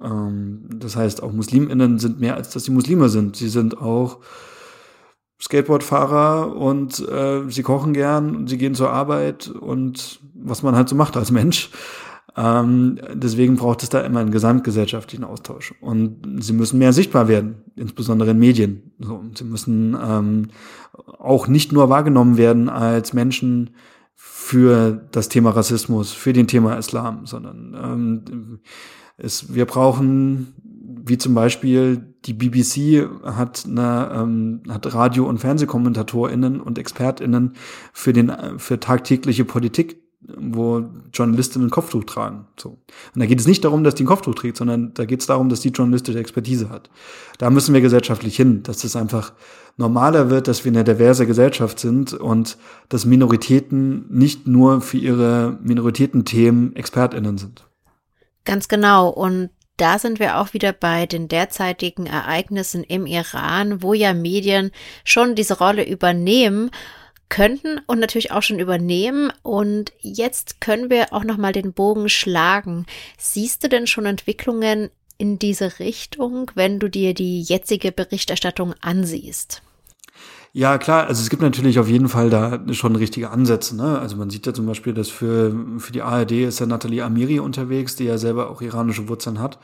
Ähm, 0.02 0.68
das 0.74 0.96
heißt, 0.96 1.22
auch 1.22 1.32
MuslimInnen 1.32 1.98
sind 1.98 2.20
mehr 2.20 2.36
als 2.36 2.50
dass 2.50 2.64
sie 2.64 2.70
Muslime 2.70 3.08
sind. 3.08 3.36
Sie 3.36 3.48
sind 3.48 3.78
auch 3.78 4.20
Skateboardfahrer 5.40 6.56
und 6.56 7.06
äh, 7.08 7.42
sie 7.48 7.62
kochen 7.62 7.92
gern 7.92 8.34
und 8.36 8.48
sie 8.48 8.58
gehen 8.58 8.74
zur 8.74 8.90
Arbeit 8.90 9.48
und 9.48 10.20
was 10.34 10.62
man 10.62 10.76
halt 10.76 10.88
so 10.88 10.96
macht 10.96 11.16
als 11.16 11.30
Mensch. 11.30 11.70
Ähm, 12.36 12.98
deswegen 13.12 13.56
braucht 13.56 13.82
es 13.82 13.88
da 13.88 14.00
immer 14.00 14.20
einen 14.20 14.32
gesamtgesellschaftlichen 14.32 15.24
Austausch. 15.24 15.74
Und 15.80 16.42
sie 16.42 16.52
müssen 16.52 16.78
mehr 16.78 16.92
sichtbar 16.92 17.28
werden, 17.28 17.62
insbesondere 17.76 18.32
in 18.32 18.38
Medien. 18.38 18.92
So, 18.98 19.22
sie 19.36 19.44
müssen 19.44 19.96
ähm, 20.00 20.48
auch 21.18 21.46
nicht 21.46 21.72
nur 21.72 21.90
wahrgenommen 21.90 22.36
werden 22.36 22.68
als 22.68 23.12
Menschen 23.12 23.70
für 24.14 25.06
das 25.12 25.28
Thema 25.28 25.50
Rassismus, 25.50 26.12
für 26.12 26.32
den 26.32 26.48
Thema 26.48 26.76
Islam, 26.76 27.26
sondern 27.26 27.76
ähm, 27.80 28.60
es, 29.16 29.54
wir 29.54 29.66
brauchen, 29.66 30.54
wie 31.06 31.18
zum 31.18 31.34
Beispiel 31.34 32.02
die 32.24 32.32
BBC 32.32 33.08
hat, 33.24 33.64
eine, 33.66 34.10
ähm, 34.14 34.62
hat 34.68 34.92
Radio- 34.94 35.28
und 35.28 35.38
FernsehkommentatorInnen 35.38 36.60
und 36.60 36.78
ExpertInnen 36.78 37.52
für, 37.92 38.12
den, 38.12 38.32
für 38.58 38.80
tagtägliche 38.80 39.44
Politik, 39.44 40.00
wo 40.36 40.84
Journalistinnen 41.12 41.68
ein 41.68 41.70
Kopftuch 41.70 42.04
tragen. 42.04 42.46
So. 42.58 42.70
Und 42.70 43.20
da 43.20 43.26
geht 43.26 43.40
es 43.40 43.46
nicht 43.46 43.64
darum, 43.64 43.84
dass 43.84 43.94
die 43.94 44.04
ein 44.04 44.06
Kopftuch 44.06 44.34
trägt, 44.34 44.56
sondern 44.56 44.94
da 44.94 45.04
geht 45.04 45.20
es 45.20 45.26
darum, 45.26 45.50
dass 45.50 45.60
die 45.60 45.68
journalistische 45.68 46.18
Expertise 46.18 46.70
hat. 46.70 46.88
Da 47.38 47.50
müssen 47.50 47.74
wir 47.74 47.82
gesellschaftlich 47.82 48.36
hin, 48.36 48.62
dass 48.62 48.84
es 48.84 48.96
einfach 48.96 49.34
normaler 49.76 50.30
wird, 50.30 50.48
dass 50.48 50.64
wir 50.64 50.72
eine 50.72 50.84
diverse 50.84 51.26
Gesellschaft 51.26 51.78
sind 51.78 52.14
und 52.14 52.56
dass 52.88 53.04
Minoritäten 53.04 54.06
nicht 54.08 54.46
nur 54.46 54.80
für 54.80 54.98
ihre 54.98 55.58
Minoritätenthemen 55.62 56.74
ExpertInnen 56.76 57.36
sind. 57.36 57.66
Ganz 58.44 58.68
genau. 58.68 59.08
Und 59.08 59.50
da 59.76 59.98
sind 59.98 60.20
wir 60.20 60.38
auch 60.38 60.52
wieder 60.52 60.72
bei 60.72 61.06
den 61.06 61.28
derzeitigen 61.28 62.06
Ereignissen 62.06 62.84
im 62.84 63.06
Iran, 63.06 63.82
wo 63.82 63.92
ja 63.92 64.14
Medien 64.14 64.70
schon 65.04 65.34
diese 65.34 65.58
Rolle 65.58 65.84
übernehmen 65.84 66.70
könnten 67.28 67.80
und 67.86 67.98
natürlich 67.98 68.30
auch 68.30 68.42
schon 68.42 68.60
übernehmen. 68.60 69.32
Und 69.42 69.92
jetzt 69.98 70.60
können 70.60 70.90
wir 70.90 71.12
auch 71.12 71.24
noch 71.24 71.38
mal 71.38 71.52
den 71.52 71.72
Bogen 71.72 72.08
schlagen. 72.08 72.86
Siehst 73.18 73.64
du 73.64 73.68
denn 73.68 73.86
schon 73.86 74.06
Entwicklungen 74.06 74.90
in 75.18 75.38
diese 75.38 75.78
Richtung, 75.80 76.50
wenn 76.54 76.78
du 76.78 76.88
dir 76.88 77.14
die 77.14 77.42
jetzige 77.42 77.90
Berichterstattung 77.90 78.74
ansiehst? 78.80 79.62
Ja, 80.56 80.78
klar, 80.78 81.08
also 81.08 81.20
es 81.20 81.30
gibt 81.30 81.42
natürlich 81.42 81.80
auf 81.80 81.88
jeden 81.88 82.08
Fall 82.08 82.30
da 82.30 82.60
schon 82.74 82.94
richtige 82.94 83.30
Ansätze. 83.30 83.74
Ne? 83.74 83.98
Also 83.98 84.16
man 84.16 84.30
sieht 84.30 84.46
ja 84.46 84.54
zum 84.54 84.66
Beispiel, 84.66 84.94
dass 84.94 85.08
für, 85.08 85.52
für 85.78 85.90
die 85.90 86.00
ARD 86.00 86.30
ist 86.30 86.60
ja 86.60 86.66
Nathalie 86.66 87.04
Amiri 87.04 87.40
unterwegs, 87.40 87.96
die 87.96 88.04
ja 88.04 88.18
selber 88.18 88.50
auch 88.50 88.62
iranische 88.62 89.08
Wurzeln 89.08 89.40
hat, 89.40 89.58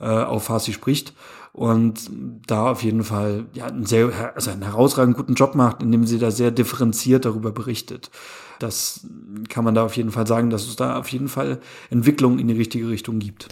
äh, 0.00 0.04
auf 0.04 0.44
Farsi 0.44 0.74
spricht 0.74 1.14
und 1.54 2.10
da 2.46 2.70
auf 2.72 2.82
jeden 2.82 3.04
Fall 3.04 3.46
ja 3.54 3.64
einen 3.64 3.86
sehr, 3.86 4.34
also 4.34 4.50
einen 4.50 4.60
herausragend 4.60 5.16
guten 5.16 5.32
Job 5.32 5.54
macht, 5.54 5.82
indem 5.82 6.06
sie 6.06 6.18
da 6.18 6.30
sehr 6.30 6.50
differenziert 6.50 7.24
darüber 7.24 7.50
berichtet. 7.50 8.10
Das 8.58 9.06
kann 9.48 9.64
man 9.64 9.74
da 9.74 9.82
auf 9.82 9.96
jeden 9.96 10.10
Fall 10.10 10.26
sagen, 10.26 10.50
dass 10.50 10.68
es 10.68 10.76
da 10.76 10.98
auf 10.98 11.08
jeden 11.08 11.28
Fall 11.28 11.58
Entwicklungen 11.88 12.38
in 12.38 12.48
die 12.48 12.54
richtige 12.54 12.90
Richtung 12.90 13.18
gibt. 13.18 13.48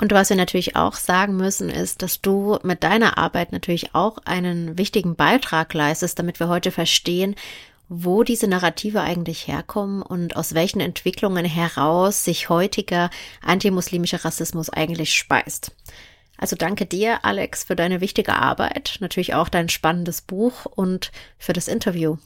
Und 0.00 0.12
was 0.12 0.30
wir 0.30 0.36
natürlich 0.36 0.76
auch 0.76 0.94
sagen 0.94 1.36
müssen, 1.36 1.68
ist, 1.68 2.00
dass 2.00 2.22
du 2.22 2.58
mit 2.62 2.82
deiner 2.82 3.18
Arbeit 3.18 3.52
natürlich 3.52 3.94
auch 3.94 4.16
einen 4.24 4.78
wichtigen 4.78 5.14
Beitrag 5.14 5.74
leistest, 5.74 6.18
damit 6.18 6.40
wir 6.40 6.48
heute 6.48 6.70
verstehen, 6.70 7.34
wo 7.90 8.22
diese 8.22 8.48
Narrative 8.48 9.02
eigentlich 9.02 9.46
herkommen 9.46 10.00
und 10.00 10.36
aus 10.36 10.54
welchen 10.54 10.80
Entwicklungen 10.80 11.44
heraus 11.44 12.24
sich 12.24 12.48
heutiger 12.48 13.10
antimuslimischer 13.42 14.24
Rassismus 14.24 14.70
eigentlich 14.70 15.12
speist. 15.14 15.72
Also 16.38 16.56
danke 16.56 16.86
dir, 16.86 17.22
Alex, 17.24 17.64
für 17.64 17.76
deine 17.76 18.00
wichtige 18.00 18.36
Arbeit, 18.36 18.96
natürlich 19.00 19.34
auch 19.34 19.50
dein 19.50 19.68
spannendes 19.68 20.22
Buch 20.22 20.64
und 20.64 21.12
für 21.36 21.52
das 21.52 21.68
Interview. 21.68 22.16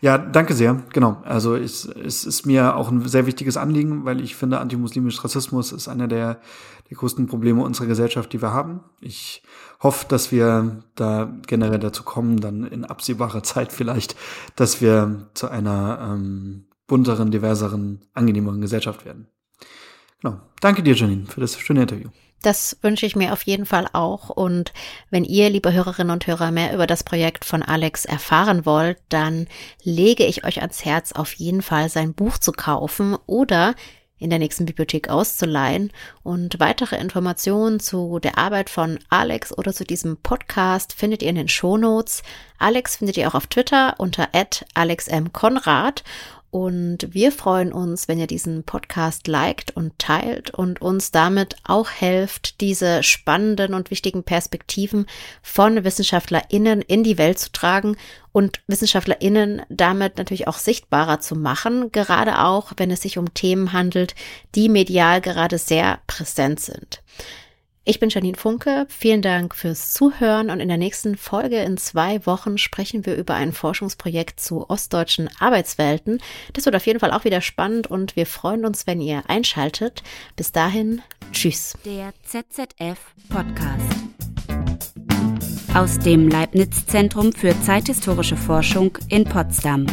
Ja, 0.00 0.16
danke 0.18 0.54
sehr. 0.54 0.82
Genau. 0.92 1.20
Also 1.24 1.56
es, 1.56 1.84
es 1.84 2.24
ist 2.24 2.46
mir 2.46 2.76
auch 2.76 2.90
ein 2.90 3.06
sehr 3.08 3.26
wichtiges 3.26 3.56
Anliegen, 3.56 4.04
weil 4.04 4.20
ich 4.20 4.36
finde, 4.36 4.58
antimuslimischer 4.58 5.24
Rassismus 5.24 5.72
ist 5.72 5.88
einer 5.88 6.08
der, 6.08 6.40
der 6.90 6.96
größten 6.96 7.28
Probleme 7.28 7.62
unserer 7.62 7.86
Gesellschaft, 7.86 8.32
die 8.32 8.42
wir 8.42 8.52
haben. 8.52 8.80
Ich 9.00 9.42
hoffe, 9.80 10.06
dass 10.08 10.32
wir 10.32 10.82
da 10.96 11.32
generell 11.46 11.78
dazu 11.78 12.02
kommen, 12.02 12.40
dann 12.40 12.64
in 12.64 12.84
absehbarer 12.84 13.42
Zeit 13.42 13.72
vielleicht, 13.72 14.16
dass 14.56 14.80
wir 14.80 15.30
zu 15.34 15.48
einer 15.48 16.00
ähm, 16.02 16.66
bunteren, 16.88 17.30
diverseren, 17.30 18.04
angenehmeren 18.12 18.60
Gesellschaft 18.60 19.04
werden. 19.04 19.28
Genau. 20.20 20.40
Danke 20.60 20.82
dir, 20.82 20.94
Janine, 20.94 21.26
für 21.26 21.40
das 21.40 21.58
schöne 21.58 21.82
Interview. 21.82 22.10
Das 22.42 22.78
wünsche 22.80 23.06
ich 23.06 23.16
mir 23.16 23.32
auf 23.32 23.42
jeden 23.42 23.66
Fall 23.66 23.86
auch. 23.92 24.30
Und 24.30 24.72
wenn 25.10 25.24
ihr, 25.24 25.50
liebe 25.50 25.72
Hörerinnen 25.72 26.10
und 26.10 26.26
Hörer, 26.26 26.50
mehr 26.50 26.74
über 26.74 26.86
das 26.86 27.04
Projekt 27.04 27.44
von 27.44 27.62
Alex 27.62 28.04
erfahren 28.04 28.64
wollt, 28.64 28.98
dann 29.10 29.46
lege 29.82 30.24
ich 30.24 30.44
euch 30.44 30.60
ans 30.62 30.84
Herz, 30.84 31.12
auf 31.12 31.34
jeden 31.34 31.62
Fall 31.62 31.88
sein 31.88 32.14
Buch 32.14 32.38
zu 32.38 32.52
kaufen 32.52 33.16
oder 33.26 33.74
in 34.20 34.30
der 34.30 34.38
nächsten 34.38 34.66
Bibliothek 34.66 35.08
auszuleihen. 35.08 35.90
Und 36.22 36.60
weitere 36.60 36.96
Informationen 36.96 37.80
zu 37.80 38.20
der 38.20 38.38
Arbeit 38.38 38.70
von 38.70 39.00
Alex 39.08 39.56
oder 39.56 39.72
zu 39.72 39.84
diesem 39.84 40.18
Podcast 40.18 40.92
findet 40.92 41.22
ihr 41.22 41.30
in 41.30 41.34
den 41.34 41.48
Shownotes. 41.48 42.22
Alex 42.58 42.96
findet 42.96 43.16
ihr 43.16 43.26
auch 43.26 43.34
auf 43.34 43.48
Twitter 43.48 43.94
unter 43.98 44.28
alexmkonrad 44.74 46.04
und 46.50 47.06
wir 47.10 47.30
freuen 47.30 47.72
uns, 47.72 48.08
wenn 48.08 48.18
ihr 48.18 48.26
diesen 48.26 48.64
Podcast 48.64 49.28
liked 49.28 49.76
und 49.76 49.96
teilt 49.98 50.50
und 50.50 50.82
uns 50.82 51.12
damit 51.12 51.54
auch 51.62 51.88
helft, 51.90 52.60
diese 52.60 53.04
spannenden 53.04 53.72
und 53.72 53.92
wichtigen 53.92 54.24
Perspektiven 54.24 55.06
von 55.42 55.84
WissenschaftlerInnen 55.84 56.82
in 56.82 57.04
die 57.04 57.18
Welt 57.18 57.38
zu 57.38 57.52
tragen 57.52 57.96
und 58.32 58.62
WissenschaftlerInnen 58.66 59.62
damit 59.68 60.18
natürlich 60.18 60.48
auch 60.48 60.58
sichtbarer 60.58 61.20
zu 61.20 61.36
machen, 61.36 61.92
gerade 61.92 62.40
auch, 62.40 62.72
wenn 62.76 62.90
es 62.90 63.02
sich 63.02 63.16
um 63.16 63.32
Themen 63.32 63.72
handelt, 63.72 64.16
die 64.56 64.68
medial 64.68 65.20
gerade 65.20 65.58
sehr 65.58 66.00
präsent 66.08 66.58
sind. 66.58 67.00
Ich 67.90 67.98
bin 67.98 68.08
Janine 68.08 68.36
Funke. 68.36 68.86
Vielen 68.88 69.20
Dank 69.20 69.52
fürs 69.52 69.92
Zuhören 69.92 70.50
und 70.50 70.60
in 70.60 70.68
der 70.68 70.78
nächsten 70.78 71.16
Folge 71.16 71.56
in 71.56 71.76
zwei 71.76 72.24
Wochen 72.24 72.56
sprechen 72.56 73.04
wir 73.04 73.16
über 73.16 73.34
ein 73.34 73.52
Forschungsprojekt 73.52 74.38
zu 74.38 74.70
ostdeutschen 74.70 75.28
Arbeitswelten. 75.40 76.22
Das 76.52 76.66
wird 76.66 76.76
auf 76.76 76.86
jeden 76.86 77.00
Fall 77.00 77.10
auch 77.10 77.24
wieder 77.24 77.40
spannend 77.40 77.88
und 77.88 78.14
wir 78.14 78.26
freuen 78.26 78.64
uns, 78.64 78.86
wenn 78.86 79.00
ihr 79.00 79.24
einschaltet. 79.26 80.04
Bis 80.36 80.52
dahin, 80.52 81.02
tschüss. 81.32 81.76
Der 81.84 82.12
ZZF 82.22 83.12
Podcast. 83.28 83.98
Aus 85.74 85.98
dem 85.98 86.28
Leibniz 86.28 86.86
Zentrum 86.86 87.32
für 87.32 87.60
zeithistorische 87.62 88.36
Forschung 88.36 88.96
in 89.08 89.24
Potsdam. 89.24 89.86